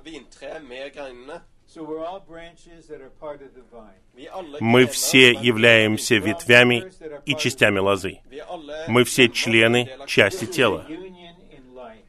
Мы 4.60 4.88
все 4.88 5.32
являемся 5.32 6.16
ветвями 6.16 6.92
и 7.26 7.36
частями 7.36 7.80
лозы. 7.80 8.22
Er 8.32 8.88
Мы 8.88 9.04
все 9.04 9.30
члены, 9.30 9.90
части 10.08 10.46
тела. 10.46 10.86
a 10.88 10.92
union 10.92 11.36
in 11.52 11.76
life. 11.76 11.78
Dette 11.78 11.98
er 11.98 12.09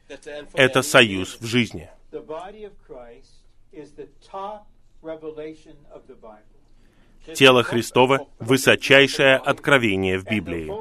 Это 0.53 0.81
союз 0.81 1.37
в 1.39 1.45
жизни. 1.45 1.89
Тело 7.35 7.63
Христово– 7.63 8.27
высочайшее 8.39 9.35
откровение 9.35 10.17
в 10.17 10.25
Библии 10.25 10.71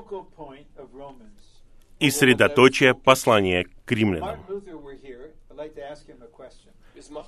и 1.98 2.10
средоточие 2.10 2.94
послания 2.94 3.66
к 3.84 3.92
римлянам. 3.92 4.40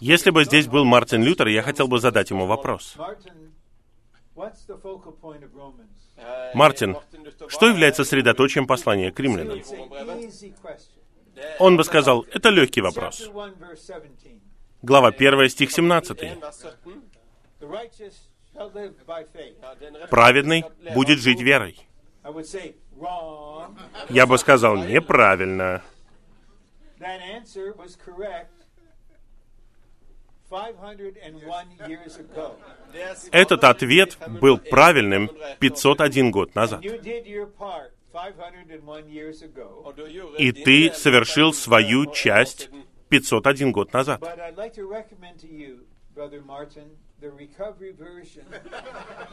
Если 0.00 0.30
бы 0.30 0.44
здесь 0.44 0.66
был 0.66 0.84
Мартин 0.84 1.22
Лютер, 1.22 1.48
я 1.48 1.62
хотел 1.62 1.88
бы 1.88 2.00
задать 2.00 2.30
ему 2.30 2.46
вопрос. 2.46 2.96
Eh, 6.16 6.50
Мартин, 6.54 6.96
что 7.48 7.68
является 7.68 8.02
er- 8.02 8.06
средоточием 8.06 8.66
послания 8.66 9.10
к 9.10 9.20
римлянам? 9.20 9.60
Он 11.58 11.76
бы 11.76 11.84
сказал, 11.84 12.24
это 12.32 12.50
легкий 12.50 12.80
вопрос. 12.80 13.20
Chapter 13.20 13.32
1, 13.32 13.54
verse 13.60 13.76
17. 13.76 14.40
Глава 14.82 15.08
1, 15.08 15.48
стих 15.50 15.70
1, 15.70 15.74
17. 15.74 16.20
vers 16.20 16.56
17. 16.56 17.02
The 17.60 17.66
righteous 17.68 18.28
shall 18.52 18.70
live 18.74 18.94
by 19.06 19.24
faith. 19.32 19.54
Ja, 19.62 19.74
den 19.74 19.94
rettferdige 19.94 20.10
Праведный 20.10 20.64
будет 20.94 21.18
жить 21.20 21.40
верой. 21.40 21.78
Я 24.08 24.26
бы 24.26 24.38
сказал, 24.38 24.76
неправильно. 24.76 25.82
That 26.98 27.20
answer 27.20 27.74
was 27.76 27.96
correct 27.96 28.50
501 30.48 31.88
years 31.88 32.18
ago. 32.18 32.56
Det 32.92 33.02
er 33.02 33.14
svaret 33.14 33.32
Этот 33.32 33.64
ответ 33.64 34.18
был 34.40 34.58
правильным 34.58 35.30
501 35.60 36.30
год 36.30 36.54
назад. 36.54 36.82
You 38.14 38.20
did 38.20 38.68
your 38.68 38.80
part 38.80 38.84
501 38.84 39.08
years 39.08 39.42
ago. 39.42 39.82
Og 39.84 39.96
du 39.96 40.06
gjorde 40.06 40.36
И 40.38 40.52
ты 40.52 40.92
совершил 40.94 41.52
501 41.52 41.54
свою 41.56 42.06
часть 42.12 42.68
siden. 42.70 42.84
501 43.10 43.72
год 43.72 43.92
назад. 43.92 44.20
But 44.20 44.38
I'd 44.38 44.56
like 44.56 44.74
to 44.74 44.86
recommend 44.86 45.38
to 45.40 45.46
you, 45.48 45.80
Brother 46.14 46.42
Martin, 46.44 46.88
the 47.20 47.30
recovery 47.30 47.92
version 47.92 48.44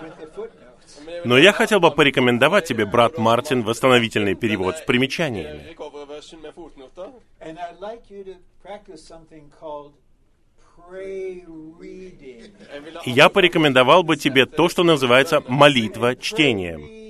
with 0.01 0.17
the 0.19 0.27
footnotes. 0.27 0.99
Men 1.05 1.13
jeg 1.13 1.21
vil 1.23 1.27
Но 1.29 1.37
я 1.37 1.51
хотел 1.53 1.79
бы 1.79 1.91
порекомендовать 1.91 2.65
тебе, 2.65 2.85
брат 2.85 3.17
Мартин, 3.17 3.63
восстановительный 3.63 4.35
перевод 4.35 4.77
с 4.77 4.81
Eh, 4.81 4.85
примечаниями. 4.85 5.75
recovery 5.75 6.05
version 6.07 6.41
med 6.41 6.53
fotnoter. 6.55 7.11
And 7.41 7.57
I'd 7.57 7.79
like 7.81 8.09
you 8.09 8.23
to 8.25 8.35
practice 8.63 9.01
something 9.03 9.49
called 9.59 9.93
pray 10.89 11.43
reading. 11.79 12.51
Jeg 12.73 12.81
vil 12.83 12.97
И 13.05 13.11
Я 13.11 13.29
порекомендовал 13.29 14.03
бы 14.03 14.15
тебе 14.17 14.45
то, 14.45 14.69
что 14.69 14.83
называется 14.83 15.41
молитва 15.47 16.15
чтением. 16.15 17.08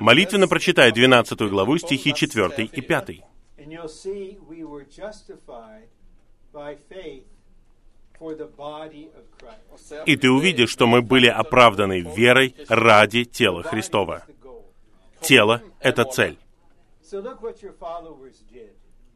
Молитвенно 0.00 0.48
прочитай 0.48 0.92
12 0.92 1.40
главу, 1.50 1.78
стихи 1.78 2.12
4 2.12 2.64
и 2.64 2.80
5. 2.80 3.24
And 3.58 3.72
you'll 3.72 3.88
see 3.88 4.38
we 4.48 4.64
were 4.64 4.84
justified 4.84 5.88
by 6.52 6.76
faith 6.88 7.24
for 8.18 8.34
the 8.34 8.48
body 8.56 9.08
of 9.16 9.24
Christ. 9.38 9.62
Og 9.72 9.78
ser 9.78 10.04
И 10.06 10.16
ты 10.16 10.30
увидишь, 10.30 10.70
что 10.70 10.86
мы 10.86 11.02
были 11.02 11.26
оправданы 11.26 12.00
верой 12.00 12.54
ради 12.68 13.24
тела 13.24 13.62
Христова. 13.62 14.24
Тело— 15.20 15.62
это 15.80 16.04
цель. 16.04 16.38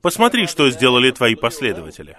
Посмотри, 0.02 0.46
что 0.48 0.68
сделали 0.70 1.12
твои 1.12 1.36
последователи. 1.36 2.16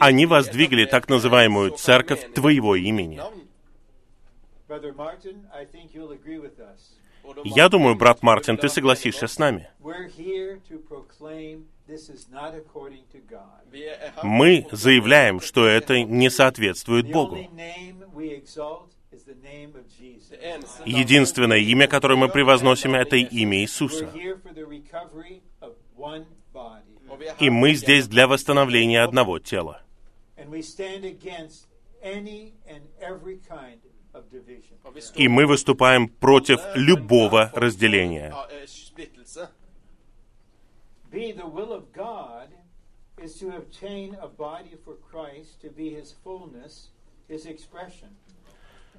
Они 0.00 0.26
воздвигли 0.26 0.84
так 0.86 1.08
называемую 1.08 1.70
церковь 1.72 2.32
твоего 2.34 2.74
имени. 2.74 3.20
Я 7.44 7.68
думаю, 7.68 7.94
брат 7.96 8.22
Мартин, 8.22 8.56
ты 8.56 8.68
согласишься 8.68 9.26
с 9.28 9.38
нами. 9.38 9.70
Er 9.82 10.60
Мы 14.22 14.66
заявляем, 14.70 15.40
что 15.40 15.66
это 15.66 16.02
не 16.02 16.30
соответствует 16.30 17.10
Богу. 17.10 17.38
Единственное 20.84 21.58
имя, 21.58 21.88
которое 21.88 22.16
мы 22.16 22.28
превозносим, 22.28 22.94
это 22.94 23.16
имя 23.16 23.58
Иисуса. 23.58 24.04
Er 24.04 24.40
И 27.40 27.50
мы 27.50 27.74
здесь 27.74 28.06
для 28.08 28.28
восстановления 28.28 29.02
одного 29.02 29.38
тела. 29.38 29.82
И 35.16 35.28
мы 35.28 35.46
выступаем 35.46 36.08
против 36.08 36.60
любого 36.74 37.50
разделения. 37.54 38.34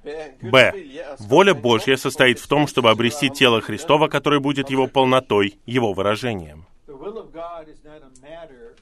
Б. 0.02 0.72
Воля 1.20 1.54
Божья 1.54 1.96
состоит 1.96 2.38
в 2.38 2.48
том, 2.48 2.66
чтобы 2.66 2.90
обрести 2.90 3.30
тело 3.30 3.60
Христова, 3.60 4.08
которое 4.08 4.40
будет 4.40 4.70
его 4.70 4.88
полнотой, 4.88 5.58
его 5.66 5.92
выражением. 5.92 6.64
The 6.86 6.98
will 6.98 7.18
of 7.18 7.32
God 7.32 7.68
is 7.68 7.84
not 7.84 8.02
a 8.02 8.10
matter 8.20 8.74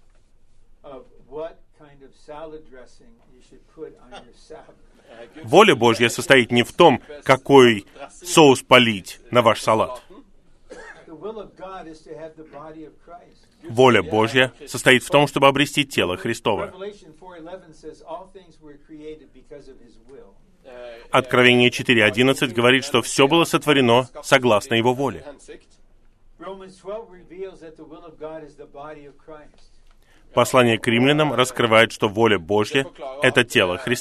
of 0.83 1.05
what 1.29 1.59
kind 1.79 2.03
of 2.03 2.11
salad 2.27 2.63
dressing 2.71 3.13
you 3.33 3.43
should 3.43 3.61
put 3.75 3.93
on 4.01 4.11
your 4.25 4.35
salad. 4.35 4.75
Guds 5.35 5.45
Воля 5.45 5.75
Божья 5.75 6.09
состоит 6.09 6.51
не 6.51 6.63
в 6.63 6.73
том, 6.73 7.01
какой 7.25 7.85
соус 8.23 8.63
полить 8.63 9.21
на 9.31 9.43
ваш 9.43 9.61
салат. 9.61 10.03
Воля 13.69 14.03
Божья 14.03 14.53
состоит 14.67 15.03
в 15.03 15.11
том, 15.11 15.27
чтобы 15.27 15.49
обрести 15.49 15.85
тело 15.85 16.17
Христово. 16.17 16.73
Откровение 21.11 21.71
4.11 21.71 22.55
говорит, 22.55 22.85
что 22.85 23.03
все 23.03 23.27
было 23.27 23.45
сотворено 23.45 24.09
согласно 24.23 24.75
Его 24.75 24.95
воле. 24.95 25.25
hensikt. 25.27 25.67
Romans 26.39 26.79
12 26.79 27.11
reveals 27.11 27.61
that 27.61 27.77
the 27.77 27.85
will 27.85 28.05
of 28.05 28.19
God 28.19 28.43
is 28.43 28.57
the 28.57 28.67
body 28.67 29.07
of 29.07 29.19
Christ. 29.19 29.71
Послание 30.33 30.79
к 30.79 30.87
римлянам 30.87 31.35
раскрывает, 31.35 31.93
что 31.93 32.09
воля 32.09 32.39
Божья— 32.39 32.87
это 33.23 33.45
тело 33.45 33.75
eh, 33.75 33.89
vi 33.89 33.97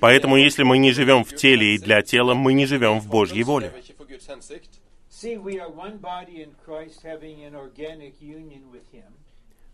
Поэтому, 0.00 0.36
если 0.36 0.62
мы 0.62 0.78
не 0.78 0.92
живем 0.92 1.24
в 1.24 1.34
теле 1.34 1.74
и 1.74 1.78
для 1.78 2.02
тела, 2.02 2.34
мы 2.34 2.52
не 2.52 2.66
живем 2.66 3.00
в 3.00 3.08
Божьей 3.08 3.42
воле. 3.42 3.72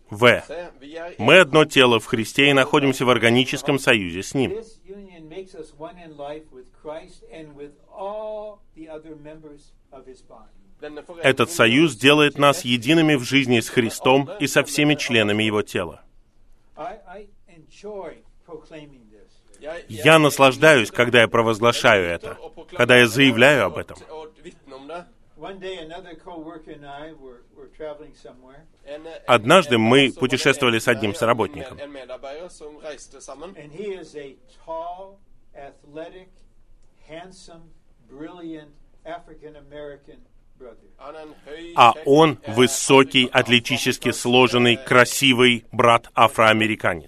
В. 0.09 0.23
Er 0.23 1.15
Мы 1.17 1.39
одно 1.39 1.65
тело 1.65 1.99
в 1.99 2.05
Христе 2.05 2.49
и 2.49 2.53
находимся 2.53 3.05
в 3.05 3.09
органическом 3.09 3.77
союзе 3.77 4.23
с 4.23 4.33
Ним. 4.33 4.53
Этот 11.23 11.51
союз 11.51 11.95
делает 11.95 12.37
нас 12.37 12.65
едиными 12.65 13.15
в 13.15 13.23
жизни 13.23 13.59
с 13.59 13.69
Христом 13.69 14.29
и 14.39 14.47
со 14.47 14.63
всеми 14.63 14.95
членами 14.95 15.43
Его 15.43 15.61
тела. 15.61 16.03
Я 19.89 20.19
наслаждаюсь, 20.19 20.91
когда 20.91 21.21
я 21.21 21.27
провозглашаю 21.27 22.05
это, 22.05 22.37
когда 22.71 22.97
я 22.97 23.07
заявляю 23.07 23.65
об 23.65 23.77
этом. 23.77 23.97
Однажды 29.27 29.77
мы 29.77 30.11
путешествовали 30.11 30.79
с 30.79 30.87
одним 30.87 31.13
соработником. 31.13 31.77
Er 31.77 31.87
А 41.75 41.93
он 42.05 42.39
eh, 42.41 42.53
высокий, 42.53 43.29
атлетически 43.31 44.11
сложенный, 44.11 44.75
красивый 44.75 45.65
the 45.71 46.09
aforementioned. 46.15 46.99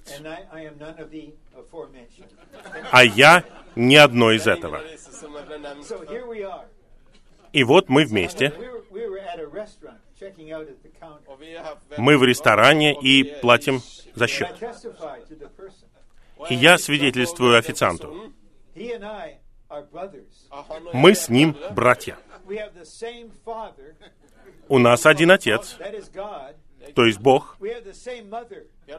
А 2.91 3.03
я 3.03 3.43
ни 3.75 3.95
одно 3.95 4.32
из 4.32 4.45
этого. 4.45 4.82
So 5.82 6.03
here 6.07 6.27
we 6.27 6.43
are. 6.43 6.68
И 7.54 7.64
вот 7.64 7.89
мы 7.89 8.06
вместе. 8.06 8.54
Мы 11.97 12.18
в 12.18 12.24
ресторане 12.24 12.93
и 13.00 13.24
er- 13.24 13.39
платим 13.41 13.82
за 14.16 14.28
счет. 14.28 14.50
И 16.50 16.56
я 16.56 16.78
свидетельствую 16.78 17.58
официанту. 17.58 18.32
Ah, 19.70 19.84
Мы 20.93 21.14
с 21.14 21.30
ним 21.30 21.52
er 21.52 21.74
братья. 21.74 22.18
У 24.68 24.80
нас 24.80 25.06
один 25.06 25.32
отец, 25.32 25.78
то 26.95 27.06
есть 27.06 27.20
Бог. 27.20 27.58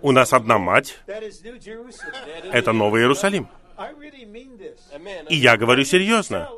У 0.03 0.13
нас 0.13 0.33
одна 0.33 0.59
мать, 0.59 0.99
это 1.07 2.73
Новый 2.73 3.03
Иерусалим. 3.03 3.49
И 5.29 5.37
я 5.37 5.57
говорю 5.57 5.85
серьезно. 5.85 6.49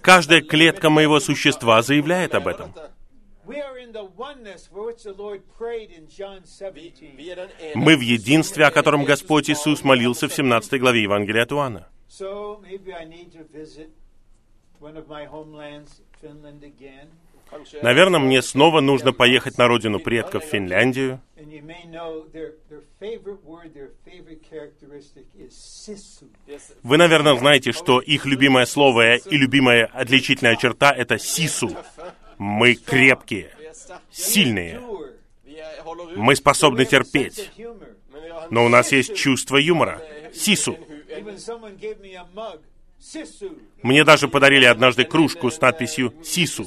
Каждая 0.00 0.40
клетка 0.40 0.90
моего 0.90 1.20
существа 1.20 1.82
заявляет 1.82 2.34
об 2.34 2.48
этом. 2.48 2.72
We 3.46 3.56
are 3.56 3.78
in 3.78 3.92
the 3.92 4.08
oneness 4.16 4.68
for 4.70 4.84
which 4.86 5.02
the 5.02 5.14
Lord 5.16 5.42
prayed 5.58 5.90
in 5.90 6.06
John 6.08 6.42
Vi 6.42 6.92
17. 6.94 7.34
den 7.34 7.48
ene- 7.58 7.72
Мы 7.74 7.96
в 7.96 8.00
единстве, 8.00 8.66
о 8.66 8.70
котором 8.70 9.04
Господь 9.04 9.50
Иисус 9.50 9.82
молился 9.82 10.28
в 10.28 10.32
17 10.32 10.78
главе 10.78 11.02
Евангелия 11.02 11.42
от 11.42 11.52
Иоанна. 11.52 11.88
Наверное, 17.82 18.20
мне 18.20 18.42
снова 18.42 18.80
нужно 18.80 19.12
поехать 19.12 19.58
на 19.58 19.66
родину 19.66 19.98
предков, 20.00 20.44
в 20.44 20.48
Финляндию. 20.48 21.20
Вы, 26.82 26.96
наверное, 26.96 27.36
знаете, 27.36 27.72
что 27.72 28.00
их 28.00 28.26
любимое 28.26 28.66
слово 28.66 29.16
и 29.16 29.36
любимая 29.36 29.86
отличительная 29.86 30.56
черта— 30.56 30.92
это 30.96 31.18
сису. 31.18 31.76
Мы 32.38 32.74
крепкие, 32.74 33.50
er 33.58 33.98
сильные. 34.10 34.74
Er, 34.74 36.16
Мы 36.16 36.36
способны 36.36 36.84
терпеть. 36.84 37.50
Но 38.50 38.64
у 38.64 38.68
нас 38.68 38.92
есть 38.92 39.14
чувство 39.14 39.56
юмора. 39.56 40.00
Сису. 40.32 40.78
Мне 43.82 44.04
даже 44.04 44.28
подарили 44.28 44.66
однажды 44.66 45.04
кружку 45.04 45.50
с 45.50 45.60
надписью 45.60 46.14
«Сису». 46.22 46.66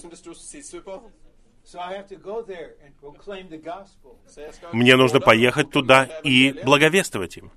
Мне 4.74 4.96
нужно 4.96 5.20
поехать 5.20 5.70
туда 5.70 6.04
и 6.24 6.52
благовествовать 6.66 7.38
им. 7.38 7.52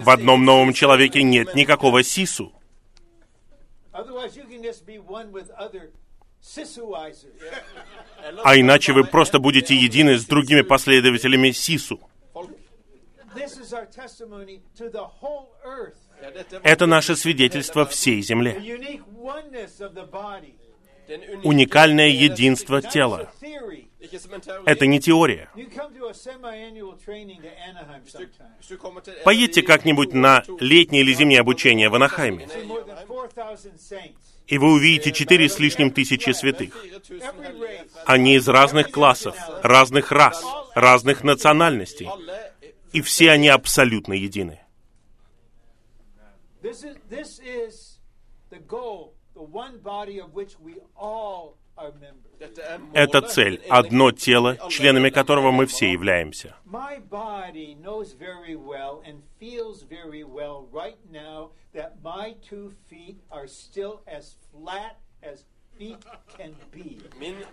В 0.00 0.10
одном 0.10 0.44
новом 0.44 0.72
человеке 0.72 1.22
нет 1.22 1.54
никакого 1.54 2.02
сису. 2.02 2.52
А 8.44 8.56
иначе 8.56 8.92
вы 8.92 9.04
просто 9.04 9.38
будете 9.38 9.74
едины 9.74 10.18
с 10.18 10.26
другими 10.26 10.60
последователями 10.62 11.52
сису. 11.52 12.00
folk. 12.34 12.50
This 13.34 13.56
is 13.58 13.63
our 13.63 13.63
testimony 13.63 13.63
to 13.63 13.63
the 13.63 13.63
whole 13.63 13.63
earth. 13.63 13.63
Ja, 13.63 13.63
dette 13.63 13.63
var- 13.63 13.63
Это 16.62 16.86
наше 16.86 17.16
свидетельство 17.16 17.86
всей 17.86 18.22
земле. 18.22 18.60
Уникальное 21.42 22.08
единство 22.08 22.80
тела. 22.80 23.30
Это 24.64 24.86
не 24.86 25.00
теория. 25.00 25.50
Поедьте 29.24 29.62
как-нибудь 29.62 30.12
на 30.12 30.42
летнее 30.60 31.02
или 31.02 31.12
зимнее 31.12 31.40
обучение 31.40 31.88
в 31.88 31.94
Анахайме, 31.94 32.46
See 32.46 32.66
more 32.66 32.84
than 32.86 33.06
4,000 33.06 33.78
saints. 33.78 34.16
и 34.46 34.58
вы 34.58 34.72
увидите 34.74 35.12
четыре 35.12 35.48
с 35.48 35.58
лишним 35.58 35.90
тысячи 35.90 36.30
святых. 36.30 36.74
4000 36.74 37.22
Every 37.22 37.42
hellige 37.42 37.60
race. 37.60 37.88
Они 38.06 38.36
из 38.36 38.46
разных 38.48 38.90
классов, 38.90 39.36
разных 39.62 40.12
рас, 40.12 40.42
разных 40.74 41.24
национальностей, 41.24 42.08
и 42.94 43.02
все 43.02 43.32
они 43.32 43.48
абсолютно 43.48 44.12
едины. 44.14 44.60
Er 51.76 51.92
Это 52.92 53.20
цель, 53.22 53.60
одно 53.68 54.12
тело, 54.12 54.56
членами 54.70 55.10
которого 55.10 55.50
мы 55.50 55.66
все 55.66 55.90
являемся. 55.90 56.54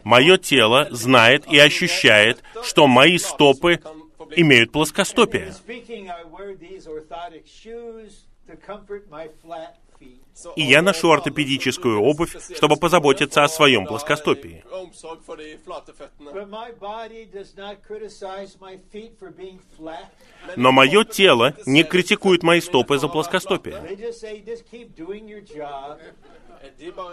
Мое 0.03 0.38
тело 0.38 0.88
знает 0.91 1.47
и 1.47 1.57
ощущает, 1.57 2.43
что 2.63 2.88
мои 2.88 3.18
стопы 3.18 3.81
имеют 4.35 4.72
плоскостопие. 4.72 5.53
И 10.56 10.64
я 10.64 10.81
ношу 10.81 11.11
ортопедическую 11.11 12.02
обувь, 12.02 12.35
чтобы 12.56 12.76
позаботиться 12.77 13.43
о 13.43 13.48
своем 13.48 13.85
плоскостопии. 13.85 14.64
Но 20.56 20.72
мое 20.72 21.03
тело 21.03 21.56
не 21.65 21.84
критикует 21.84 22.43
мои 22.43 22.61
стопы 22.61 22.98
за 22.98 23.07
плоскостопие. 23.07 23.80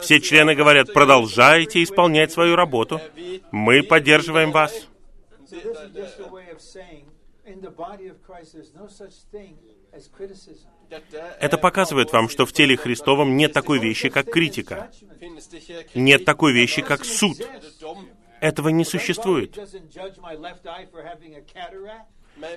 Все 0.00 0.20
члены 0.20 0.54
говорят, 0.54 0.92
продолжайте 0.92 1.82
исполнять 1.82 2.32
свою 2.32 2.56
работу. 2.56 3.00
Мы 3.50 3.82
поддерживаем 3.82 4.50
вас. 4.50 4.88
So 5.48 5.56
this 5.56 5.78
is 5.80 5.94
just 5.94 6.20
a 6.20 6.28
way 6.30 6.50
of 6.52 6.60
saying, 6.60 7.06
in 7.46 7.62
the 7.62 7.70
body 7.70 8.08
of 8.08 8.22
Christ, 8.22 8.52
there's 8.52 8.74
no 8.74 8.86
such 8.86 9.14
thing 9.32 9.56
as 9.94 10.06
criticism. 10.06 10.68
Dette 10.90 11.38
Это 11.40 11.56
показывает 11.56 12.12
вам, 12.12 12.28
что 12.28 12.44
в 12.44 12.52
теле 12.52 12.76
Христовом 12.76 13.34
нет 13.36 13.54
такой 13.54 13.78
вещи, 13.78 14.10
как 14.10 14.30
критика. 14.30 14.90
Нет 15.94 16.26
такой 16.26 16.52
вещи, 16.52 16.82
как 16.82 17.04
суд. 17.04 17.38
Этого 18.40 18.68
не 18.68 18.84
существует. 18.84 19.58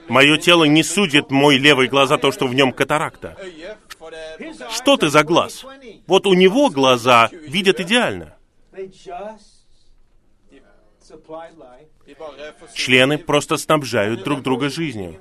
Мое 0.09 0.37
тело 0.37 0.65
не 0.65 0.83
судит 0.83 1.31
мой 1.31 1.57
левый 1.57 1.87
глаз 1.87 2.09
за 2.09 2.17
то, 2.17 2.31
что 2.31 2.47
в 2.47 2.53
нем 2.53 2.73
катаракта. 2.73 3.37
Что 4.69 4.97
ты 4.97 5.09
за 5.09 5.23
глаз? 5.23 5.63
20/20. 5.63 6.03
Вот 6.07 6.27
у 6.27 6.33
него 6.33 6.69
глаза 6.69 7.29
видят 7.31 7.79
идеально. 7.79 8.37
Члены 12.73 13.17
просто 13.17 13.57
снабжают 13.57 14.23
друг 14.23 14.41
друга 14.41 14.69
жизнью. 14.69 15.19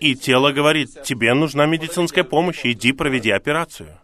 И 0.00 0.14
тело 0.14 0.52
говорит, 0.52 1.02
тебе 1.02 1.34
нужна 1.34 1.66
медицинская 1.66 2.24
помощь, 2.24 2.64
иди 2.64 2.92
проведи 2.92 3.30
операцию. 3.30 3.98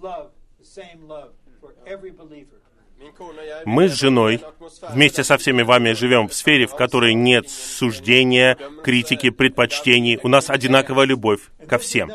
Love, 0.00 0.32
same 0.60 1.06
love 1.06 1.34
for 1.60 1.72
every 1.86 2.10
believer. 2.10 2.60
Мы 3.64 3.88
с 3.88 3.92
женой 3.92 4.40
вместе 4.90 5.24
со 5.24 5.36
всеми 5.38 5.62
вами 5.62 5.92
живем 5.92 6.28
в 6.28 6.34
сфере, 6.34 6.66
в 6.66 6.74
которой 6.74 7.14
нет 7.14 7.48
суждения, 7.48 8.56
критики, 8.82 9.30
предпочтений. 9.30 10.18
У 10.22 10.28
нас 10.28 10.50
одинаковая 10.50 11.06
любовь 11.06 11.40
ко 11.68 11.78
всем. 11.78 12.12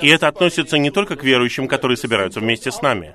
И 0.00 0.08
это 0.08 0.28
относится 0.28 0.78
не 0.78 0.90
только 0.90 1.16
к 1.16 1.24
верующим, 1.24 1.66
которые 1.68 1.96
собираются 1.96 2.40
вместе 2.40 2.70
с 2.70 2.82
нами. 2.82 3.14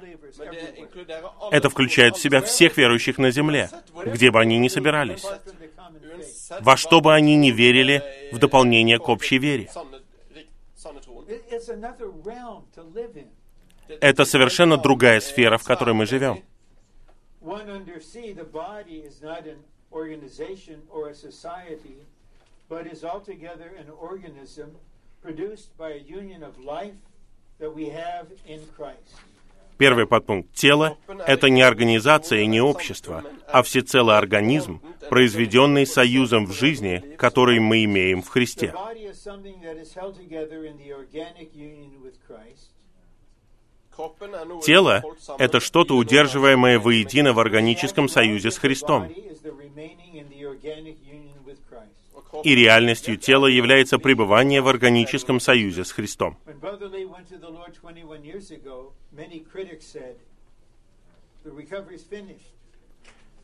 Это 1.52 1.70
включает 1.70 2.18
в 2.18 2.22
себя 2.22 2.42
всех 2.42 2.78
верующих 2.78 3.18
на 3.18 3.32
земле, 3.32 3.70
где 4.06 4.32
бы 4.32 4.40
они 4.40 4.58
ни 4.58 4.68
собирались. 4.68 5.26
Во 6.62 6.78
что 6.78 7.02
бы 7.02 7.14
они 7.14 7.36
ни 7.36 7.52
верили, 7.52 8.04
в 8.32 8.40
дополнение 8.40 9.00
к 9.00 9.08
общей 9.10 9.38
вере. 9.38 9.70
Это 14.02 14.26
совершенно 14.26 14.78
другая 14.78 15.20
сфера, 15.20 15.58
в 15.58 15.64
которой 15.64 15.94
мы 15.94 16.06
живем. 16.06 16.44
Первый 29.78 30.08
подпункт. 30.08 30.54
Тело— 30.54 30.98
это 31.28 31.50
не 31.50 31.62
организация 31.62 32.40
и 32.40 32.48
не 32.48 32.62
общество, 32.62 33.24
а 33.48 33.62
всецелый 33.62 34.18
организм, 34.18 34.82
произведенный 35.10 35.86
союзом 35.86 36.46
в 36.46 36.54
жизни, 36.54 37.04
который 37.18 37.60
мы 37.60 37.84
имеем 37.84 38.22
в 38.22 38.30
Христе. 38.30 38.74
Тело 44.64 45.00
som 45.02 45.10
holdt— 45.10 45.20
sammen 45.22 45.42
это 45.42 45.60
что-то, 45.60 45.96
удерживаемое 45.96 46.80
воедино 46.80 47.34
в 47.34 47.40
органическом 47.40 48.10
союзе 48.10 48.52
с 48.52 48.58
Христом. 48.58 49.08
kroppen 52.36 52.44
И 52.44 52.56
реальностью 52.56 53.18
тела 53.18 53.48
является 53.48 53.98
пребывание 53.98 54.62
в 54.62 54.68
органическом 54.68 55.40
союзе 55.40 55.84
с 55.84 55.92
Христом. 55.92 56.38
When 56.46 56.60
Brother 56.60 56.90
Lee 56.92 57.06
went 57.06 57.28
to 57.30 57.40
the 57.40 57.50
Lord 57.50 57.74
21 57.74 58.24
years 58.24 58.52
ago, 58.52 58.92
many 59.12 59.40
critics 59.40 59.86
said, 59.86 60.16
the 61.44 61.52
recovery's 61.52 62.04
finished. 62.04 62.52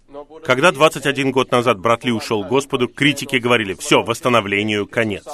Når 0.10 0.26
både 0.26 0.46
Когда 0.46 0.72
vi 0.72 0.78
21 0.78 1.32
год 1.32 1.52
назад 1.52 1.80
брат 1.80 2.04
Ли 2.04 2.12
ушел 2.12 2.44
к 2.44 2.50
Господу, 2.50 2.90
критики 2.90 3.38
говорили, 3.38 3.74
все, 3.76 4.04
восстановлению 4.04 4.88
конец. 4.88 5.26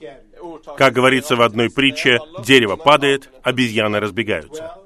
Er 0.00 0.76
Как 0.76 0.92
говорится 0.92 1.36
в 1.36 1.42
одной 1.42 1.70
притче, 1.70 2.18
дерево 2.44 2.76
падает, 2.76 3.30
обезьяны 3.42 4.00
разбегаются. 4.00 4.76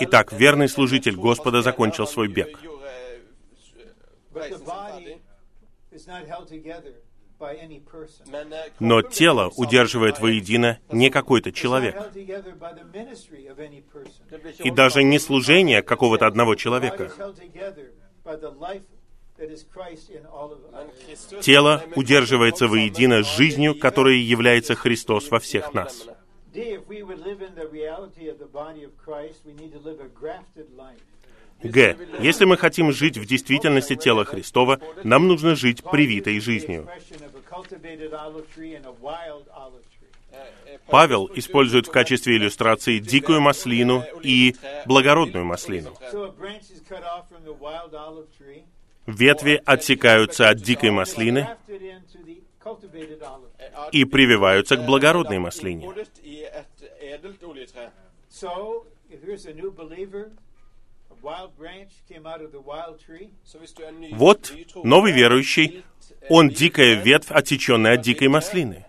Итак, 0.00 0.32
верный 0.32 0.68
служитель 0.68 1.16
Господа 1.16 1.62
закончил 1.62 2.06
свой 2.06 2.28
бег. 2.28 2.58
eh, 4.34 5.18
eh, 7.40 8.70
Но 8.80 9.02
тело 9.02 9.52
удерживает 9.56 10.18
воедино 10.18 10.78
не 10.90 11.10
какой-то 11.10 11.52
человек, 11.52 11.96
и 14.58 14.70
даже 14.70 15.02
не 15.02 15.18
служение 15.18 15.82
какого-то 15.82 16.26
одного 16.26 16.54
человека. 16.54 17.10
Тело 21.42 21.82
удерживается 21.94 22.68
воедино 22.68 23.22
av 23.22 23.22
жизнью, 23.22 23.74
livet 23.74 24.20
является 24.20 24.74
Христос 24.74 25.30
во 25.30 25.38
всех 25.38 25.74
нас. 25.74 26.06
Г. 31.62 31.96
Если 32.20 32.44
мы 32.44 32.56
хотим 32.56 32.92
жить 32.92 33.16
в 33.16 33.26
действительности 33.26 33.96
тела 33.96 34.24
Христова, 34.24 34.80
нам 35.02 35.26
нужно 35.28 35.54
жить 35.56 35.82
привитой 35.82 36.40
жизнью. 36.40 36.88
Павел 40.88 41.30
использует 41.34 41.86
в 41.86 41.90
качестве 41.90 42.36
иллюстрации 42.36 42.98
дикую 42.98 43.40
маслину 43.40 44.04
и 44.22 44.54
благородную 44.86 45.44
маслину. 45.44 45.96
Ветви 49.06 49.60
отсекаются 49.64 50.48
от 50.48 50.58
дикой 50.58 50.90
маслины 50.90 51.38
er 51.38 51.56
и 53.92 54.04
прививаются 54.04 54.76
к 54.76 54.84
благородной 54.86 55.38
маслине. 55.38 55.86
er 55.86 56.64
Вот 64.12 64.52
новый 64.82 65.12
верующий, 65.12 65.66
eh, 65.66 65.82
он 66.28 66.50
дикая 66.50 67.02
ветвь, 67.02 67.30
отсеченная 67.30 67.94
от 67.94 68.02
дикой 68.02 68.28
маслины. 68.28 68.84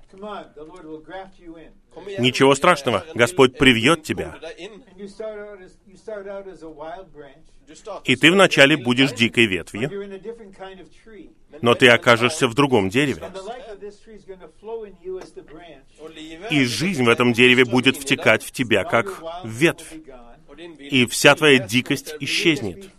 Ничего 2.19 2.55
страшного, 2.55 3.05
Господь 3.13 3.53
eh, 3.53 3.57
привьет 3.57 4.03
тебя. 4.03 4.37
И 8.03 8.15
ты 8.15 8.31
вначале 8.31 8.77
будешь 8.77 9.11
дикой 9.11 9.47
ветвью, 9.47 9.89
но 11.61 11.73
ты 11.73 11.87
er 11.87 11.95
окажешься 11.95 12.47
в 12.47 12.53
другом 12.53 12.89
дереве. 12.89 13.23
И 16.51 16.63
жизнь 16.65 17.03
в 17.03 17.09
этом 17.09 17.33
дереве 17.33 17.65
будет 17.65 17.97
втекать 17.97 18.43
в 18.43 18.51
тебя, 18.51 18.83
как 18.83 19.21
ветвь. 19.43 19.93
И 20.79 21.05
вся 21.07 21.35
твоя 21.35 21.59
дикость 21.59 22.15
исчезнет. 22.19 22.89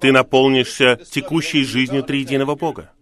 Ты 0.00 0.12
наполнишься 0.12 1.00
текущей 1.10 1.64
жизнью 1.64 2.02
триединого. 2.04 2.54
Бога. 2.54 2.92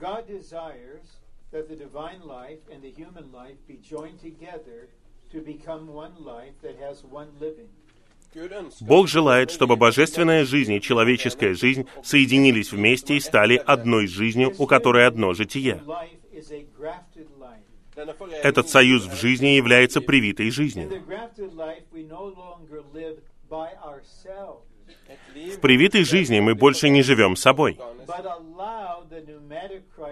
God 0.00 0.26
desires 0.26 1.18
that 1.52 1.68
the 1.68 1.76
divine 1.76 2.22
life 2.24 2.60
and 2.72 2.82
the 2.82 2.90
human 2.90 3.30
life 3.32 3.56
be 3.68 3.76
joined 3.76 4.18
together 4.20 4.88
to 5.30 5.40
become 5.42 5.88
one 5.92 6.14
life 6.18 6.54
that 6.62 6.76
has 6.80 7.04
one 7.04 7.28
living. 7.38 7.68
Бог 8.80 9.08
желает, 9.08 9.50
чтобы 9.50 9.76
божественная 9.76 10.44
жизнь 10.44 10.72
и 10.74 10.80
человеческая 10.80 11.54
жизнь 11.54 11.88
соединились 12.04 12.70
вместе 12.70 13.16
и 13.16 13.20
стали 13.20 13.56
одной 13.56 14.06
жизнью, 14.06 14.54
у 14.56 14.66
которой 14.66 15.04
одно 15.06 15.34
житие. 15.34 15.82
Этот 18.44 18.68
союз 18.68 19.04
в 19.06 19.14
жизни 19.16 19.48
является 19.48 20.00
привитой 20.00 20.50
жизнью. 20.52 20.88
В 25.34 25.60
привитой 25.60 26.04
жизни 26.04 26.38
мы 26.38 26.54
больше 26.54 26.88
не 26.88 27.02
живем 27.02 27.34
собой, 27.34 27.76
but 28.06 28.26
allow 28.26 29.04
the 29.08 29.20
pneumatic 29.22 29.82
Christ 29.96 29.98
to 29.98 29.98
live 29.98 30.08
in 30.08 30.08
us. 30.08 30.09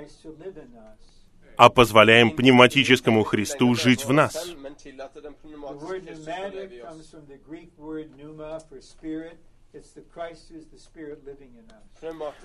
А 1.58 1.70
позволяем 1.70 2.30
пневматическому 2.30 3.24
Христу 3.24 3.74
жить 3.74 4.04
в 4.04 4.12
нас. 4.12 4.54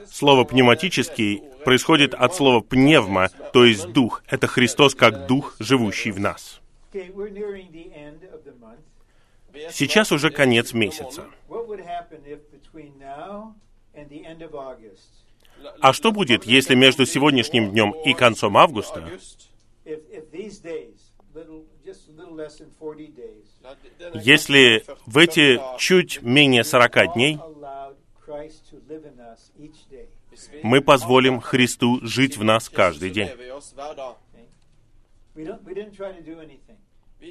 Слово 0.07 0.43
«пневматический» 0.43 1.43
происходит 1.63 2.13
от 2.15 2.35
слова 2.35 2.61
«пневма», 2.61 3.29
то 3.53 3.63
есть 3.63 3.91
«дух». 3.93 4.23
Это 4.27 4.47
Христос 4.47 4.95
как 4.95 5.27
Дух, 5.27 5.55
живущий 5.59 6.11
в 6.11 6.19
нас. 6.19 6.59
Er 6.91 8.17
Сейчас 9.71 10.11
уже 10.11 10.31
конец 10.31 10.73
месяца. 10.73 11.27
А 15.81 15.93
что 15.93 16.11
будет, 16.11 16.45
если 16.45 16.75
между 16.75 17.05
сегодняшним 17.05 17.71
днем 17.71 17.91
и 18.05 18.13
концом 18.13 18.57
августа 18.57 18.99
August. 18.99 19.49
if, 19.85 19.99
if 20.11 20.31
these 20.31 20.59
days, 20.61 21.11
little, 21.33 21.63
just 21.85 22.07
a 22.09 22.11
little 22.11 22.35
less 22.35 22.57
than 22.57 22.69
40 22.79 23.07
days, 23.15 23.45
Ja, 23.63 23.75
det- 23.83 23.91
den 23.99 24.13
är 24.13 24.21
Если 24.23 24.83
в 25.05 25.17
эти 25.17 25.57
40 25.57 25.77
чуть 25.79 26.21
менее 26.21 26.63
40 26.63 27.07
дней 27.13 27.39
мы 30.63 30.81
позволим 30.81 31.39
Христу 31.41 31.99
жить 32.01 32.37
в 32.37 32.43
нас 32.43 32.69
каждый 32.69 33.09
день. 33.09 33.29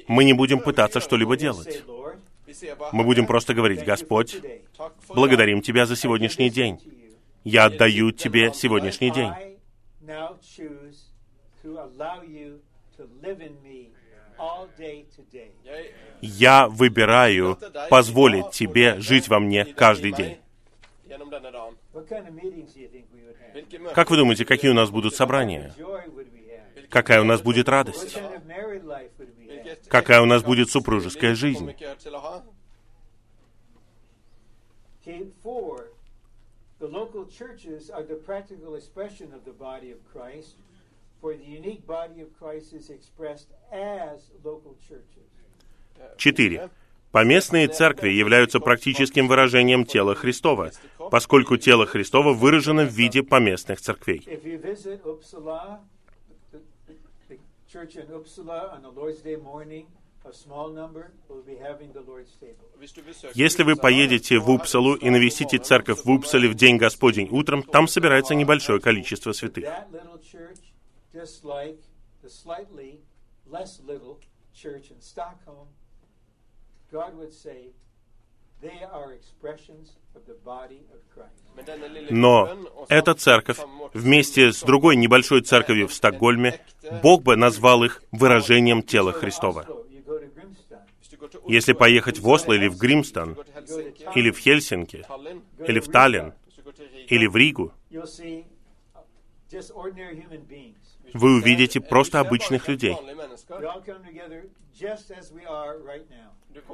Мы 0.07 0.23
не 0.23 0.33
будем 0.33 0.59
пытаться 0.59 0.99
что-либо 0.99 1.37
делать. 1.37 1.83
Мы 2.91 3.03
будем 3.03 3.25
просто 3.25 3.53
говорить, 3.53 3.83
Господь, 3.83 4.35
благодарим 5.09 5.61
Тебя 5.61 5.85
за 5.85 5.95
сегодняшний 5.95 6.49
день. 6.49 6.79
Я 7.43 7.65
отдаю 7.65 8.11
Тебе 8.11 8.53
сегодняшний 8.53 9.11
день. 9.11 9.31
Я 16.21 16.67
выбираю 16.67 17.57
позволить 17.89 18.51
Тебе 18.51 18.99
жить 18.99 19.27
во 19.27 19.39
мне 19.39 19.65
каждый 19.65 20.13
день. 20.13 20.37
Как 23.93 24.09
вы 24.09 24.17
думаете, 24.17 24.45
какие 24.45 24.71
у 24.71 24.73
нас 24.73 24.89
будут 24.89 25.15
собрания? 25.15 25.73
Какая 26.89 27.21
у 27.21 27.23
нас 27.23 27.41
будет 27.41 27.69
радость? 27.69 28.17
Какая 29.87 30.21
у 30.21 30.25
нас 30.25 30.43
будет 30.43 30.69
супружеская 30.69 31.35
жизнь? 31.35 31.73
The 36.83 36.89
local 36.89 37.25
churches 37.39 37.89
are 37.89 38.03
the 38.03 38.19
practical 38.29 38.75
expression 38.75 39.27
of 39.33 39.45
the 39.45 39.55
body 39.67 39.89
of 39.95 39.99
Christ, 40.13 40.55
for 41.21 41.33
the 41.33 41.45
unique 41.45 41.87
body 41.87 42.19
of 42.19 42.27
Christ 42.37 42.73
is 42.73 42.89
expressed 42.89 43.47
as 43.71 44.17
local 44.43 44.75
churches. 44.87 45.27
Четыре. 46.17 46.69
Поместные 47.11 47.69
церкви 47.69 48.09
являются 48.09 48.59
практическим 48.59 49.29
выражением 49.29 49.85
тела 49.85 50.13
Христова, 50.15 50.71
поскольку 51.09 51.55
тело 51.57 51.85
Христова 51.85 52.33
выражено 52.33 52.83
в 52.83 52.91
виде 52.91 53.23
поместных 53.23 53.79
церквей. 53.79 54.21
If 54.25 54.43
Если 63.33 63.63
вы 63.63 63.75
поедете 63.75 64.39
в 64.39 64.49
Упсалу 64.49 64.95
и 64.95 65.09
навестите 65.09 65.57
церковь 65.57 66.03
в 66.05 66.09
Упсале 66.09 66.47
в 66.47 66.55
День 66.55 66.77
Господень 66.77 67.27
утром, 67.29 67.63
там 67.63 67.87
собирается 67.87 68.33
небольшое 68.33 68.79
количество 68.79 69.33
святых. 69.33 69.65
Но 82.09 82.67
эта 82.87 83.13
церковь 83.13 83.59
вместе 83.93 84.53
с 84.53 84.61
другой 84.61 84.95
небольшой 84.95 85.41
церковью 85.41 85.87
в 85.87 85.93
Стокгольме, 85.93 86.61
Бог 87.01 87.23
бы 87.23 87.35
назвал 87.35 87.83
их 87.83 88.01
выражением 88.11 88.83
тела 88.83 89.11
Христова. 89.11 89.65
Если 91.47 91.73
поехать 91.73 92.19
в 92.19 92.27
Осло 92.27 92.53
или 92.53 92.67
в 92.67 92.77
Гримстон, 92.77 93.37
или 94.15 94.31
в 94.31 94.37
Хельсинки, 94.37 95.05
или 95.67 95.79
в 95.79 95.87
Таллин, 95.89 96.33
или 97.07 97.27
в 97.27 97.35
Ригу, 97.35 97.73
uh, 97.91 98.43
вы 101.13 101.37
увидите 101.37 101.79
просто 101.79 102.19
обычных 102.19 102.67
людей. 102.67 102.97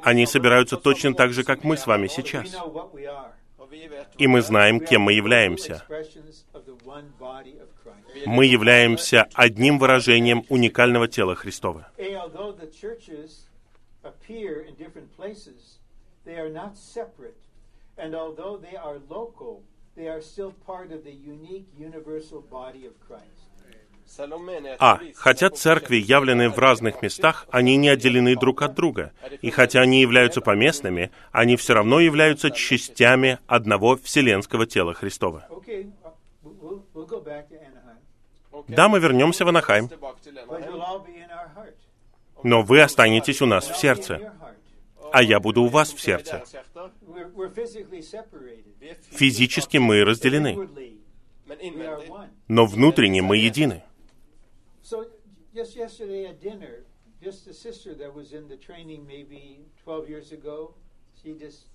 Они 0.02 0.26
собираются 0.26 0.76
точно 0.76 1.14
так 1.14 1.32
же, 1.32 1.44
как 1.44 1.64
мы 1.64 1.74
er 1.74 1.78
с 1.78 1.86
вами 1.86 2.06
сейчас. 2.08 2.56
И 4.18 4.26
мы 4.26 4.42
знаем, 4.42 4.80
кем 4.80 5.02
мы 5.02 5.12
являемся. 5.12 5.84
Мы 8.26 8.46
являемся 8.46 9.28
одним 9.34 9.78
выражением 9.78 10.44
уникального 10.48 11.06
тела 11.06 11.34
Христова. 11.36 11.88
Appear 14.04 14.60
in 14.60 14.74
different 14.74 15.14
places, 15.16 15.78
they 16.24 16.36
are 16.36 16.50
not 16.50 16.76
separate. 16.76 17.36
And 17.98 18.14
although 18.14 18.56
they 18.56 18.76
are 18.76 18.98
local, 19.08 19.62
they 19.96 20.08
are 20.08 20.22
still 20.22 20.52
part 20.66 20.92
of 20.92 21.04
the 21.04 21.12
unique 21.12 21.68
universal 21.78 22.40
body 22.40 22.86
of 22.86 22.98
Christ. 23.00 23.50
А, 24.80 24.98
хотя 25.14 25.50
церкви 25.50 25.96
явлены 25.96 26.50
в 26.50 26.58
разных 26.58 27.00
местах, 27.00 27.46
они 27.50 27.76
не 27.76 27.88
отделены 27.88 28.34
друг 28.34 28.62
от 28.62 28.74
друга. 28.74 29.12
И 29.40 29.50
хотя 29.50 29.82
они 29.82 30.00
являются 30.00 30.40
поместными, 30.40 31.12
они 31.30 31.56
все 31.56 31.74
равно 31.74 32.00
являются 32.00 32.50
частями 32.50 33.38
одного 33.46 33.96
вселенского 33.96 34.66
тела 34.66 34.94
Христова. 34.94 35.46
Uh, 38.52 38.64
Да, 38.68 38.88
мы 38.88 38.98
вернемся 38.98 39.44
в 39.44 39.48
Анахайм, 39.48 39.88
но 42.44 42.62
вы 42.62 42.80
останетесь 42.80 43.42
у 43.42 43.46
нас 43.46 43.68
в 43.68 43.76
сердце, 43.76 44.32
а 45.12 45.22
я 45.22 45.40
буду 45.40 45.62
у 45.62 45.68
вас 45.68 45.92
в 45.92 46.00
сердце. 46.00 46.42
er 46.74 47.30
Физически 49.10 49.78
мы 49.78 50.04
разделены, 50.04 50.68
но 52.48 52.66
внутренне 52.66 53.22
мы 53.22 53.36
едины. 53.36 53.82
So 54.82 55.06
just 55.54 55.76
yesterday 55.76 56.26
at 56.26 56.40
dinner, 56.40 56.84
just 57.22 57.46
a 57.46 57.52
sister 57.52 57.94
that 57.94 58.14
was 58.14 58.32
in 58.32 58.48
the 58.48 58.56
training 58.56 59.06
maybe 59.06 59.66
12 59.84 60.08
years 60.08 60.32
ago, 60.32 60.74
she 61.22 61.34
just 61.34 61.66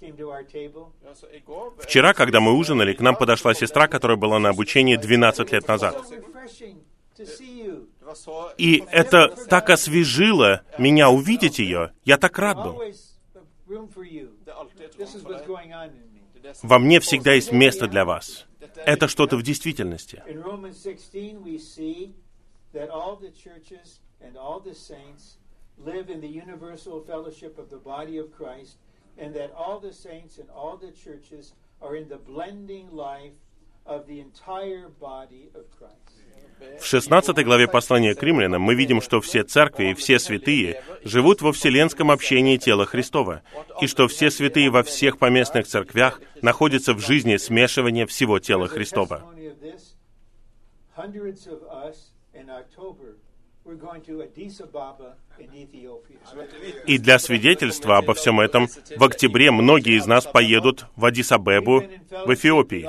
came 0.00 0.16
to 0.16 0.30
our 0.30 0.42
table. 0.42 0.92
Ja, 1.04 1.14
så 1.14 1.26
i 1.26 1.40
går, 1.46 1.72
eh, 1.78 1.82
Вчера, 1.82 2.14
когда 2.14 2.40
мы 2.40 2.52
ужинали, 2.52 2.94
к 2.94 3.00
нам 3.00 3.16
подошла 3.16 3.54
сестра, 3.54 3.88
которая 3.88 4.16
была 4.16 4.38
на 4.38 4.48
обучении 4.48 4.96
12 4.96 5.52
лет 5.52 5.68
назад. 5.68 5.96
И 8.56 8.84
это 8.90 9.28
так 9.48 9.70
освежило 9.70 10.62
меня 10.78 11.10
увидеть 11.10 11.58
ее. 11.58 11.92
Я 12.04 12.16
так 12.18 12.38
рад 12.38 12.56
был. 12.56 12.80
Er 12.80 12.94
er 15.62 16.56
Во 16.62 16.78
мне 16.78 17.00
всегда 17.00 17.34
есть 17.34 17.52
место 17.52 17.86
для 17.86 18.04
вас. 18.04 18.46
Это 18.76 19.08
что-то 19.08 19.36
в 19.36 19.42
действительности. 19.42 20.22
In 20.26 20.42
Romans 20.42 20.80
16, 20.82 21.42
we 21.42 21.58
see 21.58 22.14
that 22.72 22.88
all 22.90 23.16
the 23.16 23.30
churches 23.30 24.00
and 24.20 24.36
all 24.36 24.60
the 24.60 24.74
saints 24.74 25.38
live 25.78 26.10
in 26.10 26.20
the 26.20 26.28
universal 26.28 27.00
fellowship 27.00 27.58
of 27.58 27.70
the 27.70 27.78
body 27.78 28.18
of 28.18 28.30
Christ, 28.32 28.78
and 29.18 29.34
that 29.34 29.52
all 29.52 29.80
the 29.80 29.92
saints 29.92 30.38
and 30.38 30.48
all 30.50 30.76
the 30.76 30.92
churches 30.92 31.54
are 31.80 31.96
in 31.96 32.08
the 32.08 32.18
blending 32.18 32.90
life 32.90 33.32
of 33.86 34.06
the 34.06 34.20
entire 34.20 34.88
body 34.88 35.50
of 35.54 35.70
Christ. 35.70 36.20
В 36.80 36.86
16 36.86 37.44
главе 37.44 37.68
послания 37.68 38.14
к 38.14 38.22
римлянам 38.22 38.62
мы 38.62 38.74
видим, 38.74 39.00
что 39.02 39.20
все 39.20 39.42
церкви 39.42 39.90
и 39.90 39.94
все 39.94 40.18
святые 40.18 40.82
живут 41.04 41.42
во 41.42 41.52
вселенском 41.52 42.10
общении 42.10 42.56
тела 42.56 42.86
Христова, 42.86 43.42
и 43.80 43.86
что 43.86 44.08
все 44.08 44.30
святые 44.30 44.70
во 44.70 44.82
всех 44.82 45.18
поместных 45.18 45.66
церквях 45.66 46.20
находятся 46.42 46.94
в 46.94 47.00
жизни 47.00 47.36
смешивания 47.36 48.06
всего 48.06 48.38
тела 48.38 48.68
Христова. 48.68 49.24
И 56.86 56.98
для 56.98 57.18
свидетельства 57.18 57.98
обо 57.98 58.14
всем 58.14 58.40
этом, 58.40 58.68
в 58.96 59.04
октябре 59.04 59.50
многие 59.50 59.96
из 59.96 60.06
нас 60.06 60.26
поедут 60.26 60.86
в 60.96 61.04
Адис-Абебу, 61.04 61.88
в 62.26 62.34
Эфиопии. 62.34 62.88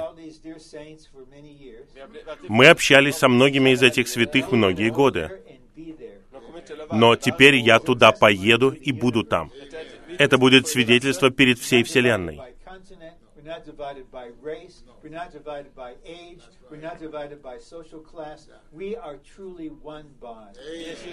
Мы 2.48 2.68
общались 2.68 3.16
со 3.16 3.28
многими 3.28 3.72
из 3.72 3.84
этих 3.84 4.08
святых 4.08 4.52
многие 4.52 4.90
годы, 4.90 5.32
но 6.92 7.16
теперь 7.16 7.56
я 7.56 7.80
туда 7.80 8.12
поеду 8.12 8.72
и 8.72 8.92
буду 8.92 9.24
там. 9.24 9.52
Это 10.18 10.38
будет 10.38 10.68
свидетельство 10.68 11.30
перед 11.30 11.60
всей 11.60 11.84
Вселенной. 11.84 12.40
We're 15.04 15.10
not 15.10 15.32
divided 15.32 15.74
by 15.76 15.96
age, 16.06 16.42
we're 16.70 16.78
not 16.80 17.00
divided 17.00 17.42
by 17.42 17.58
social 17.60 18.02
class. 18.02 18.48
We 18.72 18.96
are 18.96 19.18
truly 19.36 19.70
one 19.84 20.06
body. 20.20 20.60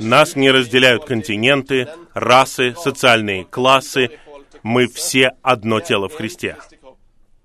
Нас 0.01 0.37
не 0.37 0.51
разделяют 0.51 1.07
континенты, 1.07 1.89
расы, 2.13 2.75
социальные 2.75 3.47
классы. 3.47 4.19
Мы 4.63 4.89
все 4.89 5.37
одно 5.43 5.81
тело 5.81 6.09
в 6.09 6.15
Христе. 6.15 6.57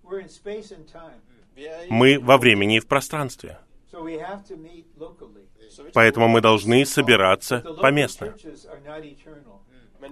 We're 0.03 0.22
in 0.22 0.28
space 0.28 0.72
and 0.72 0.86
time, 0.91 1.22
Vi 1.56 1.64
er 1.65 1.86
i- 1.86 1.88
Мы 1.90 2.20
во 2.20 2.38
времени 2.38 2.76
и 2.78 2.80
в 2.80 2.88
пространстве. 2.88 3.57
Поэтому 5.94 6.28
мы 6.28 6.41
должны 6.41 6.86
собираться 6.86 7.60
поместно. 7.82 8.36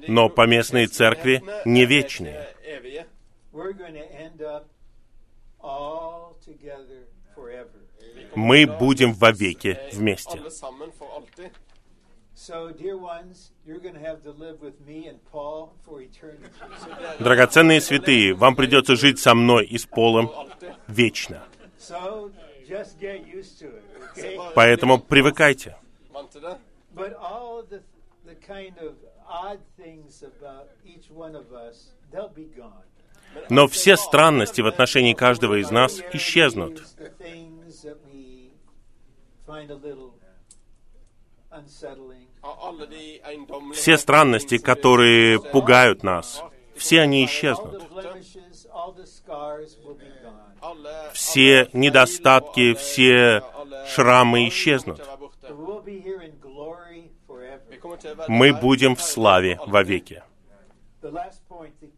Но 0.08 0.30
поместные 0.30 0.88
церкви 0.88 1.44
не 1.66 1.84
er 1.84 1.88
вечные. 1.88 2.48
Мы 8.36 8.66
будем 8.66 9.14
вовеки 9.14 9.80
вместе. 9.92 10.38
Alle 10.38 10.50
sammen 10.50 10.92
for 10.98 11.08
alltid. 11.10 11.52
So, 12.34 12.72
dear 12.72 12.98
ones, 12.98 13.52
you're 13.68 13.80
going 13.80 13.94
to 13.94 14.00
have 14.00 14.24
to 14.24 14.32
live 14.32 14.62
with 14.62 14.80
me 14.88 15.08
and 15.08 15.20
Paul 15.32 15.74
for 15.86 16.02
eternity. 16.02 16.50
Драгоценные 17.20 17.80
святые, 17.82 18.34
вам 18.34 18.56
придется 18.56 18.96
жить 18.96 19.20
со 19.20 19.36
мной 19.36 19.66
и 19.66 19.78
с 19.78 19.86
Полом 19.86 20.32
вечно. 20.88 21.44
Поэтому 24.56 25.00
привыкайте. 25.00 25.78
But 26.94 27.16
Но 33.50 33.68
все 33.68 33.98
странности 33.98 34.62
в 34.62 34.68
отношении 34.68 35.14
каждого 35.14 35.60
из 35.60 35.72
нас 35.72 36.00
исчезнут. 36.14 36.84
Все 43.74 43.98
странности, 43.98 44.58
которые 44.58 45.42
пугают 45.42 46.04
нас, 46.04 46.44
все 46.76 47.02
они 47.02 47.26
исчезнут. 47.26 47.84
Все 51.14 51.70
недостатки, 51.74 52.74
все 52.74 53.44
шрамы 53.88 54.48
исчезнут. 54.48 55.02
Мы 58.28 58.54
будем 58.54 58.96
в 58.96 59.02
славе 59.02 59.60
вовеки. 59.66 60.24
The 61.02 61.12
last 61.12 61.42
point, 61.50 61.74
the 61.82 61.90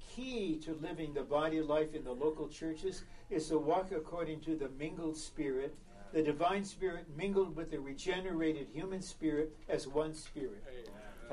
key 0.44 0.56
to 0.66 0.72
living 0.88 1.14
the 1.14 1.28
body 1.38 1.62
life 1.62 1.92
in 1.98 2.04
the 2.04 2.16
local 2.26 2.48
churches 2.60 3.04
is 3.30 3.48
to 3.48 3.58
walk 3.58 3.88
according 4.02 4.40
to 4.42 4.56
the 4.62 4.70
mingled 4.84 5.18
spirit, 5.18 5.72
the 6.14 6.22
divine 6.22 6.66
spirit 6.66 7.06
mingled 7.18 7.56
with 7.56 7.72
the 7.72 7.80
regenerated 7.80 8.68
human 8.74 9.02
spirit 9.02 9.50
as 9.70 9.88
one 9.88 10.14
spirit. 10.14 10.64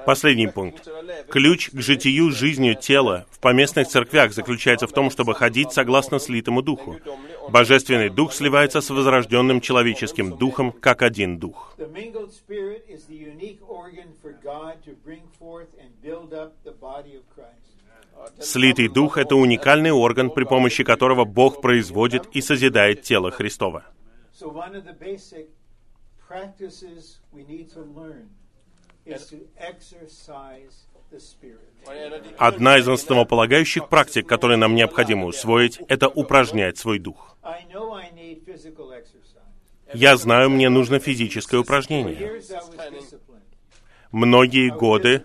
Последний 0.07 0.47
пункт. 0.47 0.89
Ключ 1.29 1.71
к 1.71 1.81
житию 1.81 2.31
жизнью 2.31 2.75
тела 2.75 3.27
в 3.31 3.39
поместных 3.41 3.89
церквях 3.89 4.33
заключается 4.33 4.87
в 4.87 4.93
том, 4.93 5.11
чтобы 5.11 5.35
ходить 5.35 5.73
согласно 5.73 6.19
слитому 6.21 6.63
духу. 6.63 6.99
Божественный 7.51 8.09
дух 8.09 8.33
сливается 8.33 8.81
с 8.81 8.89
возрожденным 8.89 9.61
человеческим 9.61 10.39
духом, 10.39 10.73
как 10.73 11.03
один 11.03 11.39
дух. 11.39 11.77
Слитый 18.41 18.89
дух— 18.89 19.17
это 19.19 19.37
уникальный 19.37 19.91
орган, 19.91 20.31
при 20.31 20.45
помощи 20.45 20.85
которого 20.85 21.25
Бог 21.25 21.61
производит 21.61 22.27
и 22.33 22.41
созидает 22.41 23.03
тело 23.03 23.31
Христова. 23.31 23.85
Одна 32.39 32.79
из 32.79 32.89
основополагающих 32.89 33.89
практик, 33.89 34.27
которые 34.29 34.57
нам 34.57 34.75
необходимо 34.75 35.27
усвоить, 35.27 35.81
это 35.89 36.09
упражнять 36.09 36.79
свой 36.79 36.99
дух. 36.99 37.37
Я 39.93 40.17
знаю, 40.17 40.51
мне 40.51 40.69
нужно 40.69 40.99
физическое 41.01 41.59
упражнение. 41.59 42.41
Многие 44.13 44.71
годы 44.71 45.25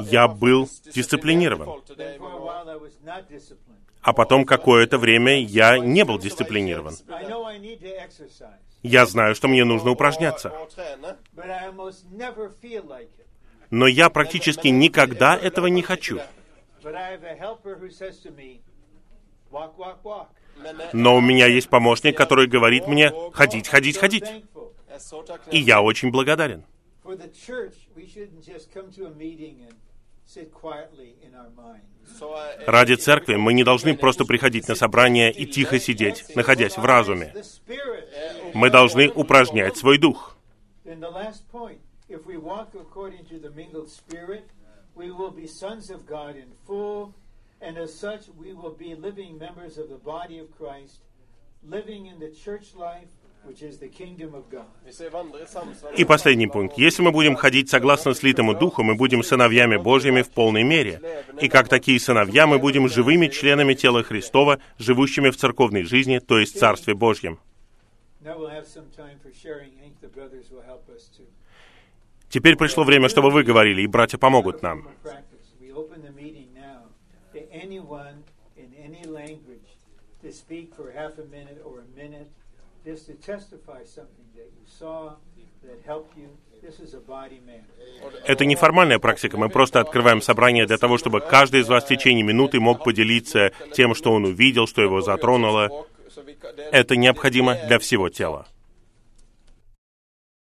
Я 0.00 0.28
был 0.28 0.68
дисциплинирован. 0.94 1.82
А 4.00 4.12
потом 4.12 4.44
какое-то 4.44 4.98
время 4.98 5.40
я 5.40 5.78
не 5.78 6.04
был 6.04 6.18
дисциплинирован. 6.18 6.94
Я 8.82 9.06
знаю, 9.06 9.34
что 9.34 9.48
мне 9.48 9.64
нужно 9.64 9.90
упражняться. 9.90 10.52
Но 13.70 13.86
я 13.86 14.08
практически 14.08 14.68
никогда 14.68 15.36
этого 15.36 15.66
не 15.66 15.82
хочу. 15.82 16.20
Но 20.92 21.16
у 21.16 21.20
меня 21.20 21.46
есть 21.46 21.68
помощник, 21.68 22.16
который 22.16 22.46
говорит 22.46 22.86
мне 22.86 23.12
«ходить, 23.32 23.68
ходить, 23.68 23.98
ходить». 23.98 24.24
И 25.50 25.58
я 25.58 25.82
очень 25.82 26.10
благодарен. 26.10 26.64
For 27.08 27.16
the 27.16 27.28
church, 27.28 27.88
we 27.96 28.06
shouldn't 28.06 28.44
just 28.44 28.70
come 28.70 28.92
to 28.92 29.06
a 29.06 29.10
meeting 29.10 29.64
and 29.66 29.74
sit 30.26 30.52
quietly 30.52 31.14
in 31.22 31.34
our 31.34 31.48
mind. 31.56 31.80
Så 32.18 32.36
jeg, 32.36 32.68
Ради 32.68 32.96
церкви 32.96 33.36
мы 33.36 33.54
не 33.54 33.64
должны 33.64 33.96
просто 33.96 34.26
приходить 34.26 34.68
на 34.68 34.74
собрание 34.74 35.32
и 35.32 35.46
тихо 35.46 35.78
сидеть, 35.78 36.36
находясь 36.36 36.76
в 36.76 36.84
разуме. 36.84 37.32
Мы 38.52 38.68
должны 38.68 39.08
упражнять 39.08 39.78
свой 39.78 39.96
дух. 39.96 40.36
Then 40.84 41.00
the 41.00 41.08
last 41.08 41.48
point, 41.50 41.80
if 42.10 42.26
we 42.26 42.36
walk 42.36 42.74
according 42.74 43.24
to 43.30 43.38
the 43.38 43.52
mingled 43.52 43.88
spirit, 43.88 44.44
we 44.94 45.10
will 45.10 45.30
be 45.30 45.46
sons 45.46 45.88
of 45.88 46.04
God 46.06 46.36
in 46.36 46.52
full, 46.66 47.14
and 47.62 47.78
as 47.78 47.94
such 47.94 48.28
we 48.36 48.52
will 48.52 48.76
be 48.76 48.94
living 48.94 49.38
members 49.38 49.78
of 49.78 49.88
the 49.88 50.02
body 50.04 50.38
of 50.38 50.50
Christ, 50.58 51.00
living 51.62 52.04
in 52.04 52.18
the 52.18 52.28
church 52.44 52.74
life, 52.74 53.08
which 53.48 53.62
is 53.62 53.78
the 53.78 53.88
kingdom 53.88 54.34
of 54.34 54.42
God. 54.50 54.66
hvis 54.84 55.00
jeg 55.00 55.12
vandrer 55.12 55.42
i 55.42 55.46
samsvar 55.46 55.92
И 55.96 56.04
последний 56.04 56.46
пункт. 56.46 56.78
Если 56.78 57.02
мы 57.02 57.10
будем 57.12 57.34
ходить 57.34 57.70
согласно 57.70 58.14
слитому 58.14 58.54
духу, 58.54 58.82
мы 58.82 58.94
будем 58.94 59.22
сыновьями 59.22 59.76
Божьими 59.76 60.22
в 60.22 60.30
полной 60.30 60.64
мере. 60.64 61.00
И 61.40 61.48
как 61.48 61.68
такие 61.68 61.98
сыновья, 61.98 62.46
мы 62.46 62.58
будем 62.58 62.88
живыми 62.88 63.28
членами 63.28 63.74
тела 63.74 64.02
Христова, 64.02 64.60
живущими 64.78 65.30
в 65.30 65.36
церковной 65.36 65.84
жизни, 65.84 66.18
то 66.18 66.38
есть 66.38 66.58
Царстве 66.58 66.94
Божьем. 66.94 67.38
Теперь 72.28 72.56
пришло 72.56 72.84
время, 72.84 73.08
чтобы 73.08 73.30
вы 73.30 73.42
говорили, 73.42 73.82
и 73.82 73.86
братья 73.86 74.18
помогут 74.18 74.62
нам. 74.62 74.88
To 80.20 80.32
speak 80.32 80.74
for 80.74 80.90
half 80.90 81.16
a 81.18 81.26
minute 81.30 81.62
or 81.64 81.78
a 81.78 81.88
minute, 81.96 82.28
just 82.88 83.06
to 83.06 83.14
testify 83.32 83.80
something 83.84 84.28
that 84.34 84.48
you 84.56 84.64
saw 84.80 85.12
that 85.62 85.78
helped 85.86 86.16
you. 86.16 86.28
This. 86.62 86.80
Это 88.26 88.44
неформальная 88.44 88.98
практика, 88.98 89.36
мы 89.36 89.48
просто 89.48 89.78
открываем 89.78 90.20
собрание 90.20 90.66
для 90.66 90.76
того, 90.76 90.98
чтобы 90.98 91.20
каждый 91.20 91.60
из 91.60 91.68
вас 91.68 91.84
в 91.84 91.86
течение 91.86 92.24
минуты 92.24 92.58
мог 92.58 92.82
поделиться 92.82 93.52
тем, 93.74 93.94
что 93.94 94.12
он 94.12 94.24
увидел, 94.24 94.66
что 94.66 94.82
его 94.82 95.00
затронуло. 95.00 95.86
Это 96.72 96.96
необходимо 96.96 97.54
для 97.68 97.78
всего 97.78 98.08
тела. 98.08 98.48